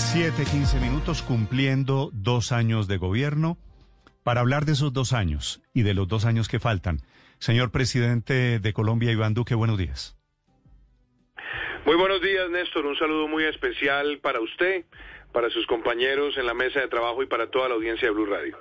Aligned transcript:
7, 0.00 0.44
15 0.44 0.80
minutos 0.80 1.22
cumpliendo 1.22 2.10
dos 2.12 2.52
años 2.52 2.88
de 2.88 2.96
gobierno. 2.96 3.58
Para 4.24 4.40
hablar 4.40 4.64
de 4.64 4.72
esos 4.72 4.92
dos 4.92 5.12
años 5.12 5.62
y 5.74 5.82
de 5.82 5.94
los 5.94 6.08
dos 6.08 6.24
años 6.24 6.48
que 6.48 6.58
faltan, 6.58 7.00
señor 7.38 7.70
presidente 7.70 8.58
de 8.58 8.72
Colombia, 8.72 9.12
Iván 9.12 9.34
Duque, 9.34 9.54
buenos 9.54 9.78
días. 9.78 10.16
Muy 11.84 11.96
buenos 11.96 12.20
días, 12.22 12.50
Néstor. 12.50 12.86
Un 12.86 12.96
saludo 12.96 13.28
muy 13.28 13.44
especial 13.44 14.18
para 14.22 14.40
usted, 14.40 14.84
para 15.32 15.50
sus 15.50 15.66
compañeros 15.66 16.36
en 16.38 16.46
la 16.46 16.54
mesa 16.54 16.80
de 16.80 16.88
trabajo 16.88 17.22
y 17.22 17.26
para 17.26 17.50
toda 17.50 17.68
la 17.68 17.74
audiencia 17.74 18.08
de 18.08 18.14
Blue 18.14 18.26
Radio. 18.26 18.56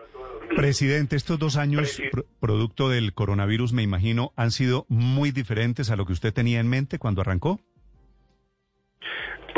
Presidente, 0.55 1.15
estos 1.15 1.39
dos 1.39 1.55
años, 1.55 2.01
producto 2.39 2.89
del 2.89 3.13
coronavirus, 3.13 3.71
me 3.73 3.81
imagino, 3.81 4.33
han 4.35 4.51
sido 4.51 4.85
muy 4.89 5.31
diferentes 5.31 5.89
a 5.89 5.95
lo 5.95 6.05
que 6.05 6.13
usted 6.13 6.33
tenía 6.33 6.59
en 6.59 6.67
mente 6.67 6.99
cuando 6.99 7.21
arrancó. 7.21 7.59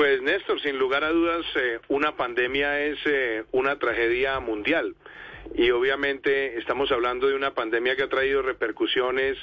Pues 0.02 0.20
Néstor, 0.24 0.60
sin 0.64 0.80
lugar 0.80 1.04
a 1.04 1.12
dudas, 1.12 1.46
eh, 1.54 1.80
una 1.90 2.16
pandemia 2.16 2.80
es 2.80 2.98
eh, 3.06 3.44
una 3.52 3.78
tragedia 3.78 4.40
mundial. 4.40 4.96
Y 5.54 5.70
obviamente 5.70 6.58
estamos 6.58 6.92
hablando 6.92 7.28
de 7.28 7.36
una 7.36 7.54
pandemia 7.54 7.96
que 7.96 8.02
ha 8.02 8.10
traído 8.10 8.42
repercusiones 8.42 9.38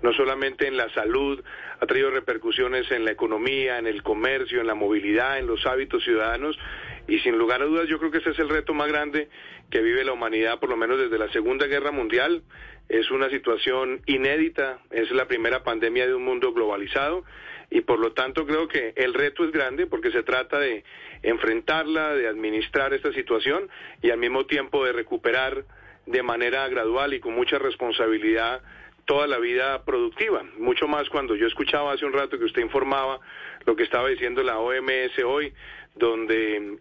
no 0.00 0.14
solamente 0.14 0.66
en 0.66 0.78
la 0.78 0.88
salud, 0.94 1.44
ha 1.78 1.84
traído 1.84 2.10
repercusiones 2.10 2.90
en 2.90 3.04
la 3.04 3.10
economía, 3.10 3.78
en 3.78 3.86
el 3.86 4.02
comercio, 4.02 4.62
en 4.62 4.66
la 4.66 4.74
movilidad, 4.74 5.38
en 5.38 5.46
los 5.46 5.66
hábitos 5.66 6.02
ciudadanos 6.04 6.58
y 7.08 7.18
sin 7.20 7.36
lugar 7.36 7.62
a 7.62 7.64
dudas 7.64 7.88
yo 7.88 7.98
creo 7.98 8.10
que 8.10 8.18
ese 8.18 8.30
es 8.30 8.38
el 8.38 8.48
reto 8.48 8.74
más 8.74 8.88
grande 8.88 9.28
que 9.70 9.80
vive 9.80 10.04
la 10.04 10.12
humanidad 10.12 10.60
por 10.60 10.68
lo 10.68 10.76
menos 10.76 10.98
desde 10.98 11.18
la 11.18 11.32
Segunda 11.32 11.66
Guerra 11.66 11.90
Mundial. 11.90 12.42
Es 12.88 13.10
una 13.10 13.28
situación 13.28 14.00
inédita, 14.06 14.78
es 14.90 15.10
la 15.10 15.26
primera 15.26 15.62
pandemia 15.62 16.06
de 16.06 16.14
un 16.14 16.24
mundo 16.24 16.52
globalizado 16.52 17.24
y 17.70 17.80
por 17.80 17.98
lo 17.98 18.12
tanto 18.12 18.46
creo 18.46 18.68
que 18.68 18.92
el 18.96 19.14
reto 19.14 19.44
es 19.44 19.52
grande 19.52 19.86
porque 19.86 20.10
se 20.10 20.22
trata 20.22 20.58
de 20.58 20.84
enfrentarla, 21.22 22.14
de 22.14 22.28
administrar 22.28 22.94
esta 22.94 23.12
situación 23.12 23.68
y 24.02 24.10
al 24.10 24.18
mismo 24.18 24.46
tiempo 24.46 24.84
de 24.84 24.92
recuperar 24.92 25.64
de 26.06 26.22
manera 26.22 26.66
gradual 26.68 27.12
y 27.12 27.20
con 27.20 27.34
mucha 27.34 27.58
responsabilidad 27.58 28.62
toda 29.04 29.26
la 29.26 29.38
vida 29.38 29.84
productiva. 29.84 30.42
Mucho 30.58 30.86
más 30.86 31.08
cuando 31.08 31.34
yo 31.34 31.46
escuchaba 31.46 31.92
hace 31.92 32.04
un 32.04 32.12
rato 32.12 32.38
que 32.38 32.44
usted 32.44 32.60
informaba 32.60 33.20
lo 33.64 33.74
que 33.74 33.82
estaba 33.82 34.08
diciendo 34.08 34.42
la 34.42 34.58
OMS 34.58 35.18
hoy, 35.24 35.52
donde 35.94 36.78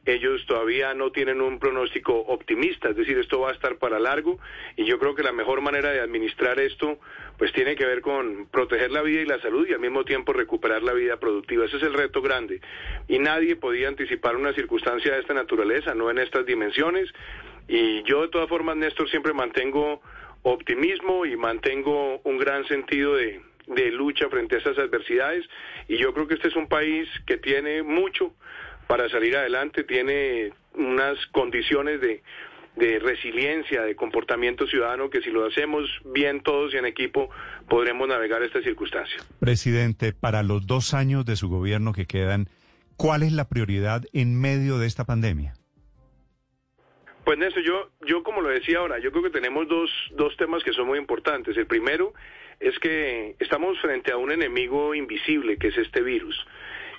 todavía 0.57 0.95
no 0.95 1.11
tienen 1.11 1.39
un 1.39 1.59
pronóstico 1.59 2.15
optimista, 2.15 2.89
es 2.89 2.95
decir, 2.95 3.15
esto 3.19 3.39
va 3.39 3.51
a 3.51 3.53
estar 3.53 3.77
para 3.77 3.99
largo 3.99 4.39
y 4.75 4.85
yo 4.85 4.97
creo 4.97 5.13
que 5.13 5.21
la 5.21 5.31
mejor 5.31 5.61
manera 5.61 5.91
de 5.91 5.99
administrar 5.99 6.59
esto 6.59 6.97
pues 7.37 7.53
tiene 7.53 7.75
que 7.75 7.85
ver 7.85 8.01
con 8.01 8.47
proteger 8.47 8.89
la 8.89 9.03
vida 9.03 9.21
y 9.21 9.25
la 9.25 9.39
salud 9.39 9.67
y 9.69 9.73
al 9.73 9.79
mismo 9.79 10.03
tiempo 10.03 10.33
recuperar 10.33 10.81
la 10.81 10.93
vida 10.93 11.17
productiva. 11.17 11.65
Ese 11.65 11.77
es 11.77 11.83
el 11.83 11.93
reto 11.93 12.23
grande. 12.23 12.59
Y 13.07 13.19
nadie 13.19 13.55
podía 13.55 13.87
anticipar 13.87 14.35
una 14.35 14.51
circunstancia 14.53 15.13
de 15.13 15.19
esta 15.19 15.35
naturaleza, 15.35 15.93
no 15.93 16.09
en 16.09 16.17
estas 16.17 16.43
dimensiones. 16.47 17.07
Y 17.67 18.01
yo 18.01 18.23
de 18.23 18.29
todas 18.29 18.49
formas, 18.49 18.77
Néstor, 18.77 19.07
siempre 19.11 19.33
mantengo 19.33 20.01
optimismo 20.41 21.27
y 21.27 21.37
mantengo 21.37 22.19
un 22.23 22.39
gran 22.39 22.65
sentido 22.65 23.13
de, 23.13 23.41
de 23.67 23.91
lucha 23.91 24.27
frente 24.29 24.55
a 24.55 24.59
esas 24.59 24.79
adversidades. 24.79 25.45
Y 25.87 25.97
yo 25.97 26.15
creo 26.15 26.27
que 26.27 26.33
este 26.33 26.47
es 26.47 26.55
un 26.55 26.67
país 26.67 27.07
que 27.27 27.37
tiene 27.37 27.83
mucho 27.83 28.33
para 28.87 29.09
salir 29.09 29.35
adelante, 29.35 29.83
tiene 29.83 30.51
unas 30.73 31.17
condiciones 31.27 32.01
de, 32.01 32.23
de 32.77 32.99
resiliencia, 32.99 33.81
de 33.81 33.95
comportamiento 33.95 34.67
ciudadano, 34.67 35.09
que 35.09 35.21
si 35.21 35.31
lo 35.31 35.45
hacemos 35.45 35.89
bien 36.05 36.41
todos 36.41 36.73
y 36.73 36.77
en 36.77 36.85
equipo, 36.85 37.29
podremos 37.67 38.07
navegar 38.07 38.43
esta 38.43 38.61
circunstancia. 38.61 39.17
Presidente, 39.39 40.13
para 40.13 40.43
los 40.43 40.67
dos 40.67 40.93
años 40.93 41.25
de 41.25 41.35
su 41.35 41.49
gobierno 41.49 41.93
que 41.93 42.05
quedan, 42.05 42.47
¿cuál 42.95 43.23
es 43.23 43.31
la 43.31 43.49
prioridad 43.49 44.03
en 44.13 44.39
medio 44.39 44.77
de 44.77 44.87
esta 44.87 45.05
pandemia? 45.05 45.53
Pues 47.25 47.37
Néstor, 47.37 47.63
yo, 47.63 47.89
yo 48.05 48.23
como 48.23 48.41
lo 48.41 48.47
decía 48.47 48.77
ahora, 48.77 48.99
yo 48.99 49.11
creo 49.11 49.23
que 49.23 49.31
tenemos 49.31 49.67
dos, 49.67 49.89
dos 50.15 50.37
temas 50.37 50.63
que 50.63 50.71
son 50.71 50.87
muy 50.87 50.97
importantes. 50.97 51.57
El 51.57 51.67
primero 51.67 52.13
es 52.59 52.79
que 52.79 53.35
estamos 53.39 53.77
frente 53.81 54.13
a 54.13 54.17
un 54.17 54.31
enemigo 54.31 54.95
invisible, 54.95 55.57
que 55.57 55.67
es 55.67 55.77
este 55.77 56.01
virus. 56.01 56.37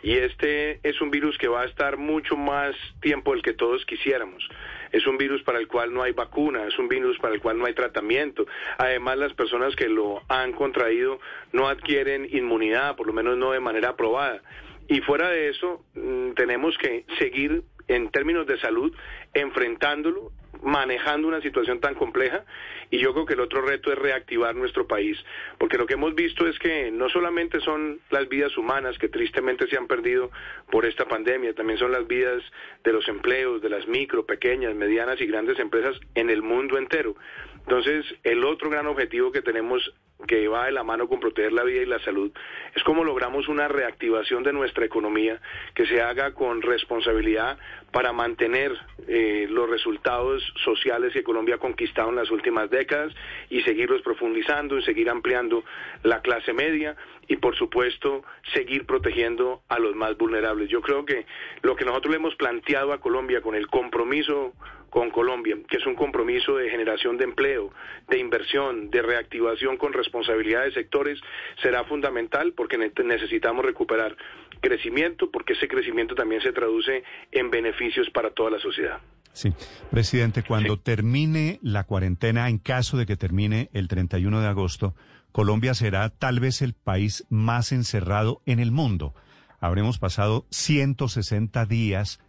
Y 0.02 0.16
este 0.16 0.80
es 0.82 1.00
un 1.00 1.10
virus 1.10 1.36
que 1.38 1.48
va 1.48 1.62
a 1.62 1.66
estar 1.66 1.96
mucho 1.96 2.36
más 2.36 2.74
tiempo 3.00 3.32
del 3.32 3.42
que 3.42 3.52
todos 3.52 3.84
quisiéramos. 3.84 4.48
Es 4.92 5.06
un 5.06 5.18
virus 5.18 5.42
para 5.42 5.58
el 5.58 5.68
cual 5.68 5.92
no 5.92 6.02
hay 6.02 6.12
vacuna, 6.12 6.64
es 6.66 6.78
un 6.78 6.88
virus 6.88 7.18
para 7.18 7.34
el 7.34 7.40
cual 7.40 7.58
no 7.58 7.66
hay 7.66 7.74
tratamiento. 7.74 8.46
Además, 8.78 9.18
las 9.18 9.34
personas 9.34 9.74
que 9.76 9.88
lo 9.88 10.22
han 10.28 10.52
contraído 10.52 11.20
no 11.52 11.68
adquieren 11.68 12.28
inmunidad, 12.30 12.96
por 12.96 13.06
lo 13.06 13.12
menos 13.12 13.36
no 13.36 13.52
de 13.52 13.60
manera 13.60 13.90
aprobada. 13.90 14.42
Y 14.88 15.00
fuera 15.00 15.28
de 15.28 15.48
eso, 15.48 15.84
mm, 15.94 16.32
tenemos 16.32 16.78
que 16.78 17.04
seguir 17.18 17.62
en 17.88 18.10
términos 18.10 18.46
de 18.46 18.58
salud 18.58 18.94
enfrentándolo, 19.34 20.32
manejando 20.62 21.28
una 21.28 21.40
situación 21.40 21.80
tan 21.80 21.94
compleja 21.94 22.44
y 22.90 22.98
yo 22.98 23.12
creo 23.12 23.26
que 23.26 23.34
el 23.34 23.40
otro 23.40 23.62
reto 23.62 23.92
es 23.92 23.98
reactivar 23.98 24.54
nuestro 24.54 24.86
país, 24.86 25.18
porque 25.58 25.78
lo 25.78 25.86
que 25.86 25.94
hemos 25.94 26.14
visto 26.14 26.46
es 26.46 26.58
que 26.58 26.90
no 26.90 27.08
solamente 27.08 27.60
son 27.60 28.00
las 28.10 28.28
vidas 28.28 28.56
humanas 28.56 28.98
que 28.98 29.08
tristemente 29.08 29.66
se 29.68 29.76
han 29.76 29.86
perdido 29.86 30.30
por 30.70 30.86
esta 30.86 31.06
pandemia, 31.06 31.54
también 31.54 31.78
son 31.78 31.92
las 31.92 32.06
vidas 32.06 32.42
de 32.84 32.92
los 32.92 33.06
empleos, 33.08 33.60
de 33.62 33.70
las 33.70 33.86
micro, 33.86 34.26
pequeñas, 34.26 34.74
medianas 34.74 35.20
y 35.20 35.26
grandes 35.26 35.58
empresas 35.58 35.98
en 36.14 36.30
el 36.30 36.42
mundo 36.42 36.78
entero. 36.78 37.14
Entonces, 37.58 38.06
el 38.24 38.44
otro 38.44 38.70
gran 38.70 38.86
objetivo 38.86 39.30
que 39.30 39.42
tenemos 39.42 39.92
que 40.26 40.48
va 40.48 40.66
de 40.66 40.72
la 40.72 40.82
mano 40.82 41.08
con 41.08 41.20
proteger 41.20 41.52
la 41.52 41.62
vida 41.62 41.82
y 41.82 41.86
la 41.86 42.00
salud, 42.00 42.32
es 42.74 42.82
cómo 42.82 43.04
logramos 43.04 43.48
una 43.48 43.68
reactivación 43.68 44.42
de 44.42 44.52
nuestra 44.52 44.84
economía 44.84 45.40
que 45.74 45.86
se 45.86 46.00
haga 46.00 46.32
con 46.34 46.60
responsabilidad 46.62 47.58
para 47.92 48.12
mantener 48.12 48.76
eh, 49.06 49.46
los 49.48 49.70
resultados 49.70 50.42
sociales 50.64 51.12
que 51.12 51.22
Colombia 51.22 51.54
ha 51.54 51.58
conquistado 51.58 52.10
en 52.10 52.16
las 52.16 52.30
últimas 52.30 52.68
décadas 52.68 53.14
y 53.48 53.62
seguirlos 53.62 54.02
profundizando 54.02 54.76
y 54.76 54.82
seguir 54.82 55.08
ampliando 55.08 55.64
la 56.02 56.20
clase 56.20 56.52
media 56.52 56.96
y 57.28 57.36
por 57.36 57.54
supuesto 57.56 58.24
seguir 58.52 58.86
protegiendo 58.86 59.62
a 59.68 59.78
los 59.78 59.94
más 59.94 60.16
vulnerables. 60.16 60.68
Yo 60.68 60.80
creo 60.80 61.04
que 61.04 61.26
lo 61.62 61.76
que 61.76 61.84
nosotros 61.84 62.10
le 62.10 62.16
hemos 62.16 62.34
planteado 62.34 62.92
a 62.92 63.00
Colombia 63.00 63.40
con 63.40 63.54
el 63.54 63.68
compromiso 63.68 64.52
con 64.90 65.10
Colombia, 65.10 65.56
que 65.68 65.76
es 65.76 65.86
un 65.86 65.94
compromiso 65.94 66.56
de 66.56 66.70
generación 66.70 67.16
de 67.18 67.24
empleo, 67.24 67.72
de 68.08 68.18
inversión, 68.18 68.90
de 68.90 69.02
reactivación 69.02 69.76
con 69.76 69.92
responsabilidad 69.92 70.64
de 70.64 70.72
sectores, 70.72 71.20
será 71.62 71.84
fundamental 71.84 72.52
porque 72.52 72.78
necesitamos 72.78 73.64
recuperar 73.64 74.16
crecimiento, 74.60 75.30
porque 75.30 75.52
ese 75.52 75.68
crecimiento 75.68 76.14
también 76.14 76.40
se 76.40 76.52
traduce 76.52 77.02
en 77.32 77.50
beneficios 77.50 78.10
para 78.10 78.30
toda 78.30 78.50
la 78.50 78.58
sociedad. 78.58 78.98
Sí, 79.32 79.52
presidente, 79.90 80.42
cuando 80.42 80.78
termine 80.78 81.60
la 81.62 81.84
cuarentena, 81.84 82.48
en 82.48 82.58
caso 82.58 82.96
de 82.96 83.06
que 83.06 83.16
termine 83.16 83.70
el 83.72 83.86
31 83.86 84.40
de 84.40 84.48
agosto, 84.48 84.94
Colombia 85.32 85.74
será 85.74 86.08
tal 86.08 86.40
vez 86.40 86.62
el 86.62 86.74
país 86.74 87.24
más 87.28 87.70
encerrado 87.70 88.42
en 88.46 88.58
el 88.58 88.72
mundo. 88.72 89.14
Habremos 89.60 89.98
pasado 89.98 90.46
160 90.50 91.66
días 91.66 92.20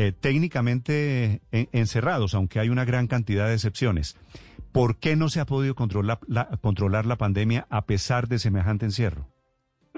eh, 0.00 0.12
técnicamente 0.12 1.40
encerrados, 1.50 2.32
aunque 2.34 2.60
hay 2.60 2.68
una 2.68 2.84
gran 2.84 3.08
cantidad 3.08 3.48
de 3.48 3.54
excepciones. 3.54 4.16
¿Por 4.72 5.00
qué 5.00 5.16
no 5.16 5.28
se 5.28 5.40
ha 5.40 5.44
podido 5.44 5.74
controlar 5.74 6.20
la, 6.28 6.48
controlar 6.62 7.04
la 7.04 7.16
pandemia 7.16 7.66
a 7.68 7.84
pesar 7.84 8.28
de 8.28 8.38
semejante 8.38 8.84
encierro? 8.84 9.26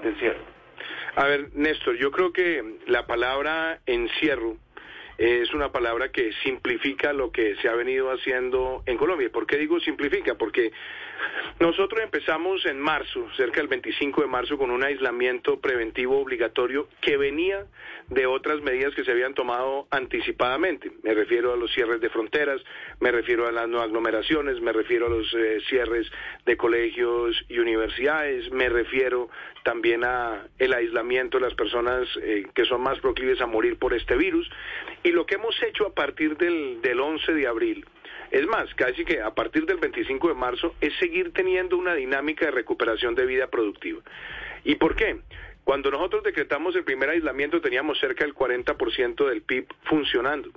Encierro. 0.01 0.43
A 1.15 1.25
ver, 1.25 1.51
Néstor, 1.53 1.97
yo 1.97 2.09
creo 2.09 2.33
que 2.33 2.79
la 2.87 3.05
palabra 3.05 3.79
encierro 3.85 4.57
es 5.19 5.53
una 5.53 5.71
palabra 5.71 6.09
que 6.11 6.31
simplifica 6.43 7.13
lo 7.13 7.31
que 7.31 7.55
se 7.61 7.69
ha 7.69 7.75
venido 7.75 8.09
haciendo 8.09 8.81
en 8.87 8.97
Colombia. 8.97 9.29
¿Por 9.31 9.45
qué 9.45 9.57
digo 9.57 9.79
simplifica? 9.79 10.33
Porque 10.33 10.71
nosotros 11.59 12.01
empezamos 12.01 12.65
en 12.65 12.79
marzo, 12.79 13.27
cerca 13.37 13.59
del 13.59 13.67
25 13.67 14.21
de 14.21 14.27
marzo, 14.27 14.57
con 14.57 14.71
un 14.71 14.83
aislamiento 14.83 15.59
preventivo 15.59 16.19
obligatorio 16.19 16.87
que 17.01 17.17
venía 17.17 17.65
de 18.09 18.25
otras 18.25 18.61
medidas 18.61 18.93
que 18.95 19.03
se 19.03 19.11
habían 19.11 19.33
tomado 19.33 19.87
anticipadamente. 19.91 20.91
Me 21.03 21.13
refiero 21.13 21.53
a 21.53 21.57
los 21.57 21.71
cierres 21.71 22.01
de 22.01 22.09
fronteras, 22.09 22.61
me 22.99 23.11
refiero 23.11 23.47
a 23.47 23.51
las 23.51 23.69
no 23.69 23.81
aglomeraciones, 23.81 24.59
me 24.61 24.73
refiero 24.73 25.07
a 25.07 25.09
los 25.09 25.33
eh, 25.33 25.59
cierres 25.69 26.11
de 26.45 26.57
colegios 26.57 27.35
y 27.47 27.59
universidades, 27.59 28.51
me 28.51 28.67
refiero 28.69 29.29
también 29.63 30.03
a 30.03 30.47
el 30.57 30.73
aislamiento 30.73 31.37
de 31.37 31.45
las 31.45 31.53
personas 31.53 32.07
eh, 32.21 32.47
que 32.53 32.65
son 32.65 32.81
más 32.81 32.99
proclives 32.99 33.39
a 33.41 33.45
morir 33.45 33.77
por 33.77 33.93
este 33.93 34.15
virus. 34.15 34.49
Y 35.03 35.11
lo 35.11 35.25
que 35.25 35.35
hemos 35.35 35.61
hecho 35.63 35.87
a 35.87 35.93
partir 35.93 36.37
del, 36.37 36.81
del 36.81 36.99
11 36.99 37.33
de 37.33 37.47
abril, 37.47 37.85
es 38.31 38.47
más, 38.47 38.73
casi 38.75 39.03
que 39.03 39.21
a 39.21 39.35
partir 39.35 39.65
del 39.65 39.77
25 39.77 40.29
de 40.29 40.33
marzo 40.33 40.73
es 40.79 40.93
seguir 40.99 41.33
teniendo 41.33 41.77
una 41.77 41.93
dinámica 41.93 42.45
de 42.45 42.51
recuperación 42.51 43.13
de 43.13 43.25
vida 43.25 43.47
productiva. 43.47 44.01
¿Y 44.63 44.75
por 44.75 44.95
qué? 44.95 45.19
Cuando 45.63 45.91
nosotros 45.91 46.23
decretamos 46.23 46.75
el 46.75 46.83
primer 46.83 47.09
aislamiento 47.09 47.61
teníamos 47.61 47.99
cerca 47.99 48.23
del 48.23 48.33
40% 48.33 49.27
del 49.27 49.41
PIB 49.41 49.67
funcionando. 49.83 50.49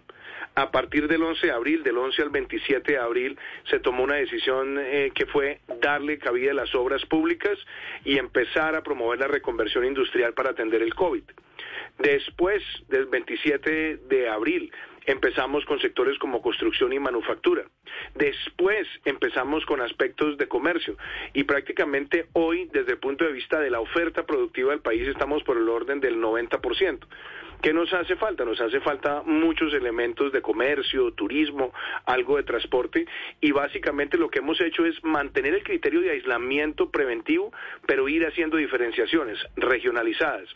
A 0.54 0.70
partir 0.70 1.08
del 1.08 1.22
11 1.22 1.48
de 1.48 1.52
abril, 1.52 1.82
del 1.82 1.98
11 1.98 2.22
al 2.22 2.30
27 2.30 2.92
de 2.92 2.98
abril, 2.98 3.36
se 3.68 3.80
tomó 3.80 4.04
una 4.04 4.14
decisión 4.14 4.78
eh, 4.78 5.10
que 5.12 5.26
fue 5.26 5.60
darle 5.80 6.18
cabida 6.18 6.52
a 6.52 6.54
las 6.54 6.72
obras 6.76 7.04
públicas 7.06 7.58
y 8.04 8.18
empezar 8.18 8.76
a 8.76 8.82
promover 8.82 9.18
la 9.18 9.26
reconversión 9.26 9.84
industrial 9.84 10.32
para 10.32 10.50
atender 10.50 10.80
el 10.80 10.94
COVID. 10.94 11.24
Después 11.98 12.62
del 12.88 13.06
27 13.06 13.96
de 14.08 14.28
abril 14.28 14.72
empezamos 15.06 15.64
con 15.64 15.80
sectores 15.80 16.18
como 16.18 16.42
construcción 16.42 16.92
y 16.92 16.98
manufactura. 16.98 17.64
Después 18.14 18.86
empezamos 19.04 19.64
con 19.66 19.80
aspectos 19.80 20.38
de 20.38 20.48
comercio 20.48 20.96
y 21.32 21.44
prácticamente 21.44 22.26
hoy, 22.32 22.68
desde 22.72 22.92
el 22.92 22.98
punto 22.98 23.24
de 23.24 23.32
vista 23.32 23.60
de 23.60 23.70
la 23.70 23.80
oferta 23.80 24.24
productiva 24.24 24.70
del 24.70 24.80
país, 24.80 25.06
estamos 25.08 25.42
por 25.42 25.56
el 25.56 25.68
orden 25.68 26.00
del 26.00 26.16
90%. 26.16 27.06
¿Qué 27.64 27.72
nos 27.72 27.90
hace 27.94 28.16
falta? 28.16 28.44
Nos 28.44 28.60
hace 28.60 28.78
falta 28.80 29.22
muchos 29.24 29.72
elementos 29.72 30.30
de 30.32 30.42
comercio, 30.42 31.12
turismo, 31.12 31.72
algo 32.04 32.36
de 32.36 32.42
transporte 32.42 33.06
y 33.40 33.52
básicamente 33.52 34.18
lo 34.18 34.28
que 34.28 34.40
hemos 34.40 34.60
hecho 34.60 34.84
es 34.84 35.02
mantener 35.02 35.54
el 35.54 35.64
criterio 35.64 36.02
de 36.02 36.10
aislamiento 36.10 36.90
preventivo, 36.90 37.54
pero 37.86 38.06
ir 38.06 38.26
haciendo 38.26 38.58
diferenciaciones 38.58 39.38
regionalizadas. 39.56 40.46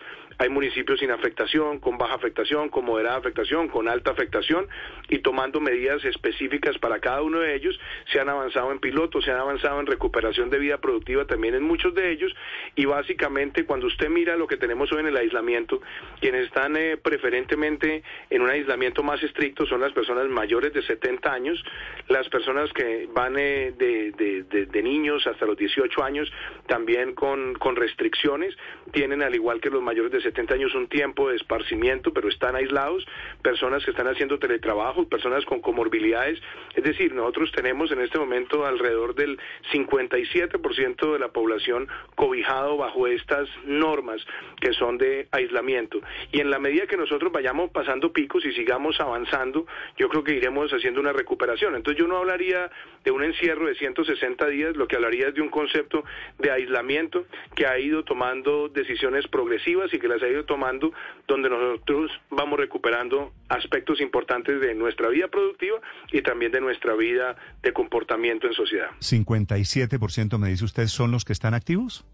Hay 0.40 0.50
municipios 0.50 1.00
sin 1.00 1.11
afectación, 1.11 1.81
con 1.81 1.99
baja 1.99 2.14
afectación, 2.14 2.69
con 2.69 2.85
moderada 2.85 3.17
afectación, 3.17 3.67
con 3.67 3.88
alta 3.88 4.12
afectación 4.12 4.69
y 5.08 5.19
tomando 5.19 5.58
medidas 5.58 6.05
específicas 6.05 6.79
para 6.79 7.00
cada 7.00 7.23
uno 7.23 7.40
de 7.40 7.56
ellos. 7.56 7.76
Se 8.12 8.20
han 8.20 8.29
avanzado 8.29 8.70
en 8.70 8.79
pilotos, 8.79 9.25
se 9.25 9.32
han 9.32 9.40
avanzado 9.40 9.81
en 9.81 9.87
recuperación 9.87 10.49
de 10.49 10.61
vida 10.61 10.79
productiva 10.79 11.25
también 11.25 11.56
en 11.56 11.64
muchos 11.64 11.93
de 11.93 12.12
ellos 12.12 12.32
y 12.76 12.85
básicamente 12.85 13.64
cuando 13.64 13.88
usted 13.88 14.08
mira 14.08 14.37
lo 14.37 14.46
que 14.46 14.56
tenemos 14.56 14.93
hoy 14.93 15.00
en 15.00 15.08
el 15.08 15.17
aislamiento, 15.17 15.82
quienes 16.20 16.46
están 16.46 16.76
eh, 16.76 16.96
preferentemente 16.96 18.05
en 18.31 18.43
un 18.43 18.49
aislamiento 18.49 19.02
más 19.02 19.20
estricto 19.25 19.67
son 19.67 19.81
las 19.81 19.93
personas 19.93 20.29
mayores 20.29 20.73
de 20.73 20.82
70 20.82 21.32
años, 21.32 21.64
las 22.06 22.29
personas 22.29 22.73
que 22.73 23.08
van 23.12 23.35
eh, 23.37 23.73
de, 23.76 24.82
niños 24.85 25.26
hasta 25.26 25.44
los 25.44 25.56
18 25.56 26.05
años 26.05 26.32
también 26.69 27.14
con, 27.14 27.55
con 27.55 27.75
restricciones, 27.75 28.56
tienen 28.93 29.23
al 29.23 29.35
igual 29.35 29.61
que 29.61 29.70
los 29.70 29.82
mayores 29.82 30.12
de 30.12 30.20
70 30.20 30.27
años 30.50 30.75
un 30.75 30.88
tiempo 30.88 31.28
de 31.28 31.36
esparcimiento, 31.36 32.12
pero 32.12 32.28
están 32.28 32.56
aislados, 32.56 33.06
personas 33.42 33.84
que 33.84 33.90
están 33.90 34.06
haciendo 34.08 34.38
teletrabajo, 34.38 35.08
personas 35.08 35.44
con 35.44 35.60
comorbilidades. 35.60 36.40
Es 36.75 36.84
decir, 36.84 37.12
nosotros 37.12 37.52
tenemos 37.52 37.90
en 37.90 38.00
este 38.00 38.19
momento 38.19 38.64
alrededor 38.66 39.14
del 39.14 39.38
57% 39.72 41.12
de 41.12 41.19
la 41.19 41.28
población 41.28 41.88
cobijado 42.14 42.76
bajo 42.76 43.06
estas 43.06 43.48
normas 43.64 44.25
que 44.60 44.72
son 44.72 44.98
de 44.98 45.28
aislamiento. 45.32 46.00
Y 46.32 46.40
en 46.40 46.50
la 46.50 46.58
medida 46.58 46.86
que 46.86 46.96
nosotros 46.96 47.32
vayamos 47.32 47.70
pasando 47.70 48.12
picos 48.12 48.44
y 48.44 48.52
sigamos 48.52 49.00
avanzando, 49.00 49.66
yo 49.96 50.08
creo 50.08 50.25
que 50.25 50.34
iremos 50.34 50.70
haciendo 50.72 51.00
una 51.00 51.12
recuperación. 51.12 51.75
Entonces 51.75 51.98
yo 51.98 52.08
no 52.08 52.16
hablaría 52.16 52.70
de 53.04 53.10
un 53.10 53.22
encierro 53.25 53.66
de 53.66 53.75
160 53.75 54.46
días, 54.48 54.76
lo 54.76 54.86
que 54.86 54.96
hablaría 54.96 55.28
es 55.28 55.34
de 55.34 55.42
un 55.42 55.50
concepto 55.50 56.04
de 56.38 56.50
aislamiento 56.50 57.25
que 57.54 57.66
ha 57.66 57.78
ido 57.78 58.04
tomando 58.04 58.69
decisiones 58.69 59.26
progresivas 59.28 59.92
y 59.92 59.98
que 59.98 60.08
las 60.08 60.17
ha 60.22 60.28
ido 60.28 60.44
tomando, 60.44 60.92
donde 61.26 61.48
nosotros 61.48 62.10
vamos 62.30 62.58
recuperando 62.58 63.32
aspectos 63.48 64.00
importantes 64.00 64.60
de 64.60 64.74
nuestra 64.74 65.08
vida 65.08 65.28
productiva 65.28 65.78
y 66.12 66.22
también 66.22 66.52
de 66.52 66.60
nuestra 66.60 66.94
vida 66.94 67.36
de 67.62 67.72
comportamiento 67.72 68.46
en 68.46 68.52
sociedad. 68.52 68.90
¿57% 69.00 70.38
me 70.38 70.48
dice 70.48 70.64
usted 70.64 70.86
son 70.86 71.10
los 71.10 71.24
que 71.24 71.32
están 71.32 71.54
activos? 71.54 72.04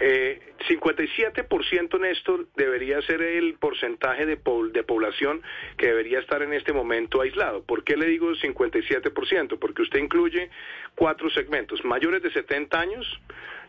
Eh, 0.00 0.40
57%, 0.68 2.00
Néstor, 2.00 2.46
debería 2.56 3.00
ser 3.02 3.22
el 3.22 3.54
porcentaje 3.54 4.26
de, 4.26 4.38
de 4.72 4.82
población 4.84 5.42
que 5.76 5.86
debería 5.86 6.20
estar 6.20 6.42
en 6.42 6.52
este 6.52 6.72
momento 6.72 7.20
aislado. 7.20 7.62
¿Por 7.64 7.84
qué 7.84 7.96
le 7.96 8.06
digo 8.06 8.30
57%? 8.30 9.58
Porque 9.58 9.82
usted 9.82 9.98
incluye 9.98 10.50
cuatro 10.94 11.30
segmentos, 11.30 11.84
mayores 11.84 12.22
de 12.22 12.30
70 12.30 12.78
años, 12.78 13.20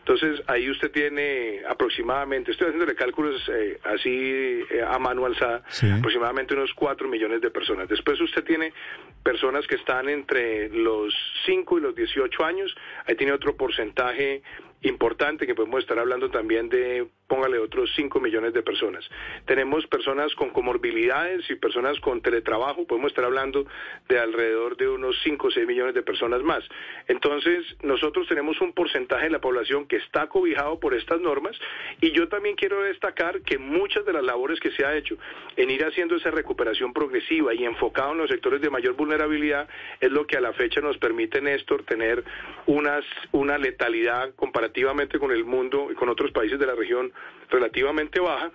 entonces 0.10 0.42
ahí 0.48 0.68
usted 0.72 0.90
tiene 0.90 1.62
aproximadamente, 1.70 2.50
estoy 2.50 2.70
haciendo 2.70 2.92
cálculos 2.96 3.40
eh, 3.54 3.80
así 3.84 4.64
eh, 4.72 4.82
a 4.82 4.98
mano 4.98 5.24
alzada, 5.24 5.64
aproximadamente 5.98 6.56
unos 6.56 6.74
4 6.74 7.08
millones 7.08 7.42
de 7.42 7.52
personas. 7.52 7.88
Después 7.88 8.20
usted 8.20 8.44
tiene 8.44 8.74
personas 9.22 9.68
que 9.68 9.76
están 9.76 10.10
entre 10.10 10.70
los 10.70 11.14
5 11.46 11.78
y 11.78 11.82
los 11.82 11.94
18 11.96 12.44
años, 12.44 12.76
ahí 13.06 13.14
tiene 13.18 13.34
otro 13.34 13.56
porcentaje 13.56 14.42
importante 14.82 15.46
que 15.46 15.54
podemos 15.54 15.82
estar 15.82 16.00
hablando 16.00 16.32
también 16.32 16.70
de, 16.70 17.08
póngale 17.30 17.60
otros 17.60 17.90
5 17.96 18.20
millones 18.20 18.54
de 18.54 18.62
personas. 18.62 19.08
Tenemos 19.46 19.88
personas 19.88 20.34
con 20.36 20.50
comorbilidades 20.50 21.50
y 21.50 21.56
personas 21.56 22.00
con 22.00 22.22
teletrabajo, 22.22 22.86
podemos 22.86 23.12
estar 23.12 23.24
hablando 23.24 23.66
de 24.10 24.20
alrededor 24.20 24.76
de 24.76 24.90
unos 24.90 25.16
5 25.24 25.48
o 25.48 25.52
6 25.52 25.68
millones 25.68 25.94
de 25.94 26.02
personas 26.02 26.42
más. 26.42 26.64
Entonces, 27.08 27.64
nosotros 27.84 28.28
tenemos 28.28 28.60
un 28.62 28.74
porcentaje 28.74 29.26
de 29.26 29.32
la 29.32 29.40
población 29.40 29.86
que 29.88 29.98
está 29.98 30.28
cobijado 30.28 30.80
por 30.80 30.94
estas 30.94 31.22
normas 31.22 31.56
y 32.02 32.12
yo 32.12 32.28
también 32.28 32.56
quiero 32.56 32.82
destacar 32.82 33.42
que 33.42 33.58
muchas 33.58 34.06
de 34.06 34.14
las 34.14 34.24
labores 34.24 34.60
que 34.60 34.72
se 34.72 34.86
ha 34.86 34.96
hecho 34.96 35.18
en 35.56 35.70
ir 35.70 35.86
haciendo 35.86 36.16
esa 36.16 36.32
recuperación 36.32 36.94
progresiva 36.94 37.54
y 37.54 37.64
enfocado 37.64 38.12
en 38.14 38.18
los 38.18 38.30
sectores 38.30 38.60
de 38.62 38.70
mayor 38.70 38.96
vulnerabilidad 38.96 39.70
es 40.02 40.12
lo 40.12 40.26
que 40.26 40.38
a 40.38 40.42
la 40.42 40.54
fecha 40.54 40.82
nos 40.82 40.98
permite, 40.98 41.42
Néstor, 41.42 41.84
tener 41.84 42.24
unas, 42.66 43.06
una 43.32 43.58
letalidad 43.58 44.34
comparativa 44.36 44.80
relativamente 44.80 45.20
con 45.20 45.32
el 45.32 45.46
mundo 45.46 45.90
y 45.92 45.96
con 45.96 46.10
otros 46.10 46.32
países 46.32 46.60
de 46.60 46.66
la 46.66 46.74
región 46.74 47.12
relativamente 47.50 48.20
baja. 48.20 48.52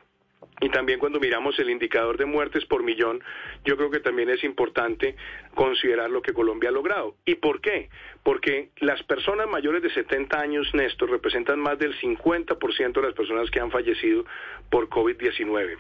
Y 0.61 0.69
también 0.69 0.99
cuando 0.99 1.19
miramos 1.19 1.58
el 1.58 1.70
indicador 1.70 2.16
de 2.16 2.26
muertes 2.26 2.64
por 2.66 2.82
millón, 2.82 3.22
yo 3.64 3.76
creo 3.76 3.90
que 3.90 3.99
también 3.99 4.31
es 4.31 4.44
importante 4.44 5.16
considerar 5.55 6.11
lo 6.11 6.22
que 6.22 6.32
Colombia 6.32 6.69
ha 6.69 6.72
logrado. 6.72 7.16
¿Y 7.25 7.37
por 7.37 7.61
qué? 7.61 7.88
Porque 8.22 8.70
las 8.78 9.02
personas 9.02 9.49
mayores 9.49 9.82
de 9.82 9.90
70 9.90 10.38
años, 10.38 10.72
Néstor, 10.75 11.11
representan 11.11 11.58
más 11.58 11.78
del 11.78 11.99
50% 11.99 12.93
de 12.93 13.02
las 13.02 13.14
personas 13.14 13.50
que 13.50 13.61
han 13.61 13.70
fallecido 13.70 14.25
por 14.70 14.88
COVID-19. 14.88 15.76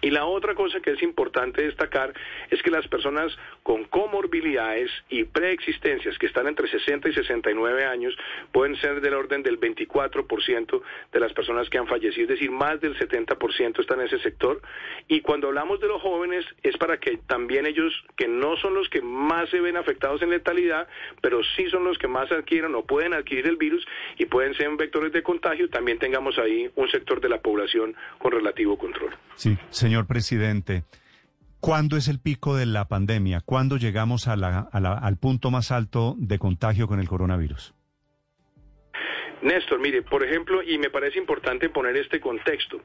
Y 0.00 0.10
la 0.10 0.24
otra 0.26 0.54
cosa 0.54 0.80
que 0.80 0.92
es 0.92 1.02
importante 1.02 1.62
destacar 1.62 2.14
es 2.50 2.62
que 2.62 2.70
las 2.70 2.86
personas 2.86 3.36
con 3.62 3.84
comorbilidades 3.84 4.90
y 5.08 5.24
preexistencias 5.24 6.16
que 6.18 6.26
están 6.26 6.46
entre 6.46 6.68
60 6.68 7.08
y 7.08 7.14
69 7.14 7.84
años 7.84 8.16
pueden 8.52 8.76
ser 8.76 9.00
del 9.00 9.14
orden 9.14 9.42
del 9.42 9.58
24% 9.58 10.82
de 11.12 11.20
las 11.20 11.32
personas 11.32 11.68
que 11.68 11.78
han 11.78 11.86
fallecido, 11.86 12.22
es 12.24 12.28
decir, 12.28 12.50
más 12.50 12.80
del 12.80 12.96
70% 12.96 13.80
están 13.80 14.00
en 14.00 14.06
ese 14.06 14.20
sector. 14.20 14.62
Y 15.08 15.20
cuando 15.20 15.48
hablamos 15.48 15.80
de 15.80 15.88
los 15.88 16.00
jóvenes 16.00 16.44
es 16.62 16.76
para 16.76 16.98
que 16.98 17.18
también 17.26 17.66
ellos, 17.66 17.92
que 18.16 18.28
no 18.28 18.56
son 18.56 18.74
los 18.74 18.88
que 18.88 19.02
más 19.02 19.48
se 19.50 19.60
ven 19.60 19.76
afectados 19.76 20.22
en 20.22 20.30
letalidad, 20.30 20.88
pero 21.20 21.40
sí 21.56 21.68
son 21.70 21.84
los 21.84 21.98
que 21.98 22.08
más 22.08 22.30
adquieren 22.30 22.74
o 22.74 22.84
pueden 22.84 23.14
adquirir 23.14 23.46
el 23.46 23.56
virus 23.56 23.84
y 24.16 24.26
pueden 24.26 24.54
ser 24.54 24.68
vectores 24.76 25.12
de 25.12 25.22
contagio, 25.22 25.68
también 25.70 25.98
tengamos 25.98 26.38
ahí 26.38 26.70
un 26.76 26.88
sector 26.90 27.20
de 27.20 27.28
la 27.28 27.40
población 27.40 27.96
con 28.18 28.32
relativo 28.32 28.76
control. 28.76 29.14
Sí, 29.34 29.56
Señor 29.88 30.06
presidente, 30.06 30.84
¿cuándo 31.60 31.96
es 31.96 32.08
el 32.08 32.20
pico 32.20 32.54
de 32.54 32.66
la 32.66 32.88
pandemia? 32.88 33.40
¿Cuándo 33.40 33.78
llegamos 33.78 34.28
al 34.28 35.16
punto 35.18 35.50
más 35.50 35.70
alto 35.70 36.14
de 36.18 36.38
contagio 36.38 36.86
con 36.86 37.00
el 37.00 37.08
coronavirus? 37.08 37.72
Néstor, 39.40 39.80
mire, 39.80 40.02
por 40.02 40.22
ejemplo, 40.22 40.62
y 40.62 40.76
me 40.76 40.90
parece 40.90 41.18
importante 41.18 41.70
poner 41.70 41.96
este 41.96 42.20
contexto. 42.20 42.82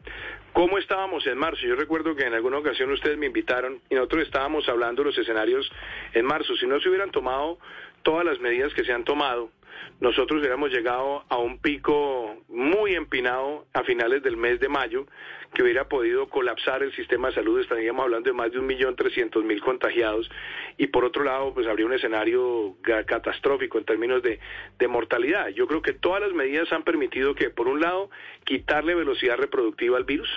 ¿Cómo 0.53 0.77
estábamos 0.77 1.27
en 1.27 1.38
marzo? 1.38 1.67
Yo 1.67 1.75
recuerdo 1.75 2.15
que 2.15 2.25
en 2.25 2.36
alguna 2.36 2.60
ocasión 2.60 2.89
ustedes 2.89 3.17
me 3.17 3.25
invitaron 3.25 3.81
y 3.89 3.95
nosotros 3.95 4.24
estábamos 4.24 4.69
hablando 4.69 5.01
de 5.01 5.10
los 5.10 5.17
escenarios 5.17 5.69
en 6.13 6.25
marzo. 6.25 6.55
Si 6.55 6.65
no 6.65 6.79
se 6.79 6.88
hubieran 6.88 7.12
tomado 7.12 7.60
todas 8.01 8.24
las 8.24 8.39
medidas 8.39 8.74
que 8.74 8.86
se 8.86 8.93
han 8.93 9.03
tomado, 9.03 9.50
nosotros 9.99 10.39
hubiéramos 10.39 10.71
llegado 10.71 11.23
a 11.29 11.37
un 11.37 11.59
pico 11.59 12.43
muy 12.49 12.95
empinado 12.95 13.65
a 13.73 13.83
finales 13.83 14.21
del 14.23 14.37
mes 14.37 14.59
de 14.59 14.69
mayo 14.69 15.05
que 15.53 15.63
hubiera 15.63 15.87
podido 15.87 16.27
colapsar 16.27 16.83
el 16.83 16.93
sistema 16.95 17.29
de 17.29 17.35
salud, 17.35 17.59
estaríamos 17.59 18.03
hablando 18.03 18.29
de 18.29 18.33
más 18.33 18.51
de 18.51 18.59
un 18.59 18.65
millón 18.65 18.95
trescientos 18.95 19.43
mil 19.43 19.61
contagiados 19.61 20.29
y 20.77 20.87
por 20.87 21.05
otro 21.05 21.23
lado 21.23 21.53
pues 21.53 21.67
habría 21.67 21.85
un 21.85 21.93
escenario 21.93 22.75
catastrófico 23.05 23.77
en 23.77 23.85
términos 23.85 24.23
de, 24.23 24.39
de 24.79 24.87
mortalidad. 24.87 25.49
Yo 25.49 25.67
creo 25.67 25.81
que 25.81 25.93
todas 25.93 26.21
las 26.21 26.33
medidas 26.33 26.71
han 26.73 26.83
permitido 26.83 27.35
que 27.35 27.49
por 27.49 27.67
un 27.67 27.81
lado 27.81 28.09
quitarle 28.43 28.95
velocidad 28.95 29.37
reproductiva 29.37 29.97
al 29.97 30.05
virus, 30.05 30.29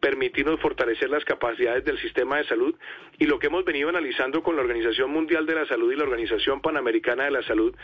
permitirnos 0.00 0.60
fortalecer 0.60 1.08
las 1.08 1.24
capacidades 1.24 1.82
del 1.84 1.98
sistema 1.98 2.36
de 2.36 2.44
salud 2.44 2.74
y 3.18 3.26
lo 3.26 3.38
que 3.38 3.46
hemos 3.46 3.64
venido 3.64 3.88
analizando 3.88 4.42
con 4.42 4.56
la 4.56 4.62
Organización 4.62 5.10
Mundial 5.10 5.46
de 5.46 5.54
la 5.54 5.66
Salud 5.66 5.92
y 5.92 5.96
la 5.96 6.04
Organización 6.04 6.60
Panamericana 6.60 7.24
de 7.24 7.30
la 7.30 7.42
Salud 7.42 7.74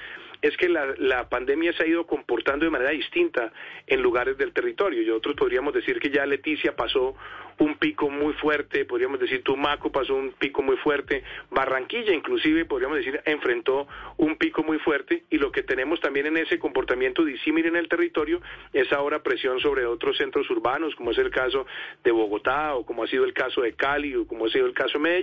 es 0.42 0.56
que 0.56 0.68
la, 0.68 1.28
pandemia 1.28 1.72
se 1.74 1.82
ha 1.82 1.86
ido 1.86 2.06
comportando 2.06 2.64
de 2.64 2.70
manera 2.70 2.90
distinta 2.90 3.52
en 3.86 4.02
lugares 4.02 4.38
del 4.38 4.52
territorio. 4.52 5.02
Y 5.02 5.06
nosotros 5.06 5.36
podríamos 5.36 5.74
decir 5.74 6.00
que 6.00 6.10
ya 6.10 6.24
Leticia 6.24 6.74
pasó 6.74 7.14
un 7.58 7.76
pico 7.76 8.08
muy 8.08 8.32
fuerte, 8.34 8.86
podríamos 8.86 9.20
decir 9.20 9.42
Tumaco 9.42 9.92
pasó 9.92 10.14
un 10.14 10.32
pico 10.32 10.62
muy 10.62 10.78
fuerte, 10.78 11.22
Barranquilla 11.50 12.14
inclusive 12.14 12.64
podríamos 12.64 12.96
decir 12.96 13.20
enfrentó 13.26 13.86
un 14.16 14.36
pico 14.36 14.62
muy 14.62 14.78
fuerte 14.78 15.24
y 15.28 15.36
lo 15.36 15.52
que 15.52 15.62
tenemos 15.62 16.00
también 16.00 16.24
en 16.24 16.38
ese 16.38 16.58
comportamiento 16.58 17.22
disímil 17.22 17.66
en 17.66 17.76
el 17.76 17.86
territorio 17.86 18.40
es 18.72 18.90
ahora 18.92 19.22
presión 19.22 19.60
sobre 19.60 19.84
otros 19.84 20.16
centros 20.16 20.48
urbanos, 20.48 20.94
como 20.94 21.10
es 21.10 21.18
el 21.18 21.30
caso 21.30 21.66
de 22.02 22.10
Bogotá 22.10 22.74
o 22.74 22.86
como 22.86 23.04
ha 23.04 23.06
sido 23.08 23.26
el 23.26 23.34
caso 23.34 23.60
de 23.60 23.74
Cali 23.74 24.16
o 24.16 24.26
como 24.26 24.46
ha 24.46 24.50
sido 24.50 24.64
el 24.64 24.72
caso 24.72 24.94
de 24.94 25.00
Medellín. 25.00 25.19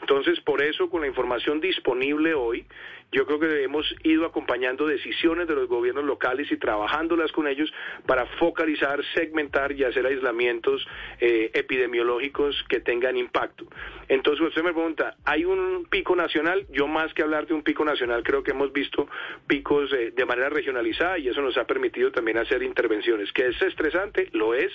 Entonces, 0.00 0.40
por 0.40 0.62
eso 0.62 0.88
con 0.88 1.02
la 1.02 1.06
información 1.06 1.60
disponible 1.60 2.34
hoy, 2.34 2.64
yo 3.12 3.26
creo 3.26 3.40
que 3.40 3.64
hemos 3.64 3.92
ido 4.04 4.24
acompañando 4.24 4.86
decisiones 4.86 5.48
de 5.48 5.54
los 5.54 5.68
gobiernos 5.68 6.04
locales 6.04 6.50
y 6.52 6.56
trabajándolas 6.56 7.32
con 7.32 7.48
ellos 7.48 7.72
para 8.06 8.26
focalizar, 8.38 9.00
segmentar 9.14 9.72
y 9.72 9.84
hacer 9.84 10.06
aislamientos 10.06 10.86
eh, 11.18 11.50
epidemiológicos 11.54 12.64
que 12.68 12.80
tengan 12.80 13.16
impacto. 13.16 13.66
Entonces 14.08 14.46
usted 14.46 14.62
me 14.62 14.72
pregunta, 14.72 15.16
¿hay 15.24 15.44
un 15.44 15.86
pico 15.90 16.14
nacional? 16.14 16.66
Yo 16.70 16.86
más 16.86 17.12
que 17.14 17.22
hablar 17.22 17.46
de 17.46 17.54
un 17.54 17.62
pico 17.62 17.84
nacional, 17.84 18.22
creo 18.22 18.42
que 18.42 18.52
hemos 18.52 18.72
visto 18.72 19.08
picos 19.46 19.92
eh, 19.92 20.12
de 20.14 20.24
manera 20.24 20.48
regionalizada 20.48 21.18
y 21.18 21.28
eso 21.28 21.42
nos 21.42 21.56
ha 21.58 21.66
permitido 21.66 22.12
también 22.12 22.38
hacer 22.38 22.62
intervenciones. 22.62 23.32
Que 23.32 23.48
es 23.48 23.60
estresante, 23.62 24.28
lo 24.32 24.54
es, 24.54 24.72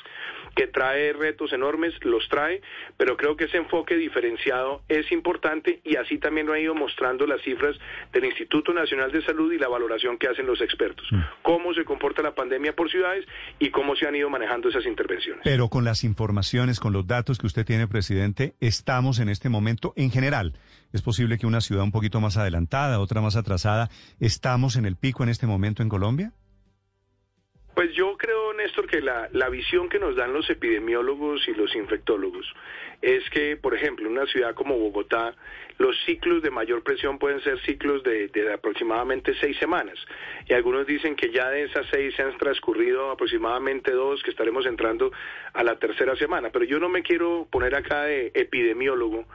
que 0.56 0.68
trae 0.68 1.14
retos 1.14 1.54
enormes, 1.54 1.94
los 2.04 2.28
trae, 2.28 2.62
pero 2.98 3.16
creo 3.16 3.38
que 3.38 3.46
ese 3.46 3.58
enfoque 3.58 3.96
diferenciado 3.96 4.82
es 4.90 5.10
importante 5.12 5.80
y 5.84 5.96
así 5.96 6.18
también 6.18 6.48
lo 6.48 6.54
ha 6.54 6.60
ido 6.60 6.76
mostrando 6.76 7.26
las 7.28 7.42
cifras 7.42 7.78
del 8.12 8.25
Instituto 8.26 8.74
Nacional 8.74 9.12
de 9.12 9.24
Salud 9.24 9.52
y 9.52 9.58
la 9.58 9.68
valoración 9.68 10.18
que 10.18 10.28
hacen 10.28 10.46
los 10.46 10.62
expertos. 10.62 11.08
Mm. 11.12 11.20
Cómo 11.42 11.74
se 11.74 11.86
comporta 11.86 12.22
la 12.22 12.36
pandemia 12.36 12.76
por 12.76 12.90
ciudades 12.90 13.26
y 13.60 13.70
cómo 13.70 13.96
se 13.96 14.08
han 14.08 14.16
ido 14.16 14.30
manejando 14.30 14.70
esas 14.70 14.86
intervenciones. 14.86 15.42
Pero 15.44 15.70
con 15.70 15.84
las 15.86 16.04
informaciones, 16.04 16.80
con 16.80 16.94
los 16.94 17.08
datos 17.08 17.38
que 17.38 17.48
usted 17.48 17.66
tiene, 17.66 17.88
presidente, 17.88 18.56
estamos 18.60 19.20
en 19.20 19.30
este 19.30 19.50
momento 19.50 19.94
en 19.96 20.12
general. 20.12 20.54
Es 20.94 21.02
posible 21.02 21.38
que 21.38 21.48
una 21.48 21.62
ciudad 21.62 21.84
un 21.84 21.92
poquito 21.92 22.22
más 22.22 22.38
adelantada, 22.38 23.00
otra 23.00 23.22
más 23.22 23.36
atrasada, 23.36 23.90
¿estamos 24.20 24.76
en 24.76 24.86
el 24.86 24.96
pico 24.96 25.24
en 25.24 25.30
este 25.30 25.48
momento 25.48 25.84
en 25.84 25.90
Colombia? 25.90 26.34
Pues 27.76 27.92
yo 27.94 28.16
creo, 28.18 28.54
Néstor, 28.54 28.88
que 28.88 29.02
la, 29.02 29.50
visión 29.50 29.90
que 29.90 30.00
nos 30.00 30.16
dan 30.16 30.32
los 30.32 30.50
epidemiólogos 30.50 31.46
y 31.50 31.54
los 31.54 31.76
infectólogos 31.76 32.46
es 33.02 33.30
que, 33.32 33.58
por 33.58 33.76
ejemplo, 33.76 34.06
en 34.06 34.14
una 34.14 34.26
ciudad 34.28 34.56
como 34.56 34.78
Bogotá, 34.78 35.36
los 35.78 35.94
ciclos 36.06 36.42
de 36.42 36.52
mayor 36.52 36.84
presión 36.84 37.20
pueden 37.20 37.42
ser 37.42 37.60
ciclos 37.64 38.02
de, 38.04 38.30
de, 38.30 38.54
aproximadamente 38.54 39.34
seis 39.42 39.58
semanas. 39.58 40.00
Y 40.48 40.54
algunos 40.54 40.88
dicen 40.88 41.18
que 41.18 41.32
ya 41.32 41.50
de 41.50 41.64
esas 41.64 41.86
seis 41.92 42.16
se 42.16 42.24
han 42.24 42.38
transcurrido 42.38 43.12
aproximadamente 43.12 43.92
dos, 43.92 44.24
que 44.24 44.32
estaremos 44.32 44.66
entrando 44.66 45.12
a 45.52 45.62
la 45.62 45.78
tercera 45.78 46.16
semana. 46.16 46.52
Pero 46.52 46.64
yo 46.64 46.80
no 46.80 46.88
me 46.88 47.04
quiero 47.04 47.46
poner 47.52 47.76
acá 47.76 48.04
de 48.04 48.32
epidemiólogo 48.34 49.26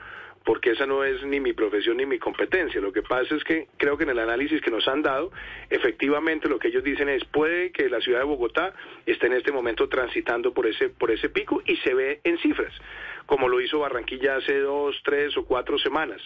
porque 0.43 0.71
esa 0.71 0.85
no 0.85 1.03
es 1.03 1.23
ni 1.23 1.39
mi 1.39 1.53
profesión 1.53 1.97
ni 1.97 2.05
mi 2.05 2.19
competencia. 2.19 2.81
Lo 2.81 2.91
que 2.91 3.01
pasa 3.01 3.35
es 3.35 3.43
que 3.43 3.67
creo 3.77 3.97
que 3.97 4.03
en 4.03 4.09
el 4.09 4.19
análisis 4.19 4.61
que 4.61 4.71
nos 4.71 4.87
han 4.87 5.01
dado, 5.01 5.31
efectivamente 5.69 6.49
lo 6.49 6.59
que 6.59 6.69
ellos 6.69 6.83
dicen 6.83 7.09
es 7.09 7.23
puede 7.25 7.71
que 7.71 7.89
la 7.89 8.01
ciudad 8.01 8.19
de 8.19 8.25
Bogotá 8.25 8.73
esté 9.05 9.27
en 9.27 9.33
este 9.33 9.51
momento 9.51 9.87
transitando 9.89 10.53
por 10.53 10.67
ese 10.67 10.89
por 10.89 11.11
ese 11.11 11.29
pico 11.29 11.61
y 11.65 11.77
se 11.77 11.93
ve 11.93 12.21
en 12.23 12.37
cifras 12.39 12.73
como 13.25 13.47
lo 13.47 13.61
hizo 13.61 13.79
Barranquilla 13.79 14.37
hace 14.37 14.59
dos, 14.59 14.99
tres 15.03 15.35
o 15.37 15.45
cuatro 15.45 15.77
semanas. 15.77 16.21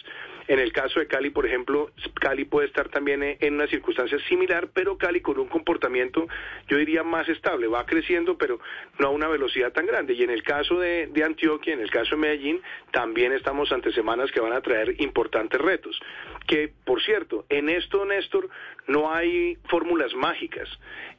En 0.48 0.60
el 0.60 0.72
caso 0.72 1.00
de 1.00 1.08
Cali, 1.08 1.30
por 1.30 1.44
ejemplo, 1.44 1.90
Cali 2.14 2.44
puede 2.44 2.68
estar 2.68 2.88
también 2.88 3.36
en 3.40 3.54
una 3.54 3.66
circunstancia 3.66 4.18
similar, 4.28 4.68
pero 4.72 4.96
Cali 4.96 5.20
con 5.20 5.38
un 5.40 5.48
comportamiento, 5.48 6.28
yo 6.68 6.76
diría, 6.76 7.02
más 7.02 7.28
estable, 7.28 7.66
va 7.66 7.84
creciendo, 7.84 8.38
pero 8.38 8.60
no 8.98 9.08
a 9.08 9.10
una 9.10 9.26
velocidad 9.26 9.72
tan 9.72 9.86
grande. 9.86 10.14
Y 10.14 10.22
en 10.22 10.30
el 10.30 10.44
caso 10.44 10.78
de, 10.78 11.08
de 11.08 11.24
Antioquia, 11.24 11.74
en 11.74 11.80
el 11.80 11.90
caso 11.90 12.14
de 12.14 12.20
Medellín, 12.20 12.60
también 12.92 13.32
estamos 13.32 13.72
ante 13.72 13.92
semanas 13.92 14.30
que 14.30 14.40
van 14.40 14.52
a 14.52 14.60
traer 14.60 15.00
importantes 15.00 15.60
retos. 15.60 16.00
Que, 16.46 16.72
por 16.84 17.02
cierto, 17.02 17.44
en 17.48 17.68
esto, 17.68 18.04
Néstor, 18.04 18.48
no 18.86 19.12
hay 19.12 19.58
fórmulas 19.68 20.14
mágicas. 20.14 20.68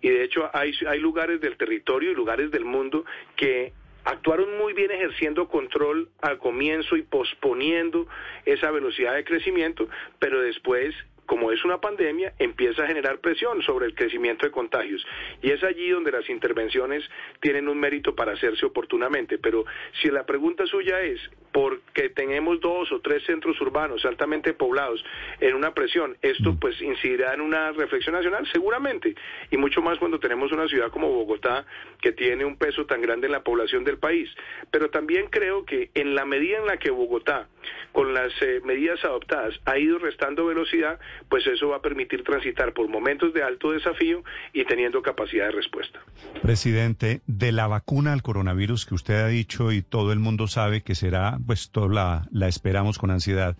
Y 0.01 0.09
de 0.09 0.23
hecho 0.23 0.49
hay, 0.53 0.71
hay 0.87 0.99
lugares 0.99 1.41
del 1.41 1.57
territorio 1.57 2.11
y 2.11 2.15
lugares 2.15 2.49
del 2.49 2.63
mundo 2.63 3.03
que 3.35 3.73
actuaron 4.07 4.57
muy 4.57 4.71
bien 4.73 4.89
ejerciendo 4.91 5.49
control 5.49 6.09
al 6.21 6.37
comienzo 6.37 6.95
y 6.95 7.01
posponiendo 7.01 8.07
esa 8.45 8.71
velocidad 8.71 9.15
de 9.15 9.25
crecimiento, 9.25 9.89
pero 10.17 10.41
después 10.41 10.95
como 11.27 11.51
es 11.51 11.63
una 11.65 11.81
pandemia, 11.81 12.33
empieza 12.39 12.83
a 12.83 12.87
generar 12.87 13.19
presión 13.19 13.61
sobre 13.61 13.85
el 13.85 13.93
crecimiento 13.93 14.45
de 14.45 14.51
contagios. 14.51 15.05
Y 15.41 15.51
es 15.51 15.61
allí 15.61 15.89
donde 15.89 16.09
las 16.09 16.29
intervenciones 16.29 17.03
tienen 17.41 17.67
un 17.67 17.77
mérito 17.77 18.15
para 18.15 18.31
hacerse 18.31 18.65
oportunamente. 18.65 19.37
Pero 19.37 19.65
si 20.01 20.07
la 20.07 20.25
pregunta 20.25 20.65
suya 20.65 21.01
es, 21.01 21.19
porque 21.57 22.09
tenemos 22.09 22.61
dos 22.61 22.91
o 22.91 22.99
tres 22.99 23.23
centros 23.25 23.59
urbanos 23.61 24.05
altamente 24.05 24.53
poblados 24.53 25.03
en 25.39 25.55
una 25.55 25.73
presión, 25.73 26.15
esto 26.21 26.51
mm. 26.51 26.59
pues 26.59 26.79
incidirá 26.79 27.33
en 27.33 27.41
una 27.41 27.71
reflexión 27.71 28.13
nacional, 28.13 28.47
seguramente. 28.53 29.15
Y 29.49 29.57
mucho 29.57 29.81
más 29.81 29.97
cuando 29.97 30.19
tenemos 30.19 30.51
una 30.51 30.67
ciudad 30.67 30.91
como 30.91 31.09
Bogotá, 31.09 31.65
que 31.99 32.11
tiene 32.11 32.45
un 32.45 32.57
peso 32.57 32.85
tan 32.85 33.01
grande 33.01 33.25
en 33.25 33.31
la 33.31 33.41
población 33.41 33.83
del 33.83 33.97
país. 33.97 34.29
Pero 34.69 34.91
también 34.91 35.29
creo 35.31 35.65
que 35.65 35.89
en 35.95 36.13
la 36.13 36.25
medida 36.25 36.59
en 36.59 36.67
la 36.67 36.77
que 36.77 36.91
Bogotá, 36.91 37.47
con 37.91 38.13
las 38.13 38.31
eh, 38.43 38.61
medidas 38.63 39.03
adoptadas, 39.03 39.59
ha 39.65 39.79
ido 39.79 39.97
restando 39.97 40.45
velocidad, 40.45 40.99
pues 41.27 41.47
eso 41.47 41.69
va 41.69 41.77
a 41.77 41.81
permitir 41.81 42.23
transitar 42.23 42.73
por 42.73 42.87
momentos 42.87 43.33
de 43.33 43.41
alto 43.41 43.71
desafío 43.71 44.23
y 44.53 44.63
teniendo 44.65 45.01
capacidad 45.01 45.45
de 45.45 45.53
respuesta. 45.53 46.03
Presidente, 46.43 47.21
de 47.25 47.51
la 47.51 47.65
vacuna 47.65 48.13
al 48.13 48.21
coronavirus 48.21 48.85
que 48.85 48.93
usted 48.93 49.15
ha 49.15 49.27
dicho 49.27 49.71
y 49.71 49.81
todo 49.81 50.13
el 50.13 50.19
mundo 50.19 50.45
sabe 50.45 50.83
que 50.83 50.93
será, 50.93 51.39
pues 51.47 51.71
toda 51.71 51.87
la, 51.87 52.27
la 52.31 52.47
esperamos 52.47 52.99
con 52.99 53.09
ansiedad. 53.09 53.57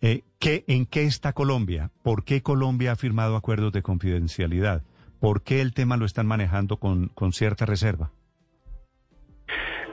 Eh, 0.00 0.22
¿qué, 0.38 0.64
¿En 0.68 0.86
qué 0.86 1.04
está 1.04 1.32
Colombia? 1.32 1.90
¿Por 2.02 2.24
qué 2.24 2.42
Colombia 2.42 2.92
ha 2.92 2.96
firmado 2.96 3.36
acuerdos 3.36 3.72
de 3.72 3.82
confidencialidad? 3.82 4.82
¿Por 5.20 5.42
qué 5.42 5.60
el 5.60 5.74
tema 5.74 5.96
lo 5.96 6.04
están 6.04 6.26
manejando 6.26 6.76
con, 6.76 7.08
con 7.08 7.32
cierta 7.32 7.66
reserva? 7.66 8.12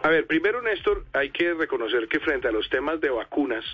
A 0.04 0.10
ver, 0.10 0.28
primero, 0.28 0.62
Néstor, 0.62 1.06
hay 1.14 1.32
que 1.32 1.54
reconocer 1.56 2.08
que 2.08 2.20
frente 2.20 2.48
a 2.48 2.52
los 2.52 2.70
temas 2.70 3.02
de 3.02 3.10
vacunas, 3.10 3.66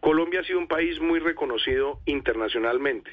Colombia 0.00 0.40
ha 0.40 0.44
sido 0.44 0.58
un 0.58 0.68
país 0.68 1.00
muy 1.00 1.18
reconocido 1.18 2.00
internacionalmente. 2.04 3.10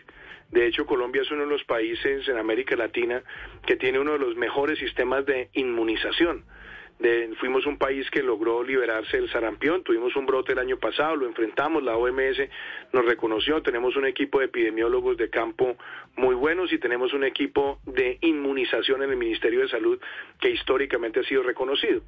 De 0.51 0.67
hecho, 0.67 0.85
Colombia 0.85 1.21
es 1.21 1.31
uno 1.31 1.43
de 1.43 1.49
los 1.49 1.63
países 1.63 2.27
en 2.27 2.37
América 2.37 2.75
Latina 2.75 3.21
que 3.65 3.77
tiene 3.77 3.99
uno 3.99 4.13
de 4.13 4.19
los 4.19 4.35
mejores 4.35 4.79
sistemas 4.79 5.25
de 5.25 5.49
inmunización 5.53 6.43
fuimos 7.39 7.65
un 7.65 7.77
país 7.77 8.09
que 8.11 8.21
logró 8.21 8.61
liberarse 8.61 9.17
del 9.17 9.31
sarampión, 9.31 9.83
tuvimos 9.83 10.15
un 10.15 10.25
brote 10.25 10.51
el 10.51 10.59
año 10.59 10.77
pasado, 10.77 11.15
lo 11.15 11.27
enfrentamos, 11.27 11.81
la 11.81 11.95
OMS 11.95 12.41
nos 12.91 13.05
reconoció, 13.05 13.61
tenemos 13.61 13.95
un 13.95 14.05
equipo 14.05 14.39
de 14.39 14.45
epidemiólogos 14.45 15.15
de 15.15 15.29
campo 15.29 15.77
muy 16.17 16.35
buenos 16.35 16.73
y 16.73 16.77
tenemos 16.77 17.13
un 17.13 17.23
equipo 17.23 17.79
de 17.85 18.17
inmunización 18.21 19.01
en 19.03 19.11
el 19.11 19.17
Ministerio 19.17 19.61
de 19.61 19.69
Salud 19.69 19.99
que 20.41 20.49
históricamente 20.49 21.21
ha 21.21 21.23
sido 21.23 21.43
reconocido. 21.43 22.01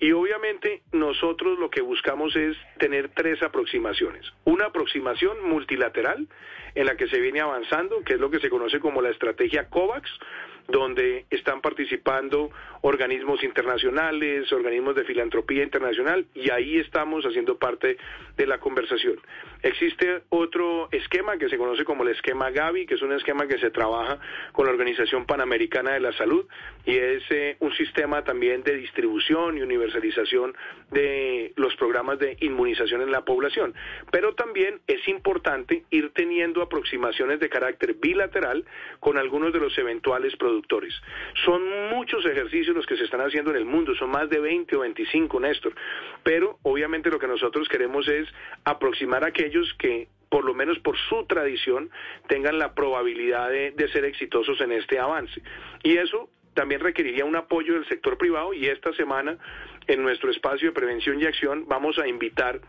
Y 0.00 0.12
obviamente 0.12 0.82
nosotros 0.92 1.58
lo 1.58 1.68
que 1.68 1.82
buscamos 1.82 2.34
es 2.34 2.56
tener 2.78 3.10
tres 3.10 3.42
aproximaciones. 3.42 4.24
Una 4.44 4.66
aproximación 4.66 5.46
multilateral 5.46 6.26
en 6.74 6.86
la 6.86 6.96
que 6.96 7.08
se 7.08 7.20
viene 7.20 7.40
avanzando, 7.40 8.02
que 8.02 8.14
es 8.14 8.20
lo 8.20 8.30
que 8.30 8.40
se 8.40 8.48
conoce 8.48 8.80
como 8.80 9.02
la 9.02 9.10
estrategia 9.10 9.68
COVAX, 9.68 10.10
donde 10.68 11.24
están 11.30 11.62
participando 11.62 12.50
organismos 12.82 13.42
internacionales, 13.42 14.52
organismos 14.52 14.94
de 14.94 15.04
filantropía 15.04 15.62
internacional, 15.64 16.26
y 16.34 16.50
ahí 16.50 16.76
estamos 16.76 17.24
haciendo 17.24 17.56
parte 17.56 17.96
de 18.36 18.46
la 18.46 18.58
conversación. 18.58 19.18
Existe 19.62 20.22
otro 20.28 20.88
esquema 20.92 21.36
que 21.38 21.48
se 21.48 21.58
conoce 21.58 21.84
como 21.84 22.02
el 22.04 22.10
esquema 22.10 22.50
Gavi, 22.50 22.86
que 22.86 22.94
es 22.94 23.02
un 23.02 23.12
esquema 23.12 23.46
que 23.46 23.58
se 23.58 23.70
trabaja 23.70 24.18
con 24.52 24.66
la 24.66 24.72
Organización 24.72 25.26
Panamericana 25.26 25.92
de 25.92 26.00
la 26.00 26.12
Salud, 26.12 26.46
y 26.84 26.96
es 26.96 27.22
eh, 27.30 27.56
un 27.60 27.72
sistema 27.74 28.22
también 28.24 28.62
de 28.62 28.76
distribución 28.76 29.58
y 29.58 29.62
universalización 29.62 30.56
de 30.90 31.52
los 31.56 31.74
programas 31.76 32.18
de 32.18 32.36
inmunización 32.40 33.02
en 33.02 33.10
la 33.10 33.24
población. 33.24 33.74
Pero 34.10 34.34
también 34.34 34.80
es 34.86 35.06
importante 35.08 35.84
ir 35.90 36.12
teniendo 36.14 36.62
aproximaciones 36.62 37.40
de 37.40 37.48
carácter 37.48 37.94
bilateral 37.94 38.64
con 39.00 39.18
algunos 39.18 39.52
de 39.52 39.60
los 39.60 39.76
eventuales 39.78 40.36
productos 40.36 40.68
son 41.44 41.62
muchos 41.90 42.24
ejercicios 42.26 42.74
los 42.74 42.86
que 42.86 42.96
se 42.96 43.04
están 43.04 43.20
haciendo 43.20 43.50
en 43.50 43.56
el 43.56 43.64
mundo, 43.64 43.94
son 43.94 44.10
más 44.10 44.28
de 44.28 44.38
20 44.38 44.76
o 44.76 44.80
25, 44.80 45.40
Néstor, 45.40 45.74
pero 46.22 46.58
obviamente 46.62 47.10
lo 47.10 47.18
que 47.18 47.26
nosotros 47.26 47.68
queremos 47.68 48.06
es 48.08 48.28
aproximar 48.64 49.24
a 49.24 49.32
aquellos 49.48 49.74
que 49.78 50.08
por 50.28 50.44
lo 50.44 50.52
menos 50.52 50.78
por 50.80 50.96
su 51.08 51.24
tradición, 51.24 51.90
tengan 52.28 52.58
la 52.58 52.74
probabilidad 52.74 53.48
de, 53.48 53.70
de 53.70 53.88
ser 53.88 54.04
exitosos 54.04 54.60
en 54.60 54.72
este 54.72 54.98
avance. 54.98 55.40
Y 55.82 55.96
eso 55.96 56.28
también 56.52 56.82
requeriría 56.82 57.24
un 57.24 57.34
apoyo 57.34 57.74
del 57.74 57.88
sector 57.88 58.18
privado 58.18 58.52
y 58.52 58.66
esta 58.66 58.92
semana 58.92 59.38
en 59.86 60.02
nuestro 60.02 60.30
espacio 60.30 60.68
de 60.68 60.74
prevención 60.74 61.20
y 61.20 61.24
acción 61.24 61.64
vamos 61.66 61.98
a 61.98 62.06
invitar 62.06 62.60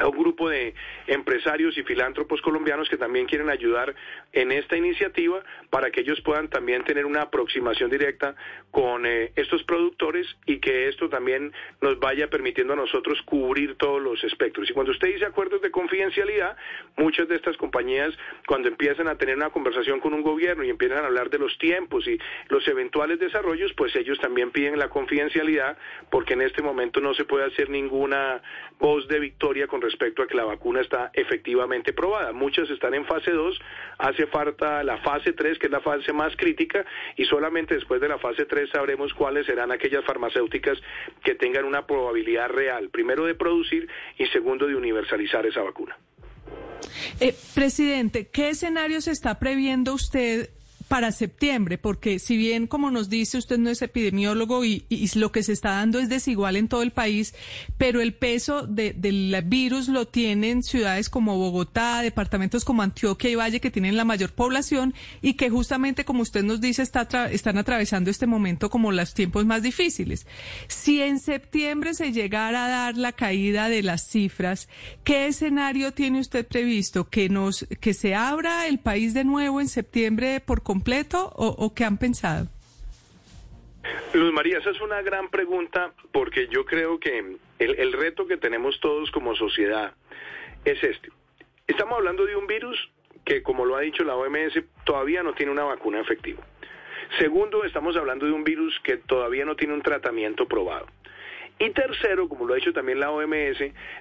a 0.00 0.08
un 0.08 0.18
grupo 0.18 0.48
de 0.48 0.74
empresarios 1.06 1.76
y 1.76 1.82
filántropos 1.82 2.40
colombianos 2.42 2.88
que 2.88 2.96
también 2.96 3.26
quieren 3.26 3.50
ayudar 3.50 3.94
en 4.32 4.52
esta 4.52 4.76
iniciativa 4.76 5.42
para 5.70 5.90
que 5.90 6.00
ellos 6.00 6.20
puedan 6.20 6.48
también 6.48 6.84
tener 6.84 7.06
una 7.06 7.22
aproximación 7.22 7.90
directa 7.90 8.34
con 8.70 9.06
eh, 9.06 9.32
estos 9.36 9.62
productores 9.64 10.26
y 10.46 10.58
que 10.58 10.88
esto 10.88 11.08
también 11.08 11.52
nos 11.80 11.98
vaya 11.98 12.28
permitiendo 12.28 12.74
a 12.74 12.76
nosotros 12.76 13.20
cubrir 13.22 13.76
todos 13.76 14.00
los 14.00 14.22
espectros. 14.24 14.70
Y 14.70 14.72
cuando 14.72 14.92
usted 14.92 15.08
dice 15.08 15.24
acuerdos 15.24 15.62
de 15.62 15.70
confidencialidad, 15.70 16.56
muchas 16.96 17.28
de 17.28 17.36
estas 17.36 17.56
compañías 17.56 18.14
cuando 18.46 18.68
empiezan 18.68 19.08
a 19.08 19.16
tener 19.16 19.36
una 19.36 19.50
conversación 19.50 20.00
con 20.00 20.14
un 20.14 20.22
gobierno 20.22 20.64
y 20.64 20.70
empiezan 20.70 21.04
a 21.04 21.06
hablar 21.06 21.30
de 21.30 21.38
los 21.38 21.56
tiempos 21.58 22.06
y 22.06 22.18
los 22.48 22.66
eventuales 22.68 23.18
desarrollos, 23.18 23.72
pues 23.74 23.94
ellos 23.96 24.18
también 24.20 24.50
piden 24.50 24.78
la 24.78 24.88
confidencialidad 24.88 25.76
porque 26.10 26.34
en 26.34 26.42
este 26.42 26.62
momento 26.62 27.00
no 27.00 27.14
se 27.14 27.24
puede 27.24 27.46
hacer 27.46 27.68
ninguna 27.70 28.42
voz 28.78 29.08
de 29.08 29.18
victoria 29.18 29.66
con 29.66 29.80
respecto 29.80 29.87
a 29.94 30.26
que 30.26 30.34
la 30.34 30.44
vacuna 30.44 30.80
está 30.80 31.10
efectivamente 31.14 31.92
probada. 31.92 32.32
Muchas 32.32 32.68
están 32.70 32.94
en 32.94 33.04
fase 33.04 33.30
2, 33.30 33.58
hace 33.98 34.26
falta 34.26 34.82
la 34.82 34.98
fase 34.98 35.32
3, 35.32 35.58
que 35.58 35.66
es 35.66 35.72
la 35.72 35.80
fase 35.80 36.12
más 36.12 36.36
crítica, 36.36 36.84
y 37.16 37.24
solamente 37.24 37.74
después 37.74 38.00
de 38.00 38.08
la 38.08 38.18
fase 38.18 38.44
3 38.44 38.70
sabremos 38.70 39.14
cuáles 39.14 39.46
serán 39.46 39.72
aquellas 39.72 40.04
farmacéuticas 40.04 40.78
que 41.22 41.34
tengan 41.34 41.64
una 41.64 41.86
probabilidad 41.86 42.48
real, 42.48 42.90
primero 42.90 43.24
de 43.24 43.34
producir 43.34 43.88
y 44.18 44.26
segundo 44.26 44.66
de 44.66 44.76
universalizar 44.76 45.46
esa 45.46 45.62
vacuna. 45.62 45.96
Eh, 47.20 47.34
presidente, 47.54 48.28
¿qué 48.32 48.50
escenarios 48.50 49.08
está 49.08 49.38
previendo 49.38 49.94
usted 49.94 50.50
para 50.88 51.12
septiembre, 51.12 51.76
porque 51.76 52.18
si 52.18 52.36
bien, 52.36 52.66
como 52.66 52.90
nos 52.90 53.10
dice, 53.10 53.36
usted 53.36 53.58
no 53.58 53.68
es 53.68 53.82
epidemiólogo 53.82 54.64
y, 54.64 54.84
lo 55.14 55.32
que 55.32 55.42
se 55.42 55.52
está 55.52 55.70
dando 55.70 55.98
es 55.98 56.08
desigual 56.08 56.56
en 56.56 56.68
todo 56.68 56.82
el 56.82 56.92
país, 56.92 57.34
pero 57.76 58.00
el 58.00 58.14
peso 58.14 58.66
del 58.66 59.36
virus 59.46 59.88
lo 59.88 60.06
tienen 60.06 60.62
ciudades 60.62 61.08
como 61.10 61.36
Bogotá, 61.36 62.00
departamentos 62.00 62.64
como 62.64 62.82
Antioquia 62.82 63.30
y 63.30 63.34
Valle, 63.34 63.60
que 63.60 63.70
tienen 63.70 63.96
la 63.96 64.04
mayor 64.04 64.32
población 64.32 64.94
y 65.20 65.34
que 65.34 65.50
justamente, 65.50 66.04
como 66.04 66.22
usted 66.22 66.42
nos 66.42 66.60
dice, 66.60 66.82
está 66.82 67.06
están 67.30 67.58
atravesando 67.58 68.10
este 68.10 68.26
momento 68.26 68.70
como 68.70 68.92
los 68.92 69.12
tiempos 69.12 69.44
más 69.44 69.62
difíciles. 69.62 70.26
Si 70.68 71.02
en 71.02 71.18
septiembre 71.18 71.94
se 71.94 72.12
llegara 72.12 72.64
a 72.64 72.68
dar 72.68 72.96
la 72.96 73.12
caída 73.12 73.68
de 73.68 73.82
las 73.82 74.08
cifras, 74.08 74.68
¿qué 75.04 75.26
escenario 75.26 75.92
tiene 75.92 76.20
usted 76.20 76.46
previsto? 76.46 77.08
¿Que, 77.08 77.28
nos, 77.28 77.66
que 77.80 77.92
se 77.94 78.14
abra 78.14 78.66
el 78.66 78.78
país 78.78 79.14
de 79.14 79.24
nuevo 79.24 79.60
en 79.60 79.68
septiembre 79.68 80.40
por 80.40 80.62
completo 80.62 80.77
o, 81.34 81.72
qué 81.74 81.84
han 81.84 81.98
pensado? 81.98 82.46
Luz 84.14 84.32
María, 84.32 84.58
esa 84.58 84.70
es 84.70 84.80
una 84.80 85.02
gran 85.02 85.28
pregunta 85.30 85.92
porque 86.12 86.48
yo 86.48 86.64
creo 86.64 86.98
que 86.98 87.36
el, 87.58 87.92
reto 87.92 88.26
que 88.26 88.36
tenemos 88.36 88.80
todos 88.80 89.10
como 89.10 89.34
sociedad 89.34 89.94
es 90.64 90.82
este. 90.82 91.10
Estamos 91.66 91.98
hablando 91.98 92.24
de 92.26 92.36
un 92.36 92.46
virus 92.46 92.90
que, 93.24 93.42
como 93.42 93.64
lo 93.64 93.76
ha 93.76 93.80
dicho 93.80 94.04
la 94.04 94.16
OMS, 94.16 94.62
todavía 94.84 95.22
no 95.22 95.34
tiene 95.34 95.52
una 95.52 95.64
vacuna 95.64 96.00
efectiva. 96.00 96.42
Segundo, 97.18 97.64
estamos 97.64 97.96
hablando 97.96 98.26
de 98.26 98.32
un 98.32 98.44
virus 98.44 98.78
que 98.82 98.96
todavía 98.96 99.44
no 99.44 99.56
tiene 99.56 99.74
un 99.74 99.82
tratamiento 99.82 100.46
probado. 100.46 100.86
Y 101.58 101.70
tercero, 101.70 102.28
como 102.28 102.46
lo 102.46 102.54
ha 102.54 102.56
dicho 102.56 102.72
también 102.72 103.00
la 103.00 103.10
OMS, 103.10 103.58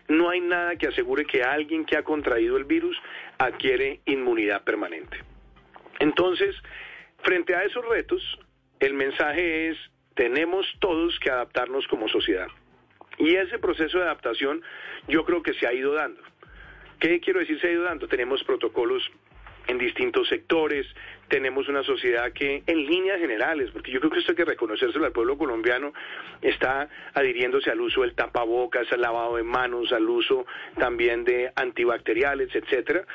no 0.07 0.29
hay 0.29 0.41
nada 0.41 0.75
que 0.75 0.87
asegure 0.87 1.25
que 1.25 1.43
alguien 1.43 1.85
que 1.85 1.97
ha 1.97 2.03
contraído 2.03 2.55
el 2.55 2.65
virus 2.65 2.97
adquiere 3.39 4.01
inmunidad 4.05 4.63
permanente. 4.63 5.17
Entonces, 5.99 6.55
frente 7.23 7.55
a 7.55 7.63
esos 7.63 7.85
retos, 7.87 8.21
el 8.79 8.93
mensaje 8.93 9.69
es, 9.69 9.77
tenemos 10.15 10.65
todos 10.79 11.19
que 11.19 11.29
adaptarnos 11.29 11.87
como 11.87 12.07
sociedad. 12.07 12.47
Y 13.17 13.35
ese 13.35 13.57
proceso 13.59 13.97
de 13.97 14.05
adaptación 14.05 14.61
yo 15.07 15.25
creo 15.25 15.41
que 15.41 15.53
se 15.53 15.67
ha 15.67 15.73
ido 15.73 15.93
dando. 15.93 16.21
¿Qué 16.99 17.19
quiero 17.19 17.39
decir 17.39 17.59
se 17.59 17.67
ha 17.67 17.71
ido 17.71 17.83
dando? 17.83 18.07
Tenemos 18.07 18.43
protocolos 18.43 19.03
en 19.67 19.77
distintos 19.77 20.27
sectores, 20.29 20.87
tenemos 21.27 21.67
una 21.67 21.83
sociedad 21.83 22.31
que 22.31 22.63
en 22.65 22.85
líneas 22.85 23.19
generales, 23.19 23.69
porque 23.71 23.91
yo 23.91 23.99
creo 23.99 24.11
que 24.11 24.19
esto 24.19 24.31
hay 24.31 24.37
que 24.37 24.45
reconocérselo 24.45 25.05
al 25.05 25.11
pueblo 25.11 25.37
colombiano, 25.37 25.93
está 26.41 26.87
adhiriéndose 27.13 27.69
al 27.69 27.81
uso 27.81 28.01
del 28.01 28.15
tapabocas, 28.15 28.91
al 28.93 29.01
lavado 29.01 29.35
de 29.35 29.43
manos, 29.43 29.91
al 29.91 30.09
uso 30.09 30.45
también 30.77 31.25
de 31.25 31.51
antibacteriales, 31.55 32.55
etcétera. 32.55 33.05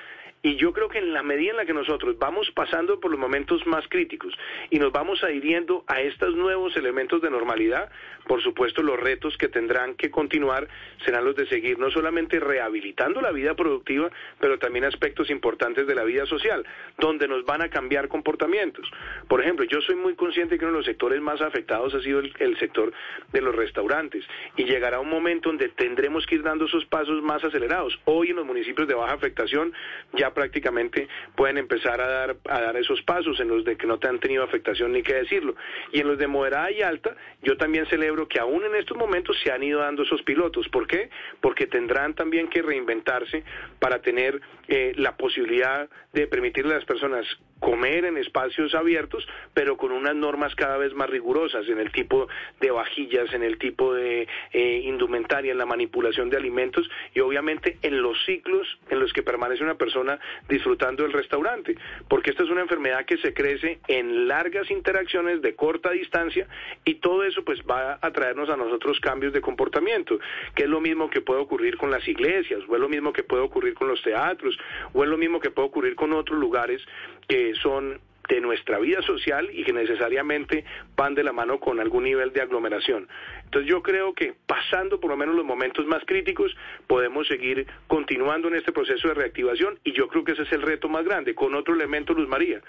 Y 0.44 0.56
yo 0.56 0.72
creo 0.72 0.88
que 0.88 0.98
en 0.98 1.12
la 1.12 1.22
medida 1.22 1.52
en 1.52 1.56
la 1.56 1.64
que 1.64 1.72
nosotros 1.72 2.18
vamos 2.18 2.50
pasando 2.50 2.98
por 2.98 3.12
los 3.12 3.20
momentos 3.20 3.64
más 3.64 3.86
críticos 3.86 4.34
y 4.70 4.80
nos 4.80 4.90
vamos 4.90 5.22
adhiriendo 5.22 5.84
a 5.86 6.00
estos 6.00 6.34
nuevos 6.34 6.76
elementos 6.76 7.22
de 7.22 7.30
normalidad, 7.30 7.92
por 8.26 8.42
supuesto 8.42 8.82
los 8.82 8.98
retos 8.98 9.36
que 9.38 9.46
tendrán 9.46 9.94
que 9.94 10.10
continuar 10.10 10.66
serán 11.04 11.24
los 11.24 11.36
de 11.36 11.46
seguir 11.46 11.78
no 11.78 11.92
solamente 11.92 12.40
rehabilitando 12.40 13.20
la 13.20 13.30
vida 13.30 13.54
productiva, 13.54 14.10
pero 14.40 14.58
también 14.58 14.84
aspectos 14.84 15.30
importantes 15.30 15.86
de 15.86 15.94
la 15.94 16.02
vida 16.02 16.26
social, 16.26 16.66
donde 16.98 17.28
nos 17.28 17.44
van 17.44 17.62
a 17.62 17.68
cambiar 17.68 18.08
comportamientos. 18.08 18.90
Por 19.28 19.42
ejemplo, 19.42 19.64
yo 19.64 19.80
soy 19.80 19.94
muy 19.94 20.16
consciente 20.16 20.58
que 20.58 20.64
uno 20.64 20.72
de 20.72 20.78
los 20.78 20.86
sectores 20.86 21.20
más 21.20 21.40
afectados 21.40 21.94
ha 21.94 22.02
sido 22.02 22.18
el, 22.18 22.58
sector 22.58 22.92
de 23.32 23.40
los 23.40 23.54
restaurantes 23.54 24.24
y 24.56 24.64
llegará 24.64 24.98
un 24.98 25.08
momento 25.08 25.50
donde 25.50 25.68
tendremos 25.68 26.26
que 26.26 26.34
ir 26.34 26.42
dando 26.42 26.64
esos 26.64 26.84
pasos 26.86 27.22
más 27.22 27.44
acelerados. 27.44 27.96
Hoy 28.06 28.30
en 28.30 28.36
los 28.36 28.46
municipios 28.46 28.88
de 28.88 28.94
baja 28.94 29.14
afectación 29.14 29.72
ya 30.14 30.31
prácticamente 30.32 31.08
pueden 31.34 31.58
empezar 31.58 32.00
a 32.00 32.06
dar, 32.06 32.36
a 32.48 32.60
dar 32.60 32.76
esos 32.76 33.02
pasos 33.02 33.38
en 33.40 33.48
los 33.48 33.64
de 33.64 33.76
que 33.76 33.86
no 33.86 33.98
te 33.98 34.08
han 34.08 34.18
tenido 34.18 34.42
afectación 34.42 34.92
ni 34.92 35.02
qué 35.02 35.14
decirlo. 35.14 35.54
Y 35.92 36.00
en 36.00 36.08
los 36.08 36.18
de 36.18 36.26
moderada 36.26 36.70
y 36.70 36.82
alta, 36.82 37.16
yo 37.42 37.56
también 37.56 37.86
celebro 37.86 38.28
que 38.28 38.40
aún 38.40 38.64
en 38.64 38.74
estos 38.74 38.96
momentos 38.96 39.36
se 39.42 39.50
han 39.50 39.62
ido 39.62 39.80
dando 39.80 40.02
esos 40.02 40.22
pilotos. 40.22 40.68
¿Por 40.68 40.86
qué? 40.86 41.10
Porque 41.40 41.66
tendrán 41.66 42.14
también 42.14 42.48
que 42.48 42.62
reinventarse 42.62 43.44
para 43.78 44.00
tener 44.00 44.40
eh, 44.68 44.92
la 44.96 45.16
posibilidad 45.16 45.88
de 46.12 46.26
permitirle 46.26 46.72
a 46.74 46.78
las 46.78 46.84
personas 46.84 47.26
comer 47.62 48.04
en 48.04 48.18
espacios 48.18 48.74
abiertos, 48.74 49.26
pero 49.54 49.76
con 49.76 49.92
unas 49.92 50.16
normas 50.16 50.54
cada 50.56 50.76
vez 50.76 50.92
más 50.94 51.08
rigurosas 51.08 51.66
en 51.68 51.78
el 51.78 51.92
tipo 51.92 52.26
de 52.60 52.72
vajillas, 52.72 53.32
en 53.32 53.44
el 53.44 53.56
tipo 53.56 53.94
de 53.94 54.26
eh, 54.52 54.82
indumentaria, 54.84 55.52
en 55.52 55.58
la 55.58 55.64
manipulación 55.64 56.28
de 56.28 56.36
alimentos 56.36 56.90
y 57.14 57.20
obviamente 57.20 57.78
en 57.82 58.02
los 58.02 58.18
ciclos 58.26 58.66
en 58.90 58.98
los 58.98 59.12
que 59.12 59.22
permanece 59.22 59.62
una 59.62 59.76
persona 59.76 60.18
disfrutando 60.48 61.04
del 61.04 61.12
restaurante, 61.12 61.76
porque 62.08 62.30
esta 62.30 62.42
es 62.42 62.50
una 62.50 62.62
enfermedad 62.62 63.06
que 63.06 63.16
se 63.18 63.32
crece 63.32 63.78
en 63.86 64.26
largas 64.26 64.68
interacciones 64.70 65.40
de 65.40 65.54
corta 65.54 65.92
distancia 65.92 66.48
y 66.84 66.96
todo 66.96 67.22
eso 67.22 67.44
pues 67.44 67.60
va 67.60 68.00
a 68.02 68.10
traernos 68.10 68.50
a 68.50 68.56
nosotros 68.56 68.98
cambios 68.98 69.32
de 69.32 69.40
comportamiento, 69.40 70.18
que 70.56 70.64
es 70.64 70.68
lo 70.68 70.80
mismo 70.80 71.08
que 71.10 71.20
puede 71.20 71.40
ocurrir 71.40 71.76
con 71.76 71.92
las 71.92 72.06
iglesias, 72.08 72.60
o 72.68 72.74
es 72.74 72.80
lo 72.80 72.88
mismo 72.88 73.12
que 73.12 73.22
puede 73.22 73.44
ocurrir 73.44 73.74
con 73.74 73.86
los 73.86 74.02
teatros, 74.02 74.58
o 74.92 75.04
es 75.04 75.08
lo 75.08 75.16
mismo 75.16 75.38
que 75.38 75.50
puede 75.50 75.68
ocurrir 75.68 75.94
con 75.94 76.12
otros 76.12 76.40
lugares 76.40 76.82
que 77.28 77.54
son 77.54 78.00
de 78.28 78.40
nuestra 78.40 78.78
vida 78.78 79.02
social 79.02 79.50
y 79.52 79.64
que 79.64 79.72
necesariamente 79.72 80.64
van 80.96 81.14
de 81.14 81.24
la 81.24 81.32
mano 81.32 81.58
con 81.60 81.80
algún 81.80 82.04
nivel 82.04 82.32
de 82.32 82.40
aglomeración. 82.40 83.08
Entonces 83.44 83.68
yo 83.68 83.82
creo 83.82 84.14
que 84.14 84.34
pasando 84.46 85.00
por 85.00 85.10
lo 85.10 85.16
menos 85.16 85.34
los 85.34 85.44
momentos 85.44 85.86
más 85.86 86.02
críticos 86.06 86.56
podemos 86.86 87.26
seguir 87.28 87.66
continuando 87.88 88.48
en 88.48 88.54
este 88.54 88.72
proceso 88.72 89.08
de 89.08 89.14
reactivación 89.14 89.78
y 89.84 89.92
yo 89.92 90.08
creo 90.08 90.24
que 90.24 90.32
ese 90.32 90.42
es 90.42 90.52
el 90.52 90.62
reto 90.62 90.88
más 90.88 91.04
grande. 91.04 91.34
Con 91.34 91.54
otro 91.54 91.74
elemento, 91.74 92.14
Luz 92.14 92.28
María, 92.28 92.60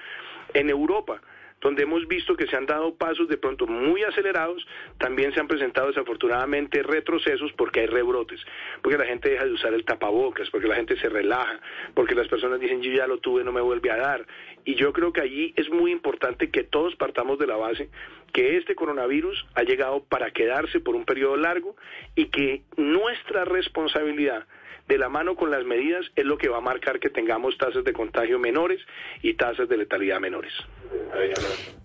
en 0.53 0.69
Europa 0.69 1.21
donde 1.63 1.84
hemos 1.84 2.08
visto 2.08 2.36
que 2.36 2.45
se 2.45 2.58
han 2.58 2.65
dado 2.65 2.93
pasos 2.95 3.28
de 3.30 3.38
pronto 3.38 3.65
muy 3.65 4.04
acelerados, 4.04 4.67
también 4.97 5.34
se 5.34 5.39
han 5.39 5.47
presentado 5.47 5.88
desafortunadamente 5.88 6.84
retrocesos 6.84 7.54
porque 7.54 7.80
hay 7.80 7.88
rebrotes, 7.88 8.41
porque 8.82 8.97
la 8.97 9.06
gente 9.06 9.30
deja 9.30 9.45
de 9.45 9.54
usar 9.54 9.73
el 9.73 9.86
tapabocas, 9.86 10.49
porque 10.49 10.67
la 10.67 10.76
gente 10.76 10.97
se 10.97 11.08
relaja, 11.08 11.60
porque 11.93 12.15
las 12.15 12.28
personas 12.28 12.60
dicen 12.60 12.82
yo 12.82 12.91
ya 12.91 13.08
lo 13.08 13.19
tuve, 13.19 13.43
no 13.43 13.54
me 13.54 13.62
vuelve 13.62 13.89
a 13.89 13.97
dar. 13.97 14.28
Y 14.65 14.76
yo 14.76 14.91
creo 14.91 15.13
que 15.13 15.21
allí 15.21 15.54
es 15.56 15.69
muy 15.69 15.91
importante 15.91 16.52
que 16.52 16.63
todos 16.63 16.95
partamos 16.97 17.39
de 17.39 17.47
la 17.47 17.56
base 17.56 17.89
que 18.34 18.58
este 18.58 18.76
coronavirus 18.76 19.45
ha 19.54 19.63
llegado 19.63 20.04
para 20.04 20.32
quedarse 20.32 20.80
por 20.80 20.95
un 20.95 21.06
periodo 21.06 21.38
largo 21.38 21.76
y 22.15 22.26
que 22.26 22.63
nuestra 22.76 23.45
responsabilidad 23.45 24.47
de 24.87 24.97
la 24.97 25.09
mano 25.09 25.35
con 25.35 25.49
las 25.49 25.63
medidas 25.65 26.05
es 26.15 26.25
lo 26.25 26.37
que 26.37 26.49
va 26.49 26.57
a 26.57 26.61
marcar 26.61 26.99
que 26.99 27.09
tengamos 27.09 27.57
tasas 27.57 27.83
de 27.83 27.93
contagio 27.93 28.39
menores 28.39 28.81
y 29.21 29.33
tasas 29.35 29.69
de 29.69 29.77
letalidad 29.77 30.19
menores. 30.19 30.53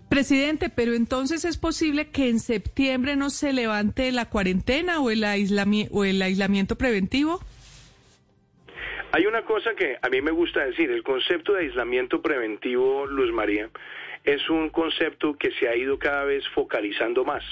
Presidente, 0.09 0.69
pero 0.69 0.93
entonces 0.93 1.45
es 1.45 1.57
posible 1.57 2.09
que 2.09 2.29
en 2.29 2.39
septiembre 2.39 3.15
no 3.15 3.29
se 3.29 3.53
levante 3.53 4.11
la 4.11 4.29
cuarentena 4.29 4.99
o 4.99 5.11
el, 5.11 5.23
o 5.91 6.03
el 6.03 6.21
aislamiento 6.21 6.77
preventivo? 6.77 7.39
Hay 9.11 9.25
una 9.25 9.43
cosa 9.43 9.73
que 9.75 9.97
a 10.01 10.09
mí 10.09 10.21
me 10.21 10.31
gusta 10.31 10.65
decir, 10.65 10.91
el 10.91 11.03
concepto 11.03 11.53
de 11.53 11.61
aislamiento 11.61 12.21
preventivo, 12.21 13.07
Luz 13.07 13.31
María, 13.31 13.69
es 14.23 14.49
un 14.49 14.69
concepto 14.69 15.35
que 15.37 15.51
se 15.51 15.67
ha 15.67 15.75
ido 15.75 15.97
cada 15.97 16.25
vez 16.25 16.47
focalizando 16.49 17.23
más 17.23 17.43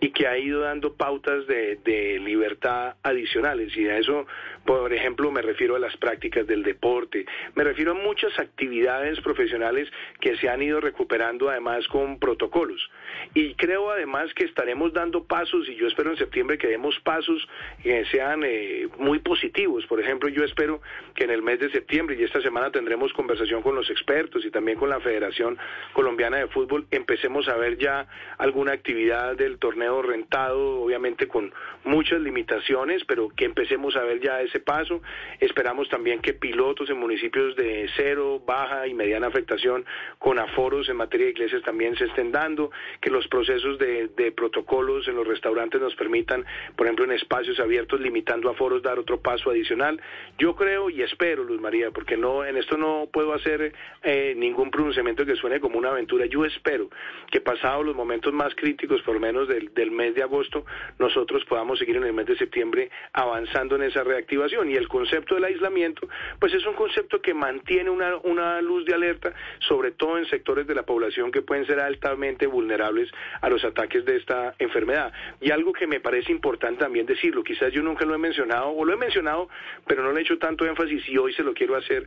y 0.00 0.10
que 0.10 0.28
ha 0.28 0.38
ido 0.38 0.60
dando 0.60 0.94
pautas 0.94 1.46
de, 1.46 1.76
de, 1.84 2.20
libertad 2.20 2.94
adicionales. 3.02 3.76
Y 3.76 3.88
a 3.88 3.98
eso, 3.98 4.26
por 4.68 4.92
ejemplo, 4.92 5.30
me 5.30 5.40
refiero 5.40 5.76
a 5.76 5.78
las 5.78 5.96
prácticas 5.96 6.46
del 6.46 6.62
deporte, 6.62 7.24
me 7.54 7.64
refiero 7.64 7.92
a 7.92 7.94
muchas 7.94 8.38
actividades 8.38 9.18
profesionales 9.22 9.88
que 10.20 10.36
se 10.36 10.50
han 10.50 10.60
ido 10.60 10.78
recuperando 10.78 11.48
además 11.48 11.88
con 11.88 12.18
protocolos. 12.18 12.90
Y 13.32 13.54
creo 13.54 13.90
además 13.90 14.34
que 14.34 14.44
estaremos 14.44 14.92
dando 14.92 15.24
pasos, 15.24 15.66
y 15.70 15.76
yo 15.76 15.86
espero 15.86 16.10
en 16.10 16.18
septiembre 16.18 16.58
que 16.58 16.66
demos 16.66 17.00
pasos 17.00 17.48
que 17.82 18.04
sean 18.12 18.42
eh, 18.44 18.88
muy 18.98 19.20
positivos. 19.20 19.86
Por 19.86 20.00
ejemplo, 20.00 20.28
yo 20.28 20.44
espero 20.44 20.82
que 21.14 21.24
en 21.24 21.30
el 21.30 21.40
mes 21.40 21.60
de 21.60 21.70
septiembre, 21.70 22.18
y 22.20 22.24
esta 22.24 22.42
semana 22.42 22.70
tendremos 22.70 23.14
conversación 23.14 23.62
con 23.62 23.74
los 23.74 23.88
expertos 23.88 24.44
y 24.44 24.50
también 24.50 24.76
con 24.76 24.90
la 24.90 25.00
Federación 25.00 25.56
Colombiana 25.94 26.36
de 26.36 26.48
Fútbol, 26.48 26.86
empecemos 26.90 27.48
a 27.48 27.56
ver 27.56 27.78
ya 27.78 28.06
alguna 28.36 28.72
actividad 28.72 29.34
del 29.34 29.58
torneo 29.58 30.02
rentado, 30.02 30.82
obviamente 30.82 31.26
con 31.26 31.54
muchas 31.84 32.20
limitaciones, 32.20 33.02
pero 33.06 33.30
que 33.30 33.46
empecemos 33.46 33.96
a 33.96 34.02
ver 34.02 34.20
ya 34.20 34.42
ese 34.42 34.57
paso. 34.60 35.02
Esperamos 35.40 35.88
también 35.88 36.20
que 36.20 36.34
pilotos 36.34 36.90
en 36.90 36.98
municipios 36.98 37.56
de 37.56 37.88
cero, 37.96 38.42
baja 38.44 38.86
y 38.86 38.94
mediana 38.94 39.26
afectación 39.26 39.84
con 40.18 40.38
aforos 40.38 40.88
en 40.88 40.96
materia 40.96 41.26
de 41.26 41.32
iglesias 41.32 41.62
también 41.62 41.96
se 41.96 42.04
estén 42.04 42.32
dando, 42.32 42.70
que 43.00 43.10
los 43.10 43.26
procesos 43.28 43.78
de, 43.78 44.32
protocolos 44.36 45.08
en 45.08 45.16
los 45.16 45.26
restaurantes 45.26 45.80
nos 45.80 45.94
permitan, 45.94 46.44
por 46.76 46.86
ejemplo, 46.86 47.04
en 47.04 47.12
espacios 47.12 47.58
abiertos, 47.60 48.00
limitando 48.00 48.50
aforos, 48.50 48.82
dar 48.82 48.98
otro 48.98 49.20
paso 49.20 49.50
adicional. 49.50 50.00
Yo 50.38 50.54
creo 50.54 50.90
y 50.90 51.02
espero, 51.02 51.44
Luz 51.44 51.60
María, 51.60 51.90
porque 51.90 52.16
no 52.16 52.44
en 52.44 52.56
esto 52.56 52.76
no 52.76 53.08
puedo 53.12 53.32
hacer 53.32 53.72
eh, 54.02 54.34
ningún 54.36 54.70
pronunciamiento 54.70 55.24
que 55.24 55.36
suene 55.36 55.60
como 55.60 55.78
una 55.78 55.90
aventura. 55.90 56.26
Yo 56.26 56.44
espero 56.44 56.90
que 57.30 57.40
pasados 57.40 57.84
los 57.84 57.96
momentos 57.96 58.32
más 58.32 58.54
críticos, 58.54 59.02
por 59.02 59.14
lo 59.14 59.20
menos 59.20 59.48
del, 59.48 59.72
del 59.74 59.90
mes 59.90 60.14
de 60.14 60.22
agosto, 60.22 60.64
nosotros 60.98 61.44
podamos 61.46 61.78
seguir 61.78 61.96
en 61.96 62.04
el 62.04 62.12
mes 62.12 62.26
de 62.26 62.36
septiembre 62.36 62.90
avanzando 63.12 63.76
en 63.76 63.82
esa 63.82 64.04
reactivación. 64.04 64.37
Y 64.46 64.76
el 64.76 64.88
concepto 64.88 65.34
del 65.34 65.44
aislamiento, 65.44 66.08
pues 66.38 66.54
es 66.54 66.64
un 66.64 66.74
concepto 66.74 67.20
que 67.20 67.34
mantiene 67.34 67.90
una, 67.90 68.16
una 68.18 68.60
luz 68.62 68.84
de 68.84 68.94
alerta, 68.94 69.32
sobre 69.60 69.90
todo 69.90 70.16
en 70.16 70.26
sectores 70.26 70.66
de 70.66 70.74
la 70.74 70.84
población 70.84 71.32
que 71.32 71.42
pueden 71.42 71.66
ser 71.66 71.80
altamente 71.80 72.46
vulnerables 72.46 73.10
a 73.40 73.48
los 73.48 73.64
ataques 73.64 74.04
de 74.04 74.16
esta 74.16 74.54
enfermedad. 74.58 75.12
Y 75.40 75.50
algo 75.50 75.72
que 75.72 75.86
me 75.86 76.00
parece 76.00 76.30
importante 76.30 76.80
también 76.80 77.06
decirlo, 77.06 77.42
quizás 77.42 77.72
yo 77.72 77.82
nunca 77.82 78.04
lo 78.04 78.14
he 78.14 78.18
mencionado, 78.18 78.70
o 78.70 78.84
lo 78.84 78.92
he 78.92 78.96
mencionado, 78.96 79.48
pero 79.86 80.02
no 80.02 80.12
le 80.12 80.20
he 80.20 80.22
hecho 80.22 80.38
tanto 80.38 80.64
énfasis 80.64 81.08
y 81.08 81.18
hoy 81.18 81.32
se 81.32 81.42
lo 81.42 81.52
quiero 81.52 81.76
hacer, 81.76 82.06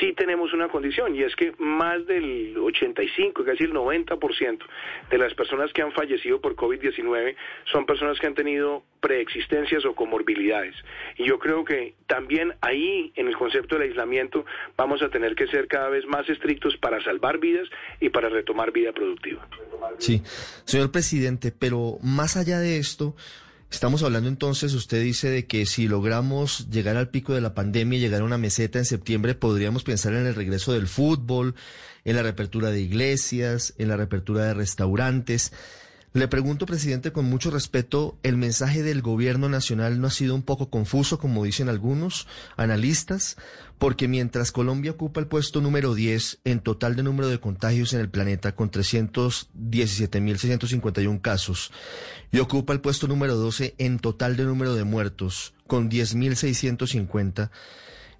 sí 0.00 0.12
tenemos 0.14 0.52
una 0.52 0.68
condición, 0.68 1.14
y 1.14 1.22
es 1.22 1.36
que 1.36 1.52
más 1.58 2.06
del 2.06 2.56
85, 2.58 3.44
casi 3.44 3.64
el 3.64 3.72
90% 3.72 4.58
de 5.10 5.18
las 5.18 5.34
personas 5.34 5.72
que 5.72 5.82
han 5.82 5.92
fallecido 5.92 6.40
por 6.40 6.56
COVID-19 6.56 7.36
son 7.64 7.86
personas 7.86 8.18
que 8.18 8.26
han 8.26 8.34
tenido 8.34 8.82
preexistencias 9.06 9.84
o 9.84 9.94
comorbilidades. 9.94 10.74
Y 11.16 11.28
yo 11.28 11.38
creo 11.38 11.64
que 11.64 11.94
también 12.08 12.54
ahí, 12.60 13.12
en 13.14 13.28
el 13.28 13.36
concepto 13.36 13.76
del 13.76 13.90
aislamiento, 13.90 14.44
vamos 14.76 15.00
a 15.00 15.10
tener 15.10 15.36
que 15.36 15.46
ser 15.46 15.68
cada 15.68 15.88
vez 15.88 16.04
más 16.06 16.28
estrictos 16.28 16.76
para 16.78 17.00
salvar 17.04 17.38
vidas 17.38 17.68
y 18.00 18.08
para 18.08 18.28
retomar 18.28 18.72
vida 18.72 18.90
productiva. 18.92 19.46
Sí, 19.98 20.22
señor 20.64 20.90
presidente, 20.90 21.52
pero 21.56 21.98
más 22.02 22.36
allá 22.36 22.58
de 22.58 22.78
esto, 22.78 23.14
Estamos 23.68 24.04
hablando 24.04 24.28
entonces, 24.28 24.74
usted 24.74 25.02
dice 25.02 25.28
de 25.28 25.46
que 25.46 25.66
si 25.66 25.88
logramos 25.88 26.70
llegar 26.70 26.96
al 26.96 27.08
pico 27.08 27.34
de 27.34 27.40
la 27.40 27.52
pandemia 27.52 27.98
y 27.98 28.00
llegar 28.00 28.22
a 28.22 28.24
una 28.24 28.38
meseta 28.38 28.78
en 28.78 28.84
septiembre, 28.84 29.34
podríamos 29.34 29.82
pensar 29.82 30.14
en 30.14 30.24
el 30.24 30.36
regreso 30.36 30.72
del 30.72 30.86
fútbol, 30.86 31.56
en 32.04 32.14
la 32.14 32.22
reapertura 32.22 32.70
de 32.70 32.80
iglesias, 32.80 33.74
en 33.76 33.88
la 33.88 33.96
reapertura 33.96 34.44
de 34.44 34.54
restaurantes. 34.54 35.52
Le 36.16 36.26
pregunto, 36.28 36.64
presidente, 36.64 37.12
con 37.12 37.26
mucho 37.26 37.50
respeto, 37.50 38.16
¿el 38.22 38.38
mensaje 38.38 38.82
del 38.82 39.02
gobierno 39.02 39.50
nacional 39.50 40.00
no 40.00 40.06
ha 40.06 40.10
sido 40.10 40.34
un 40.34 40.40
poco 40.40 40.70
confuso, 40.70 41.18
como 41.18 41.44
dicen 41.44 41.68
algunos 41.68 42.26
analistas? 42.56 43.36
Porque 43.76 44.08
mientras 44.08 44.50
Colombia 44.50 44.92
ocupa 44.92 45.20
el 45.20 45.26
puesto 45.26 45.60
número 45.60 45.94
10 45.94 46.38
en 46.44 46.60
total 46.60 46.96
de 46.96 47.02
número 47.02 47.28
de 47.28 47.38
contagios 47.38 47.92
en 47.92 48.00
el 48.00 48.08
planeta, 48.08 48.54
con 48.54 48.70
317.651 48.70 51.20
casos, 51.20 51.70
y 52.32 52.38
ocupa 52.38 52.72
el 52.72 52.80
puesto 52.80 53.08
número 53.08 53.36
12 53.36 53.74
en 53.76 53.98
total 53.98 54.38
de 54.38 54.44
número 54.44 54.74
de 54.74 54.84
muertos, 54.84 55.52
con 55.66 55.90
10.650, 55.90 57.50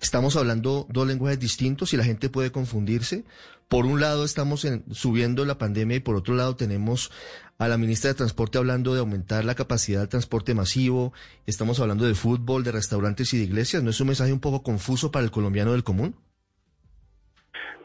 estamos 0.01 0.37
hablando 0.37 0.87
dos 0.89 1.07
lenguajes 1.07 1.41
distintos 1.41 1.93
y 1.93 1.97
la 1.97 2.05
gente 2.05 2.29
puede 2.29 2.53
confundirse. 2.53 3.25
Por 3.69 3.85
un 3.85 4.01
lado 4.01 4.25
estamos 4.25 4.67
subiendo 4.93 5.45
la 5.45 5.59
pandemia 5.59 5.97
y 5.97 6.01
por 6.01 6.15
otro 6.15 6.35
lado 6.35 6.55
tenemos 6.55 7.11
a 7.59 7.69
la 7.69 7.79
ministra 7.79 8.11
de 8.11 8.15
Transporte 8.15 8.59
hablando 8.59 8.95
de 8.95 9.01
aumentar 9.01 9.45
la 9.45 9.55
capacidad 9.55 10.01
del 10.01 10.09
transporte 10.09 10.55
masivo. 10.55 11.13
Estamos 11.47 11.81
hablando 11.81 12.07
de 12.07 12.15
fútbol, 12.15 12.63
de 12.63 12.73
restaurantes 12.73 13.33
y 13.35 13.39
de 13.39 13.45
iglesias. 13.45 13.83
¿No 13.83 13.91
es 13.91 14.01
un 14.01 14.09
mensaje 14.09 14.33
un 14.33 14.41
poco 14.41 14.63
confuso 14.63 15.11
para 15.11 15.25
el 15.25 15.31
colombiano 15.31 15.73
del 15.73 15.83
común? 15.83 16.15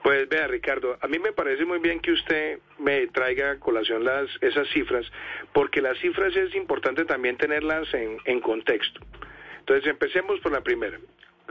Pues 0.04 0.28
vea, 0.30 0.48
Ricardo, 0.48 0.98
a 1.00 1.08
mí 1.08 1.20
me 1.20 1.32
parece 1.32 1.64
muy 1.64 1.80
bien 1.80 2.00
que 2.00 2.12
usted 2.12 2.60
me 2.80 3.08
traiga 3.08 3.52
a 3.52 3.60
colación 3.60 4.04
las, 4.04 4.28
esas 4.42 4.68
cifras, 4.74 5.06
porque 5.54 5.80
las 5.80 5.98
cifras 6.00 6.36
es 6.36 6.56
importante 6.56 7.06
también 7.06 7.38
tenerlas 7.38 7.88
en, 7.94 8.18
en 8.26 8.40
contexto. 8.40 9.00
Entonces, 9.60 9.88
empecemos 9.88 10.40
por 10.40 10.52
la 10.52 10.62
primera. 10.62 10.98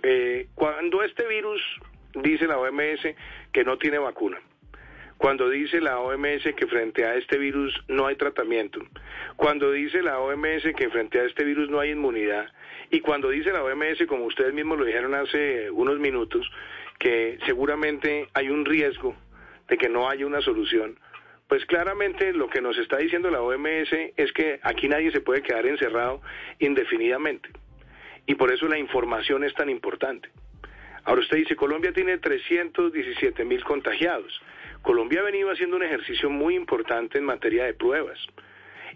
Eh, 0.02 0.48
cuando 0.54 1.02
este 1.02 1.26
virus 1.26 1.62
dice 2.14 2.46
la 2.46 2.58
OMS 2.58 3.00
que 3.52 3.64
no 3.64 3.78
tiene 3.78 3.98
vacuna, 3.98 4.40
cuando 5.18 5.50
dice 5.50 5.80
la 5.80 5.98
OMS 5.98 6.42
que 6.56 6.66
frente 6.66 7.04
a 7.04 7.14
este 7.16 7.36
virus 7.36 7.74
no 7.88 8.06
hay 8.06 8.16
tratamiento, 8.16 8.80
cuando 9.36 9.70
dice 9.70 10.02
la 10.02 10.18
OMS 10.18 10.62
que 10.76 10.88
frente 10.88 11.20
a 11.20 11.24
este 11.24 11.44
virus 11.44 11.68
no 11.68 11.80
hay 11.80 11.90
inmunidad, 11.90 12.50
y 12.90 13.00
cuando 13.00 13.28
dice 13.28 13.52
la 13.52 13.62
OMS, 13.62 14.06
como 14.08 14.24
ustedes 14.24 14.54
mismos 14.54 14.78
lo 14.78 14.84
dijeron 14.84 15.14
hace 15.14 15.70
unos 15.70 15.98
minutos, 15.98 16.50
que 16.98 17.38
seguramente 17.44 18.28
hay 18.34 18.48
un 18.48 18.64
riesgo 18.64 19.14
de 19.68 19.76
que 19.76 19.88
no 19.88 20.08
haya 20.08 20.26
una 20.26 20.40
solución, 20.40 20.98
pues 21.48 21.66
claramente 21.66 22.32
lo 22.32 22.48
que 22.48 22.60
nos 22.60 22.78
está 22.78 22.96
diciendo 22.96 23.30
la 23.30 23.42
OMS 23.42 23.92
es 24.16 24.32
que 24.32 24.58
aquí 24.62 24.88
nadie 24.88 25.10
se 25.10 25.20
puede 25.20 25.42
quedar 25.42 25.66
encerrado 25.66 26.22
indefinidamente. 26.60 27.50
Y 28.26 28.34
por 28.34 28.52
eso 28.52 28.66
la 28.68 28.78
información 28.78 29.44
es 29.44 29.54
tan 29.54 29.70
importante. 29.70 30.30
Ahora 31.04 31.22
usted 31.22 31.38
dice, 31.38 31.56
Colombia 31.56 31.92
tiene 31.92 32.18
317 32.18 33.44
mil 33.44 33.64
contagiados. 33.64 34.40
Colombia 34.82 35.20
ha 35.20 35.24
venido 35.24 35.50
haciendo 35.50 35.76
un 35.76 35.82
ejercicio 35.82 36.30
muy 36.30 36.54
importante 36.54 37.18
en 37.18 37.24
materia 37.24 37.64
de 37.64 37.74
pruebas 37.74 38.18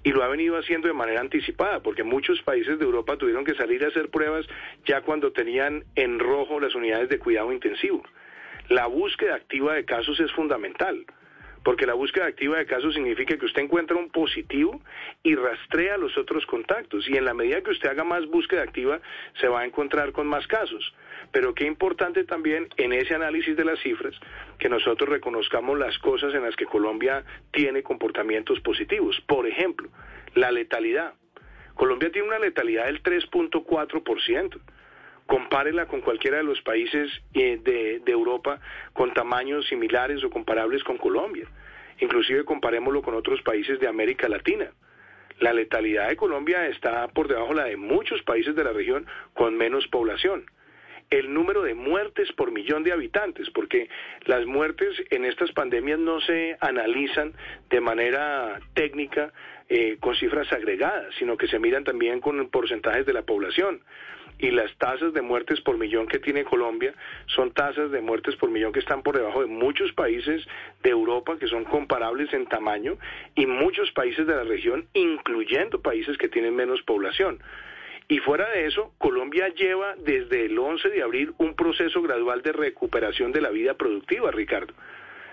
y 0.03 0.13
lo 0.13 0.23
ha 0.23 0.29
venido 0.29 0.59
haciendo 0.59 0.87
de 0.87 0.95
manera 0.95 1.21
anticipada, 1.21 1.81
porque 1.81 2.05
muchos 2.05 2.43
países 2.43 2.79
de 2.79 2.85
Europa 2.85 3.17
tuvieron 3.17 3.45
que 3.45 3.55
salir 3.55 3.85
a 3.85 3.89
hacer 3.89 4.11
pruebas 4.11 4.47
ya 4.85 5.01
cuando 5.01 5.33
tenían 5.33 5.85
en 5.95 6.19
rojo 6.19 6.61
las 6.61 6.75
unidades 6.75 7.09
de 7.09 7.19
cuidado 7.19 7.53
intensivo. 7.53 8.03
La 8.69 8.87
búsqueda 8.87 9.35
activa 9.35 9.75
de 9.75 9.87
casos 9.87 10.21
es 10.21 10.31
fundamental, 10.33 11.07
porque 11.65 11.87
la 11.87 11.95
búsqueda 11.95 12.27
activa 12.27 12.59
de 12.59 12.67
casos 12.67 12.95
significa 12.95 13.37
que 13.39 13.47
usted 13.47 13.63
encuentra 13.63 13.97
un 13.97 14.11
positivo 14.11 14.81
y 15.23 15.35
rastrea 15.35 15.97
los 15.97 16.17
otros 16.19 16.45
contactos, 16.47 17.09
y 17.09 17.17
en 17.17 17.25
la 17.25 17.35
medida 17.35 17.63
que 17.63 17.71
usted 17.71 17.89
haga 17.89 18.05
más 18.05 18.27
búsqueda 18.27 18.63
activa, 18.63 19.01
se 19.41 19.49
va 19.49 19.61
a 19.61 19.65
encontrar 19.65 20.13
con 20.13 20.27
más 20.27 20.47
casos. 20.47 20.95
Pero 21.33 21.55
qué 21.55 21.65
importante 21.65 22.25
también 22.25 22.69
en 22.77 22.93
ese 22.93 23.15
análisis 23.15 23.57
de 23.57 23.65
las 23.65 23.81
cifras 23.81 24.15
que 24.59 24.69
nosotros 24.69 25.09
reconozcamos 25.09 25.79
las 25.79 25.99
cosas 25.99 26.35
en 26.35 26.43
las 26.43 26.55
que 26.55 26.67
Colombia 26.67 27.25
tiene 27.51 27.83
comportamientos 27.83 28.61
positivos. 28.61 29.21
Por 29.27 29.47
ejemplo, 29.47 29.89
la 30.35 30.53
letalidad. 30.53 31.15
Colombia 31.75 32.11
tiene 32.13 32.29
una 32.29 32.39
letalidad 32.39 32.85
del 32.85 33.03
3.4%. 33.03 34.61
Compárela 35.27 35.87
con 35.87 36.01
cualquiera 36.01 36.39
de 36.39 36.45
los 36.45 36.61
países 36.63 37.11
eh, 37.33 37.59
de, 37.63 38.01
de 38.05 38.13
Europa 38.13 38.61
con 38.93 39.13
tamaños 39.15 39.67
similares 39.69 40.23
o 40.23 40.31
comparables 40.31 40.85
con 40.85 40.99
Colombia. 40.99 41.47
Inclusive 42.01 42.45
comparémoslo 42.45 43.03
con 43.03 43.15
otros 43.15 43.41
países 43.43 43.81
de 43.81 43.89
América 43.89 44.29
Latina. 44.29 44.71
La 45.41 45.53
letalidad 45.53 46.09
de 46.09 46.17
Colombia 46.17 46.67
está 46.69 47.09
por 47.09 47.29
debajo 47.29 47.49
de 47.49 47.55
la 47.55 47.65
de 47.65 47.77
muchos 47.77 48.23
países 48.23 48.55
de 48.55 48.65
la 48.65 48.73
región 48.73 49.07
con 49.33 49.57
menos 49.57 49.87
población 49.89 50.47
el 51.11 51.33
número 51.33 51.63
de 51.63 51.75
muertes 51.75 52.33
por 52.33 52.51
millón 52.51 52.83
de 52.83 52.93
habitantes, 52.93 53.51
porque 53.51 53.89
las 54.25 54.47
muertes 54.47 54.97
en 55.11 55.25
estas 55.25 55.53
pandemias 55.53 55.99
no 55.99 56.21
se 56.21 56.57
analizan 56.61 57.35
de 57.71 57.81
manera 57.81 58.61
técnica 58.75 59.33
eh, 59.69 59.97
con 60.01 60.15
cifras 60.17 60.53
agregadas, 60.53 61.15
sino 61.19 61.37
que 61.37 61.47
se 61.47 61.59
miran 61.59 61.85
también 61.85 62.21
con 62.21 62.49
porcentajes 62.49 63.07
de 63.07 63.13
la 63.13 63.23
población. 63.23 63.81
Y 64.45 64.51
las 64.51 64.77
tasas 64.77 65.15
de 65.15 65.23
muertes 65.23 65.63
por 65.63 65.79
millón 65.79 66.07
que 66.07 66.19
tiene 66.19 66.45
Colombia 66.45 66.93
son 67.29 67.53
tasas 67.53 67.91
de 67.91 68.03
muertes 68.03 68.37
por 68.37 68.51
millón 68.51 68.75
que 68.75 68.81
están 68.81 69.03
por 69.03 69.17
debajo 69.17 69.41
de 69.41 69.47
muchos 69.47 69.91
países 69.95 70.47
de 70.83 70.91
Europa 70.91 71.39
que 71.41 71.47
son 71.47 71.65
comparables 71.65 72.31
en 72.35 72.45
tamaño 72.45 72.99
y 73.35 73.47
muchos 73.47 73.91
países 73.93 74.27
de 74.27 74.35
la 74.35 74.45
región, 74.45 74.87
incluyendo 74.93 75.81
países 75.81 76.19
que 76.19 76.29
tienen 76.29 76.55
menos 76.55 76.83
población. 76.83 77.39
Y 78.07 78.19
fuera 78.19 78.51
de 78.51 78.67
eso, 78.67 78.93
Colombia 78.99 79.49
lleva 79.49 79.95
desde 79.97 80.45
el 80.45 80.59
11 80.59 80.91
de 80.91 81.03
abril 81.03 81.33
un 81.39 81.55
proceso 81.55 82.03
gradual 82.03 82.43
de 82.43 82.53
recuperación 82.53 83.33
de 83.33 83.41
la 83.41 83.49
vida 83.49 83.79
productiva, 83.79 84.31
Ricardo. 84.31 84.75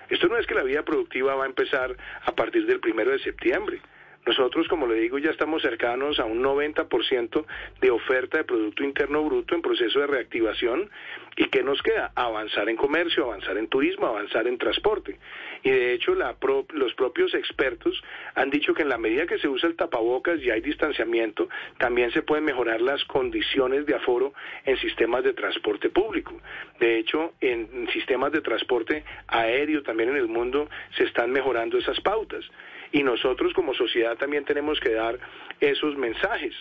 Esto 0.08 0.26
no 0.28 0.38
es 0.38 0.46
que 0.46 0.54
la 0.54 0.62
vida 0.62 0.84
productiva 0.84 1.34
va 1.34 1.44
a 1.44 1.48
empezar 1.48 1.94
a 2.24 2.32
partir 2.32 2.64
del 2.64 2.80
primero 2.80 3.10
de 3.10 3.18
septiembre. 3.18 3.82
Nosotros, 4.24 4.68
como 4.68 4.86
le 4.86 5.00
digo, 5.00 5.18
ya 5.18 5.30
estamos 5.30 5.62
cercanos 5.62 6.20
a 6.20 6.24
un 6.24 6.42
90% 6.42 7.44
de 7.80 7.90
oferta 7.90 8.38
de 8.38 8.44
Producto 8.44 8.84
Interno 8.84 9.24
Bruto 9.24 9.56
en 9.56 9.62
proceso 9.62 9.98
de 9.98 10.06
reactivación. 10.06 10.90
¿Y 11.36 11.46
qué 11.46 11.64
nos 11.64 11.82
queda? 11.82 12.12
Avanzar 12.14 12.68
en 12.68 12.76
comercio, 12.76 13.24
avanzar 13.24 13.56
en 13.58 13.66
turismo, 13.66 14.06
avanzar 14.06 14.46
en 14.46 14.58
transporte. 14.58 15.18
Y 15.64 15.70
de 15.70 15.94
hecho, 15.94 16.14
los 16.14 16.94
propios 16.94 17.34
expertos 17.34 18.00
han 18.36 18.50
dicho 18.50 18.74
que 18.74 18.82
en 18.82 18.90
la 18.90 18.98
medida 18.98 19.26
que 19.26 19.38
se 19.38 19.48
usa 19.48 19.68
el 19.68 19.74
tapabocas 19.74 20.40
y 20.40 20.50
hay 20.50 20.60
distanciamiento, 20.60 21.48
también 21.78 22.12
se 22.12 22.22
pueden 22.22 22.44
mejorar 22.44 22.80
las 22.80 23.04
condiciones 23.06 23.86
de 23.86 23.96
aforo 23.96 24.34
en 24.64 24.76
sistemas 24.76 25.24
de 25.24 25.32
transporte 25.32 25.90
público. 25.90 26.40
De 26.78 26.96
hecho, 26.98 27.32
en 27.40 27.88
sistemas 27.92 28.30
de 28.30 28.40
transporte 28.40 29.04
aéreo 29.26 29.82
también 29.82 30.10
en 30.10 30.16
el 30.16 30.28
mundo 30.28 30.68
se 30.96 31.04
están 31.04 31.32
mejorando 31.32 31.76
esas 31.78 32.00
pautas. 32.00 32.44
Y 32.92 33.02
nosotros 33.02 33.52
como 33.54 33.74
sociedad 33.74 34.16
también 34.16 34.44
tenemos 34.44 34.78
que 34.80 34.92
dar 34.92 35.18
esos 35.60 35.96
mensajes. 35.96 36.54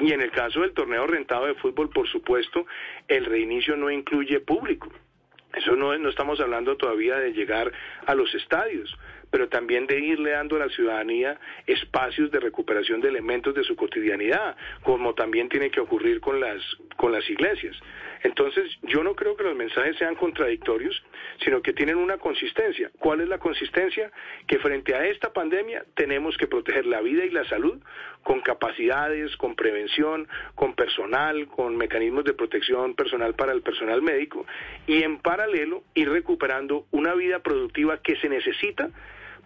Y 0.00 0.12
en 0.12 0.20
el 0.20 0.30
caso 0.30 0.60
del 0.60 0.72
torneo 0.72 1.06
rentado 1.06 1.46
de 1.46 1.54
fútbol, 1.54 1.90
por 1.90 2.08
supuesto, 2.08 2.66
el 3.08 3.24
reinicio 3.24 3.76
no 3.76 3.90
incluye 3.90 4.40
público. 4.40 4.90
Eso 5.54 5.76
no, 5.76 5.96
no 5.98 6.08
estamos 6.08 6.40
hablando 6.40 6.76
todavía 6.76 7.16
de 7.16 7.32
llegar 7.32 7.70
a 8.06 8.14
los 8.14 8.34
estadios 8.34 8.96
pero 9.34 9.48
también 9.48 9.88
de 9.88 9.98
irle 9.98 10.30
dando 10.30 10.54
a 10.54 10.60
la 10.60 10.68
ciudadanía 10.68 11.40
espacios 11.66 12.30
de 12.30 12.38
recuperación 12.38 13.00
de 13.00 13.08
elementos 13.08 13.52
de 13.52 13.64
su 13.64 13.74
cotidianidad, 13.74 14.56
como 14.84 15.12
también 15.12 15.48
tiene 15.48 15.72
que 15.72 15.80
ocurrir 15.80 16.20
con 16.20 16.38
las, 16.38 16.62
con 16.94 17.10
las 17.10 17.28
iglesias. 17.28 17.76
Entonces, 18.22 18.70
yo 18.82 19.02
no 19.02 19.16
creo 19.16 19.36
que 19.36 19.42
los 19.42 19.56
mensajes 19.56 19.96
sean 19.96 20.14
contradictorios, 20.14 21.02
sino 21.42 21.62
que 21.62 21.72
tienen 21.72 21.96
una 21.96 22.16
consistencia. 22.16 22.92
¿Cuál 23.00 23.22
es 23.22 23.28
la 23.28 23.38
consistencia? 23.38 24.12
Que 24.46 24.60
frente 24.60 24.94
a 24.94 25.04
esta 25.04 25.32
pandemia 25.32 25.84
tenemos 25.96 26.36
que 26.36 26.46
proteger 26.46 26.86
la 26.86 27.00
vida 27.00 27.24
y 27.24 27.30
la 27.30 27.44
salud 27.46 27.82
con 28.22 28.40
capacidades, 28.40 29.36
con 29.36 29.56
prevención, 29.56 30.28
con 30.54 30.74
personal, 30.74 31.48
con 31.48 31.76
mecanismos 31.76 32.24
de 32.24 32.34
protección 32.34 32.94
personal 32.94 33.34
para 33.34 33.52
el 33.52 33.62
personal 33.62 34.00
médico 34.00 34.46
y 34.86 35.02
en 35.02 35.18
paralelo 35.18 35.82
ir 35.94 36.08
recuperando 36.08 36.86
una 36.92 37.14
vida 37.14 37.40
productiva 37.40 38.00
que 38.00 38.14
se 38.16 38.28
necesita 38.28 38.90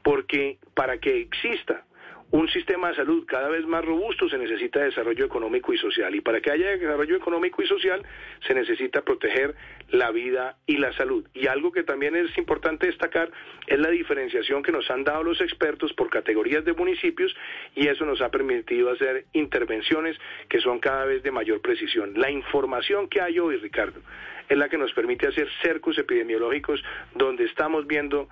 porque 0.09 0.57
para 0.73 0.97
que 0.97 1.21
exista 1.21 1.85
un 2.31 2.49
sistema 2.49 2.89
de 2.89 2.97
salud 2.97 3.27
cada 3.27 3.51
vez 3.51 3.67
más 3.67 3.85
robusto 3.85 4.27
se 4.27 4.39
necesita 4.39 4.81
desarrollo 4.81 5.27
económico 5.27 5.75
y 5.75 5.77
social. 5.77 6.15
Y 6.15 6.23
para 6.23 6.41
que 6.41 6.51
haya 6.51 6.79
desarrollo 6.79 7.15
económico 7.15 7.63
y 7.63 7.67
social 7.67 8.01
se 8.47 8.55
necesita 8.55 9.03
proteger 9.03 9.55
la 9.91 10.11
vida 10.11 10.57
y 10.65 10.79
la 10.79 10.95
salud. 10.95 11.29
Y 11.35 11.47
algo 11.47 11.73
que 11.73 11.83
también 11.83 12.17
es 12.17 12.39
importante 12.39 12.87
destacar 12.87 13.31
es 13.67 13.79
la 13.79 13.91
diferenciación 13.91 14.63
que 14.63 14.73
nos 14.73 14.91
han 14.91 15.05
dado 15.05 15.25
los 15.25 15.43
expertos 15.43 15.93
por 15.93 16.09
categorías 16.09 16.65
de 16.65 16.73
municipios 16.73 17.37
y 17.75 17.89
eso 17.89 18.07
nos 18.07 18.23
ha 18.23 18.31
permitido 18.31 18.91
hacer 18.91 19.27
intervenciones 19.35 20.17
que 20.49 20.63
son 20.63 20.79
cada 20.79 21.05
vez 21.05 21.23
de 21.23 21.33
mayor 21.33 21.61
precisión. 21.61 22.15
La 22.17 22.31
información 22.31 23.09
que 23.11 23.21
hay 23.21 23.39
hoy, 23.39 23.59
Ricardo, 23.59 24.01
es 24.49 24.57
la 24.57 24.69
que 24.69 24.79
nos 24.79 24.93
permite 24.93 25.27
hacer 25.27 25.49
cercos 25.63 25.99
epidemiológicos 25.99 26.83
donde 27.15 27.45
estamos 27.45 27.87
viendo 27.87 28.29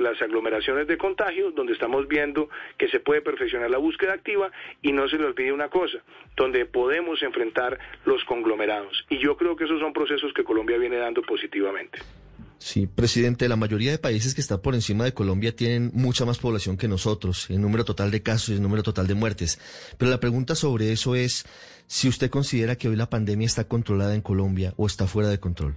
las 0.00 0.20
aglomeraciones 0.22 0.86
de 0.86 0.96
contagio, 0.96 1.50
donde 1.50 1.72
estamos 1.72 2.08
viendo 2.08 2.48
que 2.78 2.88
se 2.88 3.00
puede 3.00 3.22
perfeccionar 3.22 3.70
la 3.70 3.78
búsqueda 3.78 4.14
activa 4.14 4.50
y 4.82 4.92
no 4.92 5.08
se 5.08 5.16
le 5.16 5.24
olvide 5.24 5.52
una 5.52 5.68
cosa, 5.68 5.98
donde 6.36 6.66
podemos 6.66 7.22
enfrentar 7.22 7.78
los 8.04 8.24
conglomerados. 8.24 9.04
Y 9.08 9.18
yo 9.18 9.36
creo 9.36 9.56
que 9.56 9.64
esos 9.64 9.80
son 9.80 9.92
procesos 9.92 10.32
que 10.34 10.44
Colombia 10.44 10.78
viene 10.78 10.96
dando 10.96 11.22
positivamente. 11.22 11.98
Sí, 12.60 12.86
presidente, 12.86 13.48
la 13.48 13.56
mayoría 13.56 13.90
de 13.90 13.98
países 13.98 14.34
que 14.34 14.42
están 14.42 14.60
por 14.60 14.74
encima 14.74 15.04
de 15.04 15.14
Colombia 15.14 15.56
tienen 15.56 15.92
mucha 15.94 16.26
más 16.26 16.38
población 16.38 16.76
que 16.76 16.88
nosotros, 16.88 17.48
el 17.48 17.58
número 17.58 17.86
total 17.86 18.10
de 18.10 18.22
casos 18.22 18.50
y 18.50 18.52
el 18.52 18.62
número 18.62 18.82
total 18.82 19.06
de 19.06 19.14
muertes. 19.14 19.58
Pero 19.96 20.10
la 20.10 20.20
pregunta 20.20 20.54
sobre 20.54 20.92
eso 20.92 21.14
es 21.14 21.46
si 21.90 22.06
usted 22.08 22.30
considera 22.30 22.76
que 22.76 22.86
hoy 22.88 22.94
la 22.94 23.10
pandemia 23.10 23.46
está 23.46 23.66
controlada 23.66 24.14
en 24.14 24.20
Colombia 24.20 24.72
o 24.76 24.86
está 24.86 25.08
fuera 25.08 25.28
de 25.28 25.40
control. 25.40 25.74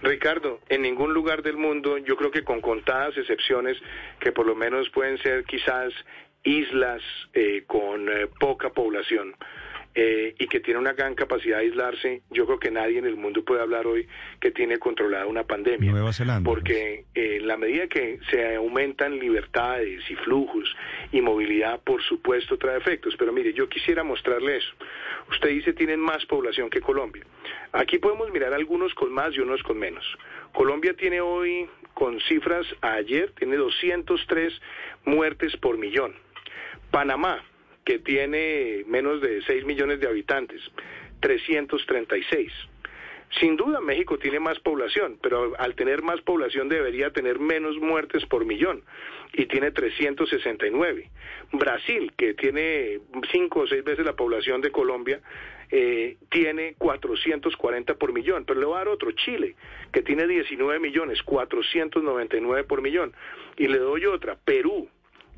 Ricardo, 0.00 0.60
en 0.70 0.80
ningún 0.80 1.12
lugar 1.12 1.42
del 1.42 1.58
mundo, 1.58 1.98
yo 1.98 2.16
creo 2.16 2.30
que 2.30 2.42
con 2.42 2.62
contadas 2.62 3.14
excepciones, 3.18 3.76
que 4.18 4.32
por 4.32 4.46
lo 4.46 4.54
menos 4.54 4.88
pueden 4.88 5.18
ser 5.18 5.44
quizás 5.44 5.92
islas 6.42 7.02
eh, 7.34 7.64
con 7.66 8.08
eh, 8.08 8.28
poca 8.40 8.70
población, 8.70 9.34
eh, 9.94 10.34
y 10.38 10.46
que 10.46 10.60
tiene 10.60 10.78
una 10.78 10.92
gran 10.92 11.14
capacidad 11.14 11.58
de 11.58 11.64
aislarse, 11.64 12.22
yo 12.30 12.46
creo 12.46 12.60
que 12.60 12.70
nadie 12.70 12.98
en 12.98 13.06
el 13.06 13.16
mundo 13.16 13.44
puede 13.44 13.60
hablar 13.60 13.86
hoy 13.86 14.06
que 14.40 14.52
tiene 14.52 14.78
controlada 14.78 15.26
una 15.26 15.44
pandemia. 15.44 15.90
Nueva 15.90 16.12
Zelanda. 16.12 16.48
Porque 16.48 17.06
eh, 17.14 17.38
en 17.40 17.48
la 17.48 17.56
medida 17.56 17.88
que 17.88 18.20
se 18.30 18.54
aumentan 18.54 19.18
libertades 19.18 20.08
y 20.08 20.14
flujos 20.14 20.76
y 21.10 21.20
movilidad, 21.20 21.80
por 21.80 22.02
supuesto, 22.02 22.56
trae 22.56 22.78
efectos. 22.78 23.14
Pero 23.18 23.32
mire, 23.32 23.52
yo 23.52 23.68
quisiera 23.68 24.04
mostrarle 24.04 24.58
eso. 24.58 24.72
Usted 25.30 25.48
dice 25.48 25.72
tienen 25.72 25.98
más 25.98 26.24
población 26.26 26.70
que 26.70 26.80
Colombia. 26.80 27.24
Aquí 27.72 27.98
podemos 27.98 28.30
mirar 28.30 28.52
algunos 28.54 28.94
con 28.94 29.12
más 29.12 29.34
y 29.34 29.40
unos 29.40 29.62
con 29.62 29.78
menos. 29.78 30.04
Colombia 30.52 30.94
tiene 30.94 31.20
hoy, 31.20 31.68
con 31.94 32.20
cifras 32.20 32.66
ayer, 32.80 33.32
tiene 33.32 33.56
203 33.56 34.52
muertes 35.04 35.56
por 35.56 35.78
millón. 35.78 36.14
Panamá, 36.90 37.44
que 37.90 37.98
tiene 37.98 38.84
menos 38.86 39.20
de 39.20 39.42
6 39.42 39.64
millones 39.64 39.98
de 39.98 40.06
habitantes, 40.06 40.60
336. 41.18 42.52
Sin 43.40 43.56
duda 43.56 43.80
México 43.80 44.16
tiene 44.16 44.38
más 44.38 44.60
población, 44.60 45.18
pero 45.20 45.58
al 45.58 45.74
tener 45.74 46.00
más 46.00 46.20
población 46.20 46.68
debería 46.68 47.10
tener 47.10 47.40
menos 47.40 47.78
muertes 47.78 48.24
por 48.26 48.44
millón 48.44 48.84
y 49.32 49.46
tiene 49.46 49.72
369. 49.72 51.10
Brasil, 51.50 52.12
que 52.16 52.34
tiene 52.34 53.00
cinco 53.32 53.60
o 53.60 53.66
seis 53.66 53.82
veces 53.82 54.04
la 54.04 54.14
población 54.14 54.60
de 54.60 54.70
Colombia, 54.70 55.20
eh, 55.72 56.16
tiene 56.30 56.74
440 56.78 57.94
por 57.94 58.12
millón. 58.12 58.44
Pero 58.44 58.60
le 58.60 58.66
voy 58.66 58.76
a 58.76 58.78
dar 58.78 58.88
otro, 58.88 59.10
Chile, 59.10 59.56
que 59.92 60.02
tiene 60.02 60.28
19 60.28 60.78
millones, 60.78 61.24
499 61.24 62.62
por 62.62 62.82
millón. 62.82 63.14
Y 63.56 63.66
le 63.66 63.78
doy 63.78 64.06
otra, 64.06 64.36
Perú, 64.36 64.88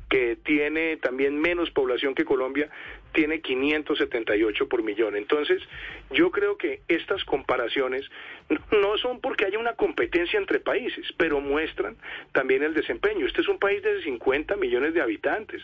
que 0.09 0.37
tiene 0.43 0.97
también 0.97 1.39
menos 1.39 1.71
población 1.71 2.13
que 2.13 2.25
Colombia, 2.25 2.69
tiene 3.13 3.41
578 3.41 4.67
por 4.67 4.83
millón. 4.83 5.15
Entonces, 5.15 5.61
yo 6.11 6.31
creo 6.31 6.57
que 6.57 6.81
estas 6.87 7.23
comparaciones 7.23 8.09
no 8.71 8.97
son 8.97 9.21
porque 9.21 9.45
haya 9.45 9.59
una 9.59 9.73
competencia 9.73 10.39
entre 10.39 10.59
países, 10.59 11.07
pero 11.17 11.39
muestran 11.39 11.95
también 12.31 12.63
el 12.63 12.73
desempeño. 12.73 13.25
Este 13.25 13.41
es 13.41 13.47
un 13.47 13.59
país 13.59 13.81
de 13.83 14.01
50 14.01 14.55
millones 14.57 14.93
de 14.93 15.01
habitantes, 15.01 15.61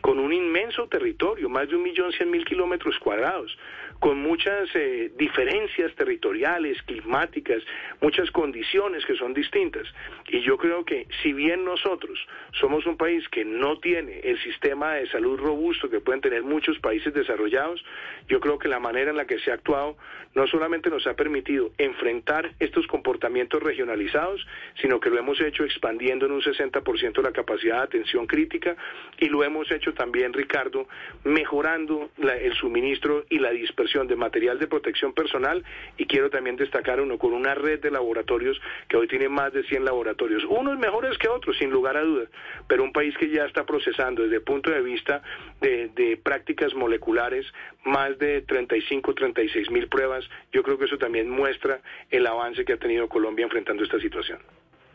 con 0.00 0.18
un 0.18 0.32
inmenso 0.32 0.88
territorio, 0.88 1.48
más 1.48 1.68
de 1.68 1.76
un 1.76 1.82
millón 1.82 2.12
cien 2.12 2.30
mil 2.30 2.44
kilómetros 2.44 2.98
cuadrados, 2.98 3.56
con 4.00 4.18
muchas 4.22 4.68
eh, 4.74 5.12
diferencias 5.16 5.94
territoriales, 5.94 6.82
climáticas, 6.84 7.62
muchas 8.00 8.30
condiciones 8.30 9.04
que 9.04 9.14
son 9.14 9.34
distintas. 9.34 9.86
Y 10.28 10.40
yo 10.40 10.56
creo 10.56 10.86
que 10.86 11.06
si 11.22 11.34
bien 11.34 11.64
nosotros 11.66 12.18
somos 12.52 12.86
un 12.86 12.96
país 12.96 13.28
que 13.28 13.44
no 13.44 13.78
tiene 13.78 14.20
el 14.20 14.42
sistema 14.42 14.94
de 14.94 15.06
salud 15.10 15.38
robusto 15.38 15.90
que 15.90 16.00
pueden 16.00 16.22
tener 16.22 16.42
muchos 16.42 16.78
países 16.78 17.12
desarrollados, 17.12 17.84
yo 18.26 18.40
creo 18.40 18.58
que 18.58 18.68
la 18.68 18.80
manera 18.80 19.10
en 19.10 19.18
la 19.18 19.26
que 19.26 19.38
se 19.38 19.50
ha 19.50 19.54
actuado 19.54 19.98
no 20.34 20.46
solamente 20.46 20.88
nos 20.88 21.06
ha 21.06 21.14
permitido 21.14 21.72
enfrentar 21.76 22.52
estos 22.58 22.86
comportamientos 22.86 23.62
regionalizados, 23.62 24.46
sino 24.80 24.98
que 24.98 25.10
lo 25.10 25.18
hemos 25.18 25.40
hecho 25.42 25.64
expandiendo 25.64 26.24
en 26.24 26.32
un 26.32 26.40
60% 26.40 27.22
la 27.22 27.32
capacidad 27.32 27.78
de 27.78 27.82
atención 27.82 28.26
crítica 28.26 28.76
y 29.18 29.28
lo 29.28 29.44
hemos 29.44 29.70
hecho 29.70 29.92
también, 29.92 30.32
Ricardo, 30.32 30.88
mejorando 31.24 32.10
el 32.18 32.54
suministro 32.54 33.26
y 33.28 33.38
la 33.38 33.50
dispersión 33.50 33.89
de 33.90 34.14
material 34.14 34.58
de 34.60 34.68
protección 34.68 35.12
personal 35.12 35.64
y 35.96 36.06
quiero 36.06 36.30
también 36.30 36.54
destacar 36.54 37.00
uno 37.00 37.18
con 37.18 37.32
una 37.32 37.54
red 37.54 37.80
de 37.80 37.90
laboratorios 37.90 38.60
que 38.88 38.96
hoy 38.96 39.08
tiene 39.08 39.28
más 39.28 39.52
de 39.52 39.64
100 39.64 39.84
laboratorios, 39.84 40.44
unos 40.44 40.78
mejores 40.78 41.18
que 41.18 41.28
otros, 41.28 41.58
sin 41.58 41.70
lugar 41.70 41.96
a 41.96 42.02
dudas, 42.02 42.28
pero 42.68 42.84
un 42.84 42.92
país 42.92 43.16
que 43.18 43.28
ya 43.28 43.44
está 43.46 43.66
procesando 43.66 44.22
desde 44.22 44.36
el 44.36 44.42
punto 44.42 44.70
de 44.70 44.80
vista 44.80 45.22
de, 45.60 46.18
prácticas 46.22 46.72
moleculares 46.74 47.46
más 47.84 48.16
de 48.18 48.42
35, 48.42 49.14
36 49.14 49.70
mil 49.70 49.88
pruebas, 49.88 50.24
yo 50.52 50.62
creo 50.62 50.78
que 50.78 50.84
eso 50.84 50.98
también 50.98 51.28
muestra 51.28 51.80
el 52.10 52.26
avance 52.26 52.64
que 52.64 52.74
ha 52.74 52.78
tenido 52.78 53.08
Colombia 53.08 53.44
enfrentando 53.44 53.82
esta 53.82 53.98
situación. 53.98 54.38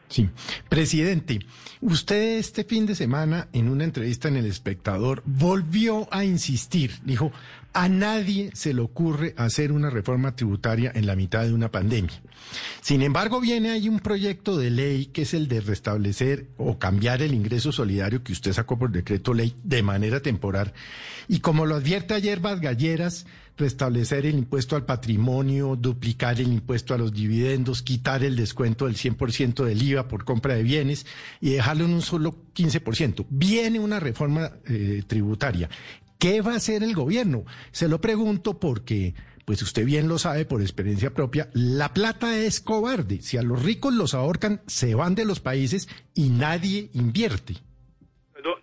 Sí. 0.10 0.30
Presidente, 0.70 1.40
usted 1.82 2.38
este 2.38 2.64
fin 2.64 2.86
de 2.86 2.96
semana 2.96 3.48
en 3.54 3.70
una 3.70 3.84
entrevista 3.84 4.28
en 4.28 4.38
El 4.38 4.46
Espectador 4.46 5.24
volvió 5.26 6.08
a 6.14 6.24
insistir, 6.24 6.92
dijo, 7.04 7.32
a 7.76 7.90
nadie 7.90 8.52
se 8.54 8.74
le 8.74 8.82
ocurre 8.82 9.34
hacer 9.36 9.74
una 9.74 9.90
reforma 9.90 10.34
tributaria 10.34 10.94
en 10.96 11.06
la 11.06 11.18
mitad 11.18 11.44
de 11.44 11.54
una 11.54 11.72
pandemia. 11.72 12.22
Sin 12.80 13.02
embargo, 13.02 13.42
viene 13.42 13.72
ahí 13.72 13.90
un 13.90 14.00
proyecto 14.00 14.58
de 14.58 14.70
ley 14.70 15.08
que 15.08 15.24
es 15.24 15.34
el 15.34 15.50
de 15.50 15.60
restablecer 15.60 16.48
o 16.56 16.80
cambiar 16.80 17.22
el 17.22 17.34
ingreso 17.34 17.74
solidario 17.74 18.24
que 18.24 18.32
usted 18.32 18.54
sacó 18.54 18.80
por 18.80 18.92
decreto 18.92 19.34
ley 19.34 19.54
de 19.64 19.84
manera 19.84 20.22
temporal. 20.22 20.74
Y 21.28 21.40
como 21.40 21.66
lo 21.66 21.76
advierte 21.76 22.14
ayer 22.14 22.40
Galleras, 22.40 23.26
restablecer 23.58 24.26
el 24.26 24.36
impuesto 24.36 24.76
al 24.76 24.86
patrimonio, 24.86 25.76
duplicar 25.76 26.40
el 26.40 26.52
impuesto 26.52 26.94
a 26.94 26.98
los 26.98 27.14
dividendos, 27.14 27.82
quitar 27.82 28.24
el 28.24 28.36
descuento 28.36 28.86
del 28.86 28.96
100% 28.96 29.64
del 29.64 29.82
IVA 29.82 30.08
por 30.08 30.26
compra 30.26 30.56
de 30.56 30.64
bienes 30.64 31.06
y 31.40 31.52
dejarlo 31.52 31.86
en 31.86 31.94
un 31.94 32.02
solo 32.02 32.36
15%. 32.56 33.26
Viene 33.30 33.80
una 33.80 34.00
reforma 34.00 34.52
eh, 34.68 35.04
tributaria. 35.08 35.70
¿Qué 36.20 36.42
va 36.42 36.54
a 36.54 36.58
hacer 36.58 36.84
el 36.84 36.94
gobierno? 36.94 37.46
Se 37.72 37.88
lo 37.88 38.02
pregunto 38.02 38.60
porque, 38.60 39.14
pues 39.46 39.62
usted 39.62 39.86
bien 39.86 40.08
lo 40.08 40.18
sabe 40.18 40.46
por 40.46 40.62
experiencia 40.62 41.14
propia, 41.14 41.50
la 41.54 41.94
plata 41.94 42.38
es 42.38 42.60
cobarde. 42.60 43.22
Si 43.22 43.38
a 43.38 43.42
los 43.42 43.64
ricos 43.64 43.94
los 43.94 44.14
ahorcan, 44.14 44.62
se 44.66 44.96
van 44.96 45.16
de 45.16 45.26
los 45.26 45.40
países 45.40 45.88
y 46.14 46.30
nadie 46.30 46.90
invierte. 46.94 47.56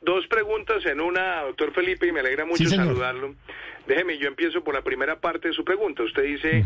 dos 0.02 0.26
preguntas 0.28 0.84
en 0.86 1.00
una, 1.00 1.42
doctor 1.42 1.72
Felipe, 1.74 2.06
y 2.06 2.12
me 2.12 2.20
alegra 2.20 2.44
mucho 2.44 2.68
saludarlo. 2.68 3.34
Déjeme, 3.86 4.18
yo 4.18 4.28
empiezo 4.28 4.62
por 4.62 4.74
la 4.74 4.82
primera 4.82 5.20
parte 5.20 5.48
de 5.48 5.54
su 5.54 5.64
pregunta. 5.64 6.02
Usted 6.02 6.22
dice, 6.22 6.62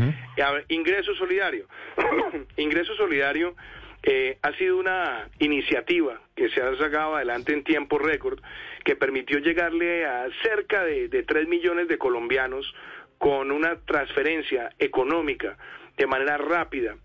ingreso 0.68 1.14
solidario. 1.14 1.66
ingreso 2.56 2.94
solidario 2.96 3.54
eh, 4.02 4.38
ha 4.42 4.52
sido 4.52 4.78
una 4.78 5.28
iniciativa 5.38 6.20
que 6.34 6.48
se 6.50 6.60
ha 6.60 6.76
sacado 6.76 7.16
adelante 7.16 7.52
en 7.52 7.64
tiempo 7.64 7.98
récord, 7.98 8.40
que 8.84 8.96
permitió 8.96 9.38
llegarle 9.38 10.06
a 10.06 10.28
cerca 10.42 10.84
de, 10.84 11.08
de 11.08 11.22
3 11.22 11.48
millones 11.48 11.88
de 11.88 11.98
colombianos 11.98 12.72
con 13.18 13.50
una 13.50 13.76
transferencia 13.84 14.70
económica 14.78 15.56
de 15.96 16.06
manera 16.06 16.36
rápida. 16.36 16.96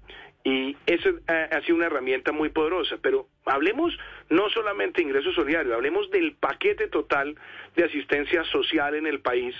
Y 0.43 0.75
eso 0.87 1.09
ha, 1.27 1.61
sido 1.61 1.75
una 1.75 1.85
herramienta 1.85 2.31
muy 2.31 2.49
poderosa, 2.49 2.97
pero 3.01 3.27
hablemos 3.45 3.95
no 4.29 4.49
solamente 4.49 5.01
de 5.01 5.07
ingresos 5.07 5.35
solidarios, 5.35 5.75
hablemos 5.75 6.09
del 6.09 6.33
paquete 6.33 6.87
total 6.87 7.35
de 7.75 7.83
asistencia 7.83 8.43
social 8.45 8.95
en 8.95 9.05
el 9.05 9.19
país 9.19 9.55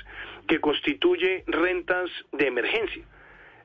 que 0.48 0.60
constituye 0.60 1.44
rentas 1.46 2.10
de 2.32 2.48
emergencia. 2.48 3.04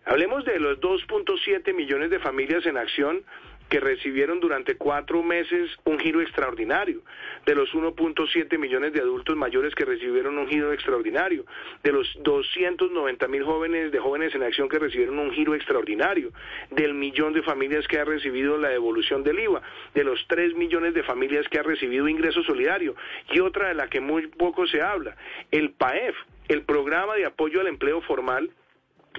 Hablemos 0.04 0.44
de 0.44 0.60
los 0.60 0.78
2.7 0.80 1.74
millones 1.74 2.10
de 2.10 2.20
familias 2.20 2.64
en 2.66 2.76
acción 2.76 3.24
que 3.68 3.80
recibieron 3.80 4.40
durante 4.40 4.76
cuatro 4.76 5.22
meses 5.22 5.70
un 5.84 5.98
giro 5.98 6.20
extraordinario, 6.20 7.02
de 7.44 7.54
los 7.54 7.72
1.7 7.72 8.58
millones 8.58 8.92
de 8.92 9.00
adultos 9.00 9.36
mayores 9.36 9.74
que 9.74 9.84
recibieron 9.84 10.38
un 10.38 10.48
giro 10.48 10.72
extraordinario, 10.72 11.44
de 11.82 11.92
los 11.92 12.06
290 12.22 13.28
mil 13.28 13.44
jóvenes 13.44 13.92
de 13.92 13.98
jóvenes 13.98 14.34
en 14.34 14.42
acción 14.42 14.68
que 14.68 14.78
recibieron 14.78 15.18
un 15.18 15.32
giro 15.32 15.54
extraordinario, 15.54 16.32
del 16.70 16.94
millón 16.94 17.32
de 17.32 17.42
familias 17.42 17.86
que 17.88 17.98
ha 17.98 18.04
recibido 18.04 18.56
la 18.56 18.68
devolución 18.68 19.22
del 19.24 19.40
IVA, 19.40 19.62
de 19.94 20.04
los 20.04 20.24
3 20.28 20.54
millones 20.54 20.94
de 20.94 21.02
familias 21.02 21.46
que 21.48 21.58
ha 21.58 21.62
recibido 21.62 22.08
ingreso 22.08 22.42
solidario 22.42 22.94
y 23.30 23.40
otra 23.40 23.68
de 23.68 23.74
la 23.74 23.88
que 23.88 24.00
muy 24.00 24.26
poco 24.28 24.66
se 24.66 24.82
habla, 24.82 25.16
el 25.50 25.70
PAEF, 25.70 26.16
el 26.48 26.62
programa 26.62 27.14
de 27.14 27.26
apoyo 27.26 27.60
al 27.60 27.66
empleo 27.66 28.00
formal 28.02 28.50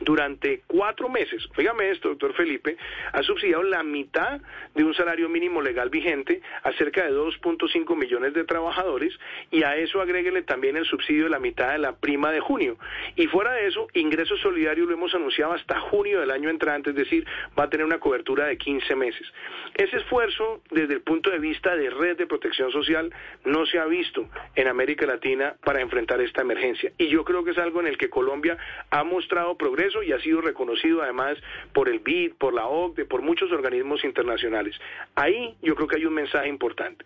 durante 0.01 0.61
cuatro 0.67 1.09
meses, 1.09 1.47
fíjame 1.53 1.89
esto, 1.89 2.09
doctor 2.09 2.33
Felipe, 2.33 2.77
ha 3.13 3.23
subsidiado 3.23 3.63
la 3.63 3.83
mitad 3.83 4.41
de 4.75 4.83
un 4.83 4.93
salario 4.93 5.29
mínimo 5.29 5.61
legal 5.61 5.89
vigente 5.89 6.41
a 6.63 6.71
cerca 6.73 7.03
de 7.03 7.11
2.5 7.11 7.95
millones 7.95 8.33
de 8.33 8.43
trabajadores 8.43 9.17
y 9.51 9.63
a 9.63 9.75
eso 9.75 10.01
agréguele 10.01 10.43
también 10.43 10.77
el 10.77 10.85
subsidio 10.85 11.25
de 11.25 11.29
la 11.29 11.39
mitad 11.39 11.71
de 11.71 11.79
la 11.79 11.95
prima 11.95 12.31
de 12.31 12.39
junio. 12.39 12.77
Y 13.15 13.27
fuera 13.27 13.53
de 13.53 13.67
eso, 13.67 13.87
ingresos 13.93 14.39
solidarios 14.41 14.87
lo 14.87 14.93
hemos 14.93 15.13
anunciado 15.15 15.53
hasta 15.53 15.79
junio 15.79 16.19
del 16.19 16.31
año 16.31 16.49
entrante, 16.49 16.91
es 16.91 16.95
decir, 16.95 17.25
va 17.57 17.63
a 17.63 17.69
tener 17.69 17.85
una 17.85 17.99
cobertura 17.99 18.45
de 18.45 18.57
15 18.57 18.95
meses. 18.95 19.27
Ese 19.75 19.97
esfuerzo, 19.97 20.61
desde 20.71 20.93
el 20.93 21.01
punto 21.01 21.29
de 21.29 21.39
vista 21.39 21.75
de 21.75 21.89
red 21.89 22.17
de 22.17 22.27
protección 22.27 22.71
social, 22.71 23.13
no 23.45 23.65
se 23.65 23.79
ha 23.79 23.85
visto 23.85 24.29
en 24.55 24.67
América 24.67 25.05
Latina 25.05 25.55
para 25.63 25.81
enfrentar 25.81 26.21
esta 26.21 26.41
emergencia. 26.41 26.91
Y 26.97 27.07
yo 27.07 27.23
creo 27.23 27.43
que 27.43 27.51
es 27.51 27.57
algo 27.57 27.79
en 27.79 27.87
el 27.87 27.97
que 27.97 28.09
Colombia 28.09 28.57
ha 28.89 29.03
mostrado 29.03 29.57
progreso 29.57 29.86
y 30.03 30.11
ha 30.11 30.19
sido 30.19 30.41
reconocido 30.41 31.01
además 31.01 31.37
por 31.73 31.89
el 31.89 31.99
BID, 31.99 32.33
por 32.35 32.53
la 32.53 32.67
OCDE, 32.67 33.05
por 33.05 33.21
muchos 33.21 33.51
organismos 33.51 34.03
internacionales. 34.03 34.75
Ahí 35.15 35.55
yo 35.61 35.75
creo 35.75 35.87
que 35.87 35.97
hay 35.97 36.05
un 36.05 36.13
mensaje 36.13 36.47
importante. 36.47 37.05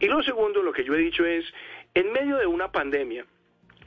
Y 0.00 0.06
lo 0.06 0.22
segundo, 0.22 0.62
lo 0.62 0.72
que 0.72 0.84
yo 0.84 0.94
he 0.94 0.98
dicho 0.98 1.24
es, 1.24 1.44
en 1.94 2.12
medio 2.12 2.38
de 2.38 2.46
una 2.46 2.72
pandemia, 2.72 3.24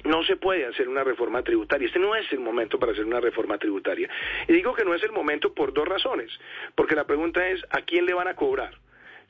no 0.05 0.23
se 0.23 0.35
puede 0.35 0.65
hacer 0.65 0.87
una 0.87 1.03
reforma 1.03 1.41
tributaria. 1.41 1.87
Este 1.87 1.99
no 1.99 2.15
es 2.15 2.31
el 2.31 2.39
momento 2.39 2.79
para 2.79 2.91
hacer 2.91 3.05
una 3.05 3.19
reforma 3.19 3.57
tributaria. 3.57 4.09
Y 4.47 4.53
digo 4.53 4.73
que 4.73 4.85
no 4.85 4.93
es 4.93 5.03
el 5.03 5.11
momento 5.11 5.53
por 5.53 5.73
dos 5.73 5.87
razones. 5.87 6.29
Porque 6.75 6.95
la 6.95 7.05
pregunta 7.05 7.47
es, 7.49 7.65
¿a 7.71 7.81
quién 7.81 8.05
le 8.05 8.13
van 8.13 8.27
a 8.27 8.35
cobrar? 8.35 8.77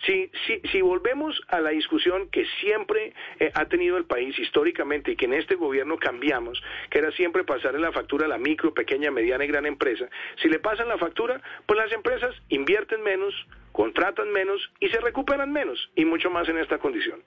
Si, 0.05 0.31
si, 0.45 0.61
si 0.71 0.81
volvemos 0.81 1.41
a 1.47 1.59
la 1.59 1.69
discusión 1.69 2.29
que 2.29 2.45
siempre 2.61 3.13
eh, 3.39 3.51
ha 3.53 3.65
tenido 3.65 3.97
el 3.97 4.05
país 4.05 4.37
históricamente 4.37 5.11
y 5.11 5.15
que 5.15 5.25
en 5.25 5.33
este 5.33 5.55
gobierno 5.55 5.97
cambiamos, 5.97 6.61
que 6.89 6.99
era 6.99 7.11
siempre 7.11 7.43
pasarle 7.43 7.79
la 7.79 7.91
factura 7.91 8.25
a 8.25 8.29
la 8.29 8.37
micro, 8.37 8.73
pequeña, 8.73 9.11
mediana 9.11 9.45
y 9.45 9.47
gran 9.47 9.65
empresa, 9.65 10.07
si 10.41 10.49
le 10.49 10.59
pasan 10.59 10.87
la 10.87 10.97
factura, 10.97 11.41
pues 11.65 11.79
las 11.79 11.91
empresas 11.91 12.35
invierten 12.49 13.01
menos, 13.03 13.33
contratan 13.71 14.31
menos 14.31 14.71
y 14.79 14.89
se 14.89 14.99
recuperan 14.99 15.51
menos, 15.51 15.89
y 15.95 16.05
mucho 16.05 16.29
más 16.29 16.47
en 16.49 16.57
esta 16.57 16.77
condición. 16.77 17.23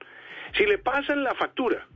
Si 0.56 0.64
le 0.64 0.78
pasan 0.78 1.24
la 1.24 1.34
factura 1.34 1.86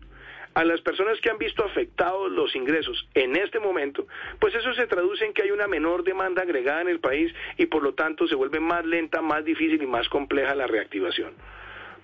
a 0.54 0.64
las 0.64 0.80
personas 0.80 1.20
que 1.20 1.30
han 1.30 1.38
visto 1.38 1.64
afectados 1.64 2.30
los 2.30 2.54
ingresos 2.54 3.08
en 3.14 3.36
este 3.36 3.58
momento, 3.58 4.06
pues 4.38 4.54
eso 4.54 4.72
se 4.74 4.86
traduce 4.86 5.24
en 5.24 5.32
que 5.32 5.42
hay 5.42 5.50
una 5.50 5.66
menor 5.66 6.04
demanda 6.04 6.42
agregada 6.42 6.82
en 6.82 6.88
el 6.88 7.00
país 7.00 7.32
y 7.56 7.66
por 7.66 7.82
lo 7.82 7.94
tanto 7.94 8.26
se 8.26 8.34
vuelve 8.34 8.60
más 8.60 8.84
lenta, 8.84 9.22
más 9.22 9.44
difícil 9.44 9.82
y 9.82 9.86
más 9.86 10.08
compleja 10.08 10.54
la 10.54 10.66
reactivación. 10.66 11.32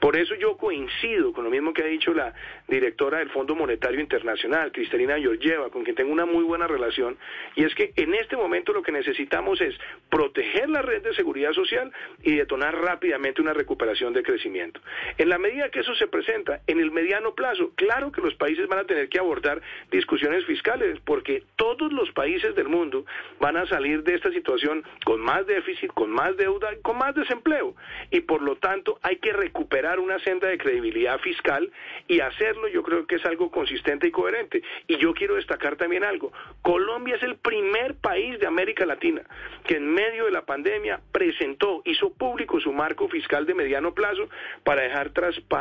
Por 0.01 0.17
eso 0.17 0.35
yo 0.37 0.57
coincido 0.57 1.33
con 1.33 1.45
lo 1.45 1.51
mismo 1.51 1.73
que 1.73 1.83
ha 1.83 1.87
dicho 1.87 2.15
la 2.15 2.33
directora 2.69 3.19
del 3.19 3.31
Fondo 3.31 3.57
Monetario 3.57 4.01
Internacional, 4.01 4.71
Cristalina 4.71 5.19
Georgieva, 5.19 5.71
con 5.71 5.83
quien 5.83 5.97
tengo 5.97 6.13
una 6.13 6.25
muy 6.25 6.45
buena 6.45 6.69
relación, 6.69 7.17
y 7.57 7.65
es 7.65 7.75
que 7.75 7.93
en 7.97 8.15
este 8.15 8.37
momento 8.37 8.73
lo 8.73 8.83
que 8.83 8.93
necesitamos 8.93 9.61
es 9.61 9.75
proteger 10.09 10.69
la 10.71 10.83
red 10.83 11.03
de 11.03 11.15
seguridad 11.15 11.53
social 11.53 11.93
y 12.23 12.37
detonar 12.37 12.77
rápidamente 12.77 13.43
una 13.43 13.55
recuperación 13.55 14.13
de 14.13 14.23
crecimiento. 14.23 14.81
En 15.17 15.29
la 15.29 15.39
medida 15.39 15.71
que 15.71 15.81
eso 15.81 15.95
se 15.97 16.07
presenta 16.07 16.61
en 16.67 16.79
el 16.79 16.93
mediano 16.93 17.35
plazo, 17.35 17.73
claro 17.75 18.13
que 18.13 18.21
los 18.21 18.35
países 18.35 18.69
van 18.69 18.79
a 18.81 18.85
tener 18.85 19.09
que 19.09 19.19
abordar 19.19 19.61
discusiones 19.91 20.45
fiscales, 20.45 21.01
porque 21.05 21.43
todos 21.57 21.93
los 21.93 22.11
países 22.13 22.55
del 22.55 22.69
mundo 22.69 23.05
van 23.41 23.57
a 23.57 23.67
salir 23.67 24.05
de 24.05 24.15
esta 24.15 24.31
situación 24.31 24.85
con 25.05 25.21
más 25.21 25.45
déficit, 25.47 25.93
con 25.93 26.11
más 26.11 26.37
deuda, 26.37 26.71
con 26.83 26.99
más 26.99 27.15
desempleo, 27.15 27.75
y 28.13 28.21
por 28.21 28.43
lo 28.43 28.57
tanto 28.57 29.01
hay 29.03 29.17
que 29.17 29.33
recuperar 29.33 29.88
una 29.97 30.19
senda 30.21 30.49
de 30.49 30.59
credibilidad 30.59 31.19
fiscal 31.21 31.71
y 32.07 32.21
hacerlo 32.21 32.69
yo 32.69 32.83
creo 32.83 33.07
que 33.07 33.17
es 33.17 33.25
algo 33.25 33.51
consistente 33.51 34.09
y 34.09 34.11
coherente. 34.11 34.63
Y 34.87 34.97
yo 34.99 35.15
quiero 35.15 35.37
destacar 35.37 35.77
también 35.77 36.05
algo. 36.05 36.33
Colombia 36.63 37.17
es 37.17 37.23
el 37.23 37.37
primer 37.37 37.95
país 37.95 38.39
de 38.39 38.47
América 38.47 38.85
Latina 38.87 39.23
que 39.65 39.77
en 39.77 39.93
medio 39.93 40.25
de 40.25 40.31
la 40.31 40.47
pandemia 40.47 41.01
presentó, 41.13 41.83
hizo 41.85 42.13
público 42.13 42.61
su 42.61 42.73
marco 42.73 43.09
fiscal 43.09 43.47
de 43.47 43.55
mediano 43.55 43.95
plazo 43.95 44.29
para 44.65 44.83
dejar 44.83 45.13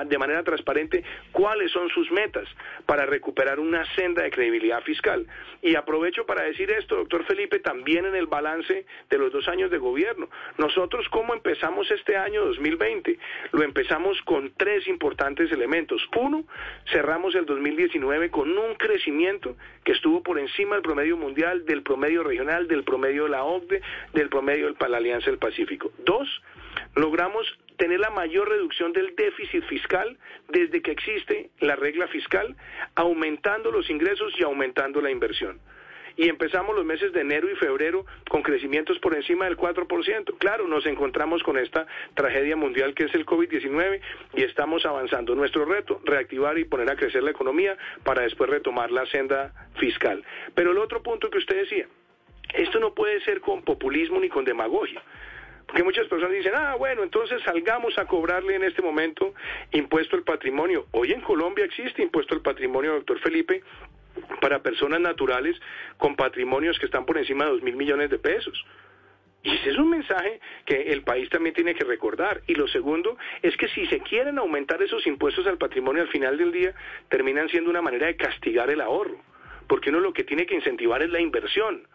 de 0.06 0.18
manera 0.18 0.44
transparente 0.44 1.04
cuáles 1.32 1.72
son 1.72 1.90
sus 1.90 2.12
metas 2.12 2.48
para 2.86 3.06
recuperar 3.06 3.60
una 3.60 3.86
senda 3.96 4.24
de 4.24 4.32
credibilidad 4.32 4.82
fiscal. 4.82 5.26
Y 5.62 5.76
aprovecho 5.76 6.26
para 6.26 6.44
decir 6.44 6.72
esto, 6.72 6.96
doctor 6.96 7.26
Felipe, 7.26 7.60
también 7.60 8.06
en 8.06 8.16
el 8.16 8.28
balance 8.28 8.86
de 9.10 9.18
los 9.18 9.32
dos 9.32 9.48
años 9.48 9.72
de 9.72 9.78
gobierno. 9.78 10.30
Nosotros, 10.58 11.08
¿cómo 11.10 11.34
empezamos 11.34 11.90
este 11.92 12.16
año 12.16 12.46
2020? 12.46 13.18
Lo 13.52 13.64
empezamos 13.64 14.17
con 14.24 14.52
tres 14.58 14.88
importantes 14.88 15.52
elementos. 15.52 16.02
Uno, 16.18 16.44
cerramos 16.92 17.36
el 17.36 17.46
2019 17.46 18.30
con 18.30 18.58
un 18.58 18.76
crecimiento 18.76 19.56
que 19.84 19.94
estuvo 19.94 20.24
por 20.24 20.40
encima 20.40 20.76
del 20.76 20.84
promedio 20.84 21.18
mundial, 21.18 21.66
del 21.66 21.84
promedio 21.84 22.24
regional, 22.24 22.68
del 22.68 22.84
promedio 22.84 23.24
de 23.24 23.30
la 23.30 23.44
OCDE, 23.44 23.82
del 24.14 24.30
promedio 24.30 24.72
de 24.72 24.90
la 24.90 24.98
Alianza 24.98 25.30
del 25.30 25.40
Pacífico. 25.40 25.92
Dos, 26.06 26.28
logramos 26.96 27.48
tener 27.78 28.00
la 28.00 28.10
mayor 28.10 28.50
reducción 28.50 28.92
del 28.94 29.16
déficit 29.16 29.64
fiscal 29.66 30.18
desde 30.50 30.82
que 30.82 30.92
existe 30.92 31.50
la 31.60 31.76
regla 31.76 32.08
fiscal, 32.08 32.56
aumentando 32.96 33.72
los 33.72 33.90
ingresos 33.90 34.34
y 34.40 34.44
aumentando 34.44 35.02
la 35.02 35.12
inversión 35.12 35.60
y 36.18 36.28
empezamos 36.28 36.76
los 36.76 36.84
meses 36.84 37.14
de 37.14 37.22
enero 37.22 37.50
y 37.50 37.56
febrero 37.56 38.06
con 38.28 38.42
crecimientos 38.42 38.98
por 39.00 39.16
encima 39.16 39.46
del 39.46 39.56
4%. 39.56 40.38
Claro, 40.40 40.68
nos 40.68 40.86
encontramos 40.88 41.44
con 41.44 41.58
esta 41.58 41.86
tragedia 42.16 42.56
mundial 42.56 42.96
que 42.96 43.06
es 43.06 43.14
el 43.14 43.26
COVID-19 43.26 44.02
y 44.34 44.44
estamos 44.44 44.86
avanzando. 44.86 45.36
Nuestro 45.36 45.66
reto, 45.66 46.02
reactivar 46.04 46.58
y 46.58 46.66
poner 46.66 46.90
a 46.90 46.96
crecer 46.96 47.22
la 47.22 47.32
economía 47.32 47.78
para 48.04 48.24
después 48.24 48.50
retomar 48.50 48.92
la 48.92 49.06
senda 49.06 49.54
fiscal. 49.76 50.24
Pero 50.56 50.72
el 50.72 50.80
otro 50.80 51.04
punto 51.04 51.30
que 51.30 51.38
usted 51.38 51.58
decía, 51.58 51.88
esto 52.56 52.80
no 52.80 52.94
puede 52.96 53.22
ser 53.22 53.40
con 53.40 53.62
populismo 53.62 54.20
ni 54.20 54.30
con 54.30 54.44
demagogia. 54.44 55.02
Porque 55.68 55.84
muchas 55.84 56.08
personas 56.08 56.34
dicen, 56.34 56.54
ah, 56.56 56.76
bueno, 56.76 57.04
entonces 57.04 57.42
salgamos 57.44 57.98
a 58.00 58.06
cobrarle 58.06 58.56
en 58.56 58.64
este 58.64 58.82
momento 58.82 59.34
impuesto 59.74 60.16
al 60.16 60.24
patrimonio. 60.24 60.88
Hoy 60.92 61.12
en 61.12 61.20
Colombia 61.20 61.66
existe 61.66 62.02
impuesto 62.02 62.34
al 62.34 62.42
patrimonio, 62.42 62.94
doctor 62.94 63.20
Felipe, 63.20 63.62
para 64.42 64.62
personas 64.62 65.00
naturales 65.02 65.60
con 65.98 66.16
patrimonios 66.16 66.78
que 66.80 66.86
están 66.86 67.06
por 67.06 67.18
encima 67.18 67.46
de 67.46 67.52
dos 67.52 67.62
mil 67.62 67.76
millones 67.76 68.10
de 68.10 68.20
pesos. 68.20 68.66
Y 69.44 69.56
ese 69.56 69.70
es 69.70 69.78
un 69.78 69.90
mensaje 69.90 70.42
que 70.66 70.92
el 70.92 71.04
país 71.04 71.30
también 71.30 71.56
tiene 71.56 71.74
que 71.74 71.86
recordar. 71.86 72.42
Y 72.48 72.56
lo 72.56 72.68
segundo 72.68 73.18
es 73.42 73.56
que 73.56 73.68
si 73.70 73.86
se 73.88 74.00
quieren 74.00 74.38
aumentar 74.40 74.82
esos 74.82 75.08
impuestos 75.08 75.48
al 75.48 75.58
patrimonio 75.58 76.02
al 76.02 76.10
final 76.10 76.38
del 76.38 76.52
día, 76.52 76.74
terminan 77.08 77.48
siendo 77.50 77.70
una 77.70 77.82
manera 77.82 78.08
de 78.08 78.18
castigar 78.18 78.70
el 78.70 78.82
ahorro. 78.82 79.22
Porque 79.68 79.90
uno 79.90 80.00
lo 80.00 80.14
que 80.14 80.24
tiene 80.24 80.46
que 80.46 80.56
incentivar 80.56 81.02
es 81.02 81.10
la 81.12 81.22
inversión. 81.22 81.88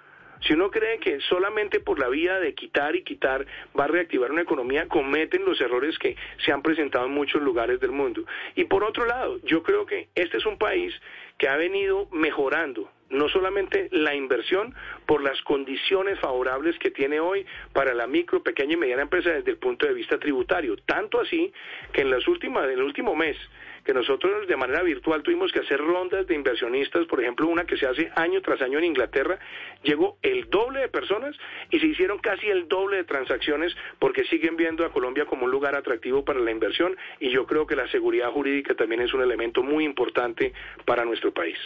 Si 0.43 0.53
uno 0.55 0.71
cree 0.71 0.99
que 0.99 1.21
solamente 1.21 1.81
por 1.81 1.99
la 1.99 2.09
vía 2.09 2.39
de 2.41 2.55
quitar 2.55 2.97
y 2.97 3.03
quitar 3.03 3.47
va 3.79 3.85
a 3.85 3.89
reactivar 3.89 4.31
una 4.31 4.43
economía, 4.43 4.89
cometen 4.89 5.45
los 5.45 5.61
errores 5.61 5.99
que 5.99 6.17
se 6.45 6.53
han 6.53 6.63
presentado 6.63 7.07
en 7.07 7.13
muchos 7.13 7.43
lugares 7.43 7.81
del 7.81 7.93
mundo. 7.93 8.25
Y 8.55 8.65
por 8.65 8.85
otro 8.85 9.05
lado, 9.07 9.39
yo 9.45 9.63
creo 9.63 9.87
que 9.87 10.09
este 10.15 10.39
es 10.39 10.47
un 10.47 10.59
país 10.59 10.95
que 11.39 11.49
ha 11.49 11.57
venido 11.57 12.09
mejorando 12.13 12.91
no 13.13 13.29
solamente 13.29 13.89
la 13.93 14.15
inversión 14.15 14.75
por 15.07 15.23
las 15.23 15.41
condiciones 15.43 16.19
favorables 16.19 16.79
que 16.79 16.91
tiene 16.91 17.21
hoy 17.21 17.47
para 17.73 17.95
la 17.95 18.07
micro, 18.07 18.43
pequeña 18.43 18.73
y 18.73 18.77
mediana 18.77 19.03
empresa 19.03 19.31
desde 19.31 19.51
el 19.51 19.59
punto 19.59 19.87
de 19.87 19.93
vista 19.93 20.19
tributario. 20.19 20.77
Tanto 20.79 21.21
así 21.21 21.53
que 21.93 22.01
en 22.01 22.11
las 22.11 22.27
últimas, 22.27 22.65
en 22.65 22.71
el 22.71 22.83
último 22.83 23.15
mes, 23.15 23.37
que 23.85 23.93
nosotros 23.93 24.47
de 24.47 24.57
manera 24.57 24.83
virtual 24.83 25.23
tuvimos 25.23 25.53
que 25.53 25.61
hacer 25.61 25.79
rondas 25.79 26.27
de 26.27 26.35
inversionistas, 26.35 27.07
por 27.07 27.21
ejemplo, 27.21 27.49
una 27.49 27.65
que 27.65 27.77
se 27.77 27.87
hace 27.87 28.11
año 28.15 28.41
tras 28.43 28.61
año 28.63 28.79
en 28.79 28.85
Inglaterra, 28.85 29.39
llegó 29.83 30.19
el 30.23 30.49
doble 30.51 30.81
de 30.81 30.89
personas 30.89 31.37
y 31.71 31.81
se 31.81 31.87
hicieron 31.87 32.19
casi 32.19 32.47
el 32.49 32.69
doble 32.69 32.99
de 32.99 33.05
transacciones 33.05 33.73
porque 33.99 34.25
siguen 34.25 34.57
viendo 34.57 34.85
a 34.85 34.93
Colombia 34.93 35.27
como 35.27 35.45
un 35.45 35.51
lugar 35.51 35.75
atractivo 35.75 36.25
para 36.25 36.41
la 36.41 36.51
inversión 36.51 36.97
y 37.21 37.31
yo 37.31 37.47
creo 37.47 37.67
que 37.67 37.77
la 37.77 37.89
seguridad 37.91 38.31
jurídica 38.31 38.75
también 38.75 39.03
es 39.03 39.13
un 39.15 39.23
elemento 39.23 39.63
muy 39.63 39.85
importante 39.85 40.53
para 40.85 41.05
nuestro 41.05 41.33
país. 41.33 41.57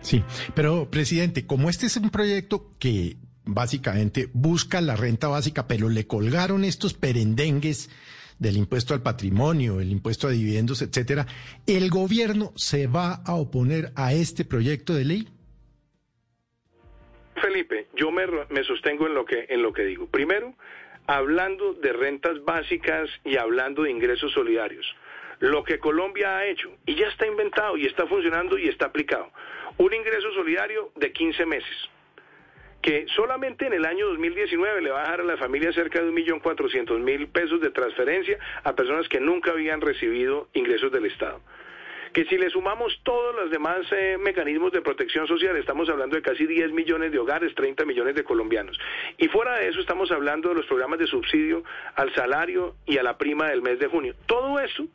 Sí, 0.00 0.22
pero 0.54 0.90
presidente, 0.90 1.46
como 1.46 1.70
este 1.70 1.86
es 1.86 1.96
un 1.96 2.10
proyecto 2.10 2.72
que 2.78 3.16
básicamente 3.44 4.28
busca 4.32 4.80
la 4.80 4.96
renta 4.96 5.28
básica, 5.28 5.66
pero 5.66 5.88
le 5.88 6.06
colgaron 6.06 6.64
estos 6.64 6.94
perendengues 6.94 7.90
del 8.38 8.56
impuesto 8.56 8.94
al 8.94 9.02
patrimonio, 9.02 9.80
el 9.80 9.90
impuesto 9.90 10.28
a 10.28 10.30
dividendos, 10.30 10.82
etcétera, 10.82 11.26
¿el 11.66 11.90
gobierno 11.90 12.52
se 12.56 12.86
va 12.86 13.22
a 13.24 13.34
oponer 13.34 13.92
a 13.96 14.12
este 14.12 14.44
proyecto 14.44 14.94
de 14.94 15.04
ley? 15.04 15.28
Felipe, 17.40 17.88
yo 17.94 18.10
me, 18.10 18.24
sostengo 18.64 19.06
en 19.06 19.14
lo 19.14 19.24
que 19.24 19.46
en 19.48 19.62
lo 19.62 19.72
que 19.72 19.84
digo. 19.84 20.06
Primero, 20.06 20.54
hablando 21.06 21.74
de 21.74 21.92
rentas 21.92 22.42
básicas 22.44 23.08
y 23.24 23.36
hablando 23.36 23.82
de 23.82 23.90
ingresos 23.90 24.32
solidarios. 24.32 24.86
Lo 25.40 25.64
que 25.64 25.78
Colombia 25.78 26.38
ha 26.38 26.46
hecho, 26.46 26.70
y 26.86 26.94
ya 26.94 27.08
está 27.08 27.26
inventado, 27.26 27.76
y 27.76 27.86
está 27.86 28.06
funcionando, 28.06 28.56
y 28.56 28.68
está 28.68 28.86
aplicado. 28.86 29.30
Un 29.76 29.92
ingreso 29.92 30.32
solidario 30.32 30.92
de 30.94 31.12
15 31.12 31.44
meses 31.44 31.90
que 32.84 33.06
solamente 33.16 33.66
en 33.66 33.72
el 33.72 33.86
año 33.86 34.06
2019 34.08 34.82
le 34.82 34.90
va 34.90 34.98
a 34.98 35.02
dejar 35.04 35.20
a 35.22 35.24
la 35.24 35.38
familia 35.38 35.72
cerca 35.72 36.02
de 36.02 36.10
1.400.000 36.10 37.28
pesos 37.28 37.58
de 37.62 37.70
transferencia 37.70 38.38
a 38.62 38.74
personas 38.74 39.08
que 39.08 39.20
nunca 39.20 39.52
habían 39.52 39.80
recibido 39.80 40.48
ingresos 40.52 40.92
del 40.92 41.06
Estado 41.06 41.40
que 42.12 42.26
si 42.26 42.38
le 42.38 42.48
sumamos 42.48 43.00
todos 43.02 43.34
los 43.34 43.50
demás 43.50 43.80
eh, 43.90 44.16
mecanismos 44.20 44.70
de 44.70 44.82
protección 44.82 45.26
social, 45.26 45.56
estamos 45.56 45.88
hablando 45.88 46.14
de 46.14 46.22
casi 46.22 46.46
10 46.46 46.70
millones 46.70 47.10
de 47.10 47.18
hogares, 47.18 47.52
30 47.56 47.84
millones 47.84 48.14
de 48.14 48.22
colombianos. 48.22 48.78
Y 49.18 49.26
fuera 49.26 49.58
de 49.58 49.68
eso 49.68 49.80
estamos 49.80 50.12
hablando 50.12 50.50
de 50.50 50.54
los 50.54 50.66
programas 50.66 51.00
de 51.00 51.08
subsidio 51.08 51.64
al 51.96 52.14
salario 52.14 52.76
y 52.86 52.98
a 52.98 53.02
la 53.02 53.18
prima 53.18 53.48
del 53.48 53.62
mes 53.62 53.80
de 53.80 53.88
junio. 53.88 54.14
Todo 54.26 54.60
eso 54.60 54.86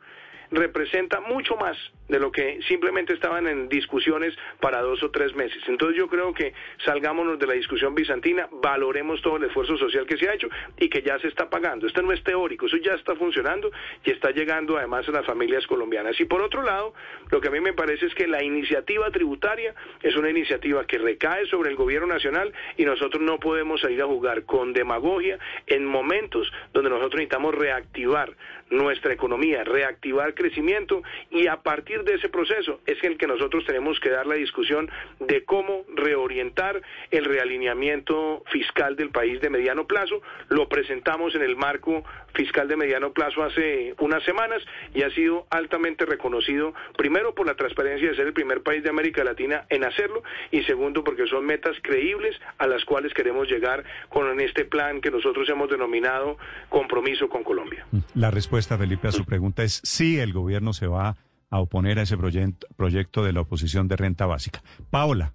representa 0.50 1.20
mucho 1.20 1.56
más 1.56 1.76
de 2.08 2.18
lo 2.18 2.32
que 2.32 2.60
simplemente 2.66 3.14
estaban 3.14 3.46
en 3.46 3.68
discusiones 3.68 4.34
para 4.60 4.80
dos 4.80 5.02
o 5.02 5.10
tres 5.10 5.34
meses. 5.34 5.62
Entonces 5.68 5.96
yo 5.96 6.08
creo 6.08 6.34
que 6.34 6.52
salgámonos 6.84 7.38
de 7.38 7.46
la 7.46 7.54
discusión 7.54 7.94
bizantina, 7.94 8.48
valoremos 8.50 9.22
todo 9.22 9.36
el 9.36 9.44
esfuerzo 9.44 9.76
social 9.76 10.06
que 10.06 10.16
se 10.16 10.28
ha 10.28 10.34
hecho 10.34 10.48
y 10.76 10.88
que 10.88 11.02
ya 11.02 11.18
se 11.20 11.28
está 11.28 11.48
pagando. 11.48 11.86
Esto 11.86 12.02
no 12.02 12.12
es 12.12 12.22
teórico, 12.24 12.66
eso 12.66 12.76
ya 12.78 12.94
está 12.94 13.14
funcionando 13.14 13.70
y 14.04 14.10
está 14.10 14.32
llegando 14.32 14.76
además 14.76 15.08
a 15.08 15.12
las 15.12 15.24
familias 15.24 15.66
colombianas. 15.66 16.18
Y 16.20 16.24
por 16.24 16.42
otro 16.42 16.62
lado, 16.62 16.94
lo 17.30 17.40
que 17.40 17.48
a 17.48 17.50
mí 17.52 17.60
me 17.60 17.72
parece 17.72 18.06
es 18.06 18.14
que 18.14 18.26
la 18.26 18.42
iniciativa 18.42 19.10
tributaria 19.10 19.74
es 20.02 20.16
una 20.16 20.30
iniciativa 20.30 20.84
que 20.86 20.98
recae 20.98 21.46
sobre 21.46 21.70
el 21.70 21.76
gobierno 21.76 22.08
nacional 22.08 22.52
y 22.76 22.84
nosotros 22.84 23.22
no 23.22 23.38
podemos 23.38 23.80
salir 23.80 24.02
a 24.02 24.06
jugar 24.06 24.44
con 24.44 24.72
demagogia 24.72 25.38
en 25.66 25.86
momentos 25.86 26.50
donde 26.72 26.90
nosotros 26.90 27.14
necesitamos 27.14 27.54
reactivar 27.54 28.34
nuestra 28.70 29.12
economía, 29.12 29.64
reactivar 29.64 30.34
crecimiento 30.40 31.02
y 31.30 31.46
a 31.48 31.56
partir 31.56 32.02
de 32.04 32.14
ese 32.14 32.30
proceso 32.30 32.80
es 32.86 33.02
el 33.04 33.18
que 33.18 33.26
nosotros 33.26 33.64
tenemos 33.66 34.00
que 34.00 34.08
dar 34.08 34.26
la 34.26 34.36
discusión 34.36 34.90
de 35.18 35.44
cómo 35.44 35.84
reorientar 35.94 36.80
el 37.10 37.26
realineamiento 37.26 38.42
fiscal 38.50 38.96
del 38.96 39.10
país 39.10 39.40
de 39.42 39.50
mediano 39.50 39.86
plazo. 39.86 40.22
Lo 40.48 40.66
presentamos 40.68 41.34
en 41.34 41.42
el 41.42 41.56
marco 41.56 42.04
fiscal 42.34 42.68
de 42.68 42.76
mediano 42.76 43.12
plazo 43.12 43.42
hace 43.42 43.94
unas 43.98 44.22
semanas 44.24 44.62
y 44.94 45.02
ha 45.02 45.10
sido 45.10 45.46
altamente 45.50 46.04
reconocido, 46.06 46.74
primero 46.96 47.34
por 47.34 47.46
la 47.46 47.54
transparencia 47.54 48.08
de 48.08 48.16
ser 48.16 48.26
el 48.26 48.32
primer 48.32 48.62
país 48.62 48.82
de 48.82 48.90
América 48.90 49.24
Latina 49.24 49.66
en 49.68 49.84
hacerlo 49.84 50.22
y 50.50 50.62
segundo 50.62 51.04
porque 51.04 51.26
son 51.26 51.46
metas 51.46 51.76
creíbles 51.82 52.36
a 52.58 52.66
las 52.66 52.84
cuales 52.84 53.12
queremos 53.14 53.48
llegar 53.48 53.84
con 54.08 54.40
este 54.40 54.64
plan 54.64 55.00
que 55.00 55.10
nosotros 55.10 55.48
hemos 55.48 55.68
denominado 55.70 56.36
compromiso 56.68 57.28
con 57.28 57.42
Colombia. 57.42 57.86
La 58.14 58.30
respuesta, 58.30 58.78
Felipe, 58.78 59.08
a 59.08 59.12
su 59.12 59.24
pregunta 59.24 59.62
es 59.62 59.80
sí, 59.84 60.18
el 60.18 60.32
gobierno 60.32 60.72
se 60.72 60.86
va 60.86 61.16
a 61.50 61.60
oponer 61.60 61.98
a 61.98 62.02
ese 62.02 62.16
proyecto 62.16 63.24
de 63.24 63.32
la 63.32 63.40
oposición 63.40 63.88
de 63.88 63.96
renta 63.96 64.26
básica. 64.26 64.62
Paola. 64.90 65.32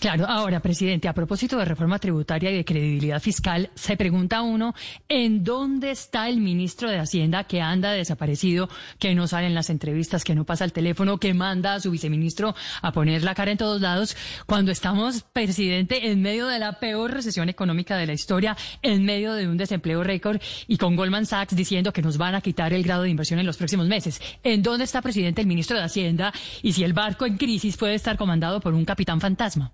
Claro, 0.00 0.26
ahora, 0.26 0.60
presidente, 0.60 1.08
a 1.08 1.12
propósito 1.12 1.58
de 1.58 1.66
reforma 1.66 1.98
tributaria 1.98 2.50
y 2.50 2.56
de 2.56 2.64
credibilidad 2.64 3.20
fiscal, 3.20 3.68
se 3.74 3.98
pregunta 3.98 4.40
uno 4.40 4.74
en 5.10 5.44
dónde 5.44 5.90
está 5.90 6.30
el 6.30 6.40
ministro 6.40 6.88
de 6.88 6.98
Hacienda 6.98 7.44
que 7.44 7.60
anda 7.60 7.92
desaparecido, 7.92 8.70
que 8.98 9.14
no 9.14 9.28
sale 9.28 9.48
en 9.48 9.54
las 9.54 9.68
entrevistas, 9.68 10.24
que 10.24 10.34
no 10.34 10.46
pasa 10.46 10.64
el 10.64 10.72
teléfono, 10.72 11.18
que 11.18 11.34
manda 11.34 11.74
a 11.74 11.80
su 11.80 11.90
viceministro 11.90 12.54
a 12.80 12.92
poner 12.92 13.22
la 13.22 13.34
cara 13.34 13.50
en 13.50 13.58
todos 13.58 13.82
lados, 13.82 14.16
cuando 14.46 14.72
estamos, 14.72 15.20
presidente, 15.20 16.10
en 16.10 16.22
medio 16.22 16.46
de 16.46 16.58
la 16.58 16.80
peor 16.80 17.12
recesión 17.12 17.50
económica 17.50 17.98
de 17.98 18.06
la 18.06 18.14
historia, 18.14 18.56
en 18.80 19.04
medio 19.04 19.34
de 19.34 19.48
un 19.48 19.58
desempleo 19.58 20.02
récord 20.02 20.40
y 20.66 20.78
con 20.78 20.96
Goldman 20.96 21.26
Sachs 21.26 21.54
diciendo 21.54 21.92
que 21.92 22.00
nos 22.00 22.16
van 22.16 22.34
a 22.34 22.40
quitar 22.40 22.72
el 22.72 22.84
grado 22.84 23.02
de 23.02 23.10
inversión 23.10 23.38
en 23.38 23.44
los 23.44 23.58
próximos 23.58 23.86
meses. 23.86 24.18
¿En 24.42 24.62
dónde 24.62 24.84
está, 24.84 25.02
presidente, 25.02 25.42
el 25.42 25.46
ministro 25.46 25.76
de 25.76 25.82
Hacienda 25.82 26.32
y 26.62 26.72
si 26.72 26.84
el 26.84 26.94
barco 26.94 27.26
en 27.26 27.36
crisis 27.36 27.76
puede 27.76 27.96
estar 27.96 28.16
comandado 28.16 28.60
por 28.60 28.72
un 28.72 28.86
capitán 28.86 29.20
fantasma? 29.20 29.72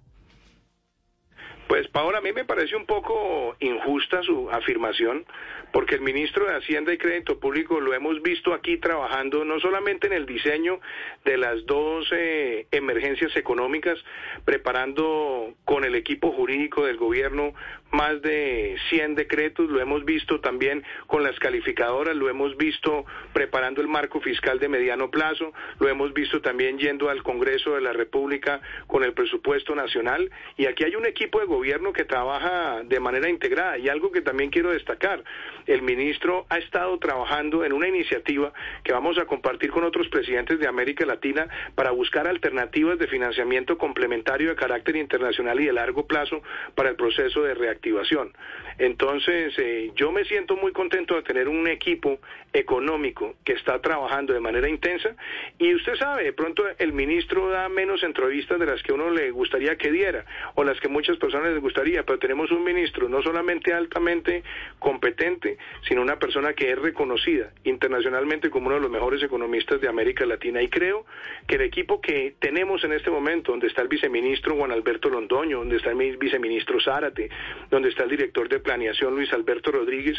Pues 1.69 1.89
Paola, 1.89 2.19
a 2.19 2.21
mí 2.21 2.33
me 2.33 2.45
parece 2.45 2.77
un 2.77 2.87
poco 2.87 3.57
injusta 3.59 4.23
su 4.23 4.49
afirmación, 4.51 5.27
porque 5.73 5.97
el 5.97 6.01
ministro 6.01 6.47
de 6.47 6.55
Hacienda 6.55 6.93
y 6.93 6.99
Crédito 6.99 7.41
Público 7.41 7.81
lo 7.81 7.93
hemos 7.93 8.23
visto 8.23 8.55
aquí 8.55 8.77
trabajando 8.77 9.45
no 9.45 9.59
solamente 9.59 10.07
en 10.07 10.13
el 10.13 10.27
diseño 10.27 10.79
de 11.25 11.37
las 11.37 11.67
dos 11.67 12.07
eh, 12.13 12.69
emergencias 12.71 13.37
económicas, 13.37 13.99
preparando 14.45 15.55
con 15.65 15.85
el 15.85 15.97
equipo 15.97 16.31
jurídico 16.31 16.87
del 16.87 16.99
gobierno 16.99 17.53
más 17.91 18.21
de 18.21 18.77
100 18.91 19.15
decretos, 19.15 19.71
lo 19.71 19.81
hemos 19.81 20.05
visto 20.05 20.41
también 20.41 20.83
con 21.07 21.23
las 21.23 21.39
calificadoras, 21.39 22.17
lo 22.17 22.29
hemos 22.29 22.57
visto 22.57 23.05
preparando 23.33 23.81
el 23.81 23.89
marco 23.89 24.21
fiscal 24.21 24.59
de 24.59 24.69
mediano 24.69 25.11
plazo, 25.11 25.53
lo 25.79 25.89
hemos 25.89 26.13
visto 26.13 26.41
también 26.41 26.79
yendo 26.79 27.09
al 27.09 27.23
Congreso 27.23 27.75
de 27.75 27.81
la 27.81 27.93
República 27.93 28.61
con 28.87 29.05
el 29.05 29.13
presupuesto 29.13 29.75
nacional 29.75 30.31
y 30.57 30.67
aquí 30.67 30.85
hay 30.85 30.97
un 30.97 31.07
equipo 31.07 31.41
de 31.41 31.47
gobierno 31.47 31.93
que 31.93 32.05
trabaja 32.05 32.83
de 32.83 33.01
manera 33.01 33.29
integrada. 33.29 33.79
Y 33.79 33.89
algo 33.89 34.11
que 34.11 34.21
también 34.21 34.51
quiero 34.51 34.71
destacar, 34.71 35.23
el 35.67 35.83
ministro 35.83 36.47
ha 36.49 36.59
estado 36.59 36.99
trabajando 36.99 37.65
en 37.65 37.73
una 37.73 37.89
iniciativa 37.89 38.53
que 38.83 38.93
vamos 38.93 39.19
a 39.19 39.27
compartir 39.27 39.71
con 39.71 39.85
otros 39.85 40.09
presidentes 40.09 40.59
de 40.59 40.67
América 40.67 41.07
Latina 41.07 41.49
para 41.75 41.91
buscar 41.93 42.27
alternativas 42.27 42.99
de 42.99 43.07
financiamiento 43.07 43.79
complementario 43.79 44.51
de 44.51 44.57
carácter 44.57 44.97
internacional 44.97 45.61
y 45.61 45.67
de 45.67 45.73
largo 45.73 46.07
plazo 46.07 46.43
para 46.75 46.91
el 46.91 46.97
proceso 46.97 47.43
de 47.43 47.55
reactivación 47.55 47.76
activación. 47.77 48.33
Entonces, 48.79 49.55
eh, 49.59 49.91
yo 49.95 50.13
me 50.13 50.25
siento 50.25 50.57
muy 50.57 50.73
contento 50.73 51.15
de 51.15 51.23
tener 51.23 51.49
un 51.49 51.67
equipo 51.67 52.19
económico 52.53 53.35
que 53.45 53.53
está 53.53 53.81
trabajando 53.81 54.33
de 54.33 54.41
manera 54.41 54.69
intensa 54.69 55.15
y 55.59 55.75
usted 55.75 55.95
sabe, 55.97 56.25
de 56.25 56.33
pronto 56.33 56.65
el 56.79 56.93
ministro 56.93 57.49
da 57.49 57.69
menos 57.69 58.03
entrevistas 58.03 58.59
de 58.59 58.67
las 58.67 58.83
que 58.83 58.93
uno 58.93 59.11
le 59.11 59.31
gustaría 59.31 59.77
que 59.77 59.91
diera 59.91 60.25
o 60.55 60.65
las 60.65 60.79
que 60.81 60.89
muchas 60.89 61.17
personas 61.19 61.53
les 61.53 61.61
gustaría, 61.61 62.03
pero 62.03 62.19
tenemos 62.19 62.51
un 62.51 62.65
ministro 62.65 63.09
no 63.09 63.23
solamente 63.23 63.73
altamente 63.73 64.43
competente, 64.79 65.59
sino 65.89 66.03
una 66.03 66.19
persona 66.19 66.53
que 66.55 66.73
es 66.73 66.79
reconocida 66.79 67.51
internacionalmente 67.65 68.51
como 68.51 68.67
uno 68.67 68.77
de 68.77 68.83
los 68.83 68.91
mejores 68.91 69.23
economistas 69.23 69.81
de 69.81 69.89
América 69.89 70.27
Latina 70.27 70.63
y 70.63 70.69
creo 70.69 71.07
que 71.47 71.57
el 71.57 71.63
equipo 71.63 72.01
que 72.01 72.35
tenemos 72.39 72.85
en 72.85 72.93
este 72.93 73.11
momento, 73.11 73.53
donde 73.53 73.69
está 73.69 73.83
el 73.83 73.89
viceministro 73.89 74.57
Juan 74.57 74.73
Alberto 74.73 75.09
Londoño, 75.09 75.59
donde 75.59 75.77
está 75.77 75.91
el 75.91 76.17
viceministro 76.17 76.81
Zárate, 76.81 77.31
donde 77.71 77.89
está 77.89 78.05
el 78.05 78.11
director 78.11 78.49
de 78.49 78.61
planeación 78.61 79.15
Luis 79.15 79.33
Alberto 79.33 79.73
Rodríguez, 79.73 80.17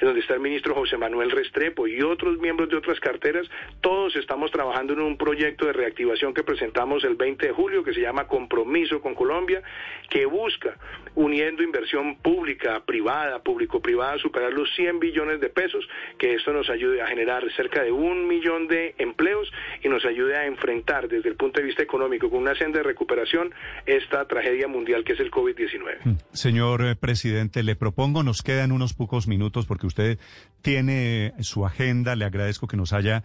donde 0.00 0.20
está 0.20 0.34
el 0.34 0.40
ministro 0.40 0.74
José 0.74 0.96
Manuel 0.96 1.30
Restrepo 1.30 1.86
y 1.86 2.02
otros 2.02 2.38
miembros 2.38 2.68
de 2.68 2.76
otras 2.76 3.00
carteras, 3.00 3.48
todos 3.80 4.16
estamos 4.16 4.50
trabajando 4.50 4.92
en 4.92 5.00
un 5.00 5.16
proyecto 5.16 5.66
de 5.66 5.72
reactivación 5.72 6.34
que 6.34 6.42
presentamos 6.42 7.04
el 7.04 7.16
20 7.16 7.48
de 7.48 7.52
julio 7.52 7.84
que 7.84 7.92
se 7.92 8.00
llama 8.00 8.26
Compromiso 8.26 9.00
con 9.00 9.14
Colombia, 9.14 9.62
que 10.08 10.26
busca, 10.26 10.76
uniendo 11.14 11.62
inversión 11.62 12.16
pública, 12.16 12.80
privada, 12.84 13.42
público-privada, 13.42 14.18
superar 14.18 14.52
los 14.52 14.72
100 14.74 15.00
billones 15.00 15.40
de 15.40 15.48
pesos, 15.48 15.88
que 16.18 16.34
esto 16.34 16.52
nos 16.52 16.70
ayude 16.70 17.02
a 17.02 17.06
generar 17.06 17.44
cerca 17.52 17.82
de 17.82 17.92
un 17.92 18.26
millón 18.26 18.68
de 18.68 18.94
empleos 18.98 19.50
y 19.82 19.88
nos 19.88 20.04
ayude 20.04 20.36
a 20.36 20.46
enfrentar 20.46 21.08
desde 21.08 21.28
el 21.28 21.36
punto 21.36 21.60
de 21.60 21.66
vista 21.66 21.82
económico 21.82 22.30
con 22.30 22.40
una 22.40 22.54
senda 22.54 22.78
de 22.78 22.84
recuperación 22.84 23.52
esta 23.86 24.26
tragedia 24.26 24.68
mundial 24.68 25.04
que 25.04 25.12
es 25.12 25.20
el 25.20 25.30
COVID-19. 25.30 26.18
Señor 26.32 26.89
presidente, 26.96 27.62
le 27.62 27.76
propongo, 27.76 28.22
nos 28.22 28.42
quedan 28.42 28.72
unos 28.72 28.94
pocos 28.94 29.26
minutos 29.26 29.66
porque 29.66 29.86
usted 29.86 30.18
tiene 30.62 31.34
su 31.40 31.66
agenda, 31.66 32.16
le 32.16 32.24
agradezco 32.24 32.66
que 32.66 32.76
nos 32.76 32.92
haya 32.92 33.22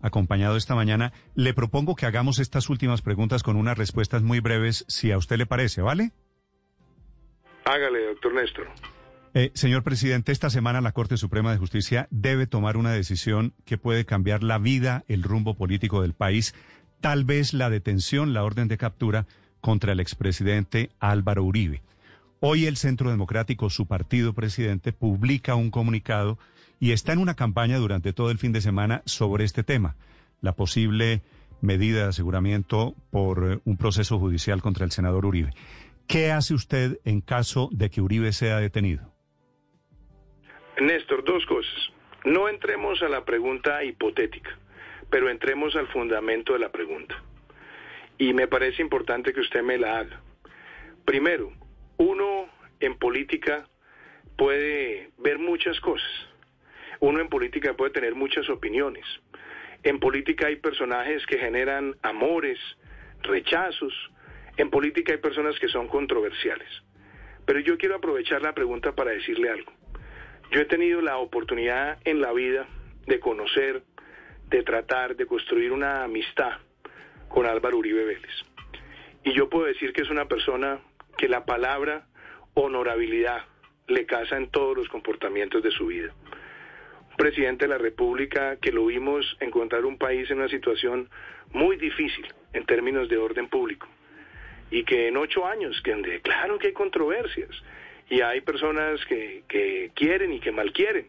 acompañado 0.00 0.56
esta 0.56 0.74
mañana. 0.74 1.12
Le 1.34 1.54
propongo 1.54 1.94
que 1.94 2.06
hagamos 2.06 2.38
estas 2.38 2.68
últimas 2.68 3.02
preguntas 3.02 3.42
con 3.42 3.56
unas 3.56 3.76
respuestas 3.76 4.22
muy 4.22 4.40
breves, 4.40 4.84
si 4.88 5.12
a 5.12 5.18
usted 5.18 5.36
le 5.36 5.46
parece, 5.46 5.82
¿vale? 5.82 6.12
Hágale, 7.64 8.06
doctor 8.06 8.34
Néstor. 8.34 8.68
Eh, 9.32 9.52
señor 9.54 9.84
presidente, 9.84 10.32
esta 10.32 10.50
semana 10.50 10.80
la 10.80 10.92
Corte 10.92 11.16
Suprema 11.16 11.52
de 11.52 11.58
Justicia 11.58 12.08
debe 12.10 12.48
tomar 12.48 12.76
una 12.76 12.92
decisión 12.92 13.54
que 13.64 13.78
puede 13.78 14.04
cambiar 14.04 14.42
la 14.42 14.58
vida, 14.58 15.04
el 15.06 15.22
rumbo 15.22 15.54
político 15.54 16.02
del 16.02 16.14
país, 16.14 16.54
tal 17.00 17.24
vez 17.24 17.54
la 17.54 17.70
detención, 17.70 18.32
la 18.32 18.42
orden 18.42 18.66
de 18.66 18.76
captura 18.76 19.26
contra 19.60 19.92
el 19.92 20.00
expresidente 20.00 20.90
Álvaro 20.98 21.44
Uribe. 21.44 21.82
Hoy 22.42 22.64
el 22.64 22.78
Centro 22.78 23.10
Democrático, 23.10 23.68
su 23.68 23.86
partido 23.86 24.32
presidente, 24.32 24.94
publica 24.94 25.56
un 25.56 25.70
comunicado 25.70 26.38
y 26.78 26.92
está 26.92 27.12
en 27.12 27.18
una 27.18 27.36
campaña 27.36 27.76
durante 27.76 28.14
todo 28.14 28.30
el 28.30 28.38
fin 28.38 28.50
de 28.52 28.62
semana 28.62 29.02
sobre 29.04 29.44
este 29.44 29.62
tema, 29.62 29.94
la 30.40 30.54
posible 30.54 31.20
medida 31.60 32.04
de 32.04 32.08
aseguramiento 32.08 32.94
por 33.10 33.44
eh, 33.44 33.58
un 33.66 33.76
proceso 33.76 34.18
judicial 34.18 34.62
contra 34.62 34.86
el 34.86 34.90
senador 34.90 35.26
Uribe. 35.26 35.52
¿Qué 36.06 36.30
hace 36.30 36.54
usted 36.54 36.98
en 37.04 37.20
caso 37.20 37.68
de 37.72 37.90
que 37.90 38.00
Uribe 38.00 38.32
sea 38.32 38.56
detenido? 38.56 39.12
Néstor, 40.80 41.22
dos 41.24 41.44
cosas. 41.44 41.90
No 42.24 42.48
entremos 42.48 43.02
a 43.02 43.10
la 43.10 43.22
pregunta 43.22 43.84
hipotética, 43.84 44.58
pero 45.10 45.28
entremos 45.28 45.76
al 45.76 45.88
fundamento 45.88 46.54
de 46.54 46.60
la 46.60 46.72
pregunta. 46.72 47.22
Y 48.16 48.32
me 48.32 48.48
parece 48.48 48.80
importante 48.80 49.34
que 49.34 49.40
usted 49.40 49.62
me 49.62 49.76
la 49.76 49.98
haga. 49.98 50.22
Primero, 51.04 51.52
uno 52.00 52.48
en 52.80 52.96
política 52.96 53.68
puede 54.38 55.10
ver 55.18 55.38
muchas 55.38 55.78
cosas. 55.80 56.10
Uno 56.98 57.20
en 57.20 57.28
política 57.28 57.74
puede 57.74 57.90
tener 57.90 58.14
muchas 58.14 58.48
opiniones. 58.48 59.04
En 59.82 60.00
política 60.00 60.46
hay 60.46 60.56
personajes 60.56 61.26
que 61.26 61.36
generan 61.36 61.96
amores, 62.00 62.58
rechazos. 63.20 63.92
En 64.56 64.70
política 64.70 65.12
hay 65.12 65.18
personas 65.18 65.58
que 65.58 65.68
son 65.68 65.88
controversiales. 65.88 66.68
Pero 67.44 67.60
yo 67.60 67.76
quiero 67.76 67.96
aprovechar 67.96 68.40
la 68.40 68.54
pregunta 68.54 68.92
para 68.92 69.10
decirle 69.10 69.50
algo. 69.50 69.70
Yo 70.52 70.60
he 70.60 70.64
tenido 70.64 71.02
la 71.02 71.18
oportunidad 71.18 71.98
en 72.06 72.22
la 72.22 72.32
vida 72.32 72.66
de 73.06 73.20
conocer, 73.20 73.82
de 74.48 74.62
tratar, 74.62 75.16
de 75.16 75.26
construir 75.26 75.70
una 75.70 76.04
amistad 76.04 76.60
con 77.28 77.44
Álvaro 77.44 77.76
Uribe 77.76 78.06
Vélez. 78.06 78.32
Y 79.22 79.34
yo 79.34 79.50
puedo 79.50 79.66
decir 79.66 79.92
que 79.92 80.00
es 80.00 80.08
una 80.08 80.24
persona 80.24 80.80
que 81.20 81.28
la 81.28 81.44
palabra 81.44 82.06
honorabilidad 82.54 83.44
le 83.88 84.06
casa 84.06 84.38
en 84.38 84.48
todos 84.48 84.74
los 84.74 84.88
comportamientos 84.88 85.62
de 85.62 85.70
su 85.70 85.88
vida. 85.88 86.14
Un 87.10 87.16
presidente 87.18 87.66
de 87.66 87.68
la 87.68 87.76
República 87.76 88.56
que 88.56 88.72
lo 88.72 88.86
vimos 88.86 89.36
encontrar 89.38 89.84
un 89.84 89.98
país 89.98 90.30
en 90.30 90.38
una 90.38 90.48
situación 90.48 91.10
muy 91.52 91.76
difícil 91.76 92.26
en 92.54 92.64
términos 92.64 93.10
de 93.10 93.18
orden 93.18 93.48
público 93.48 93.86
y 94.70 94.82
que 94.84 95.08
en 95.08 95.18
ocho 95.18 95.46
años, 95.46 95.78
que 95.82 96.20
claro 96.22 96.58
que 96.58 96.68
hay 96.68 96.72
controversias, 96.72 97.50
y 98.08 98.22
hay 98.22 98.40
personas 98.40 99.04
que, 99.04 99.42
que 99.46 99.90
quieren 99.94 100.32
y 100.32 100.40
que 100.40 100.52
mal 100.52 100.72
quieren, 100.72 101.08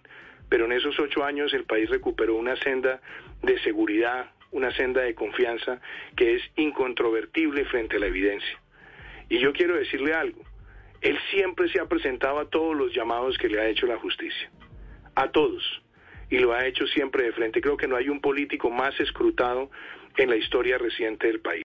pero 0.50 0.66
en 0.66 0.74
esos 0.74 1.00
ocho 1.00 1.24
años 1.24 1.54
el 1.54 1.64
país 1.64 1.90
recuperó 1.90 2.36
una 2.36 2.58
senda 2.58 3.00
de 3.44 3.58
seguridad, 3.60 4.30
una 4.52 4.76
senda 4.76 5.04
de 5.04 5.16
confianza 5.16 5.80
que 6.18 6.36
es 6.36 6.44
incontrovertible 6.58 7.64
frente 7.64 7.96
a 7.96 8.00
la 8.00 8.08
evidencia. 8.08 8.61
Y 9.32 9.40
yo 9.40 9.54
quiero 9.54 9.78
decirle 9.78 10.14
algo, 10.14 10.44
él 11.00 11.18
siempre 11.30 11.70
se 11.70 11.80
ha 11.80 11.86
presentado 11.86 12.38
a 12.38 12.50
todos 12.50 12.76
los 12.76 12.94
llamados 12.94 13.38
que 13.38 13.48
le 13.48 13.62
ha 13.62 13.70
hecho 13.70 13.88
la 13.88 13.96
justicia, 13.98 14.52
a 15.16 15.32
todos, 15.32 15.64
y 16.30 16.38
lo 16.38 16.52
ha 16.52 16.68
hecho 16.68 16.86
siempre 16.88 17.24
de 17.24 17.32
frente. 17.32 17.62
Creo 17.62 17.78
que 17.78 17.88
no 17.88 17.96
hay 17.96 18.10
un 18.10 18.20
político 18.20 18.70
más 18.70 19.00
escrutado 19.00 19.72
en 20.18 20.30
la 20.30 20.36
historia 20.36 20.78
reciente 20.78 21.28
del 21.28 21.40
país. 21.40 21.60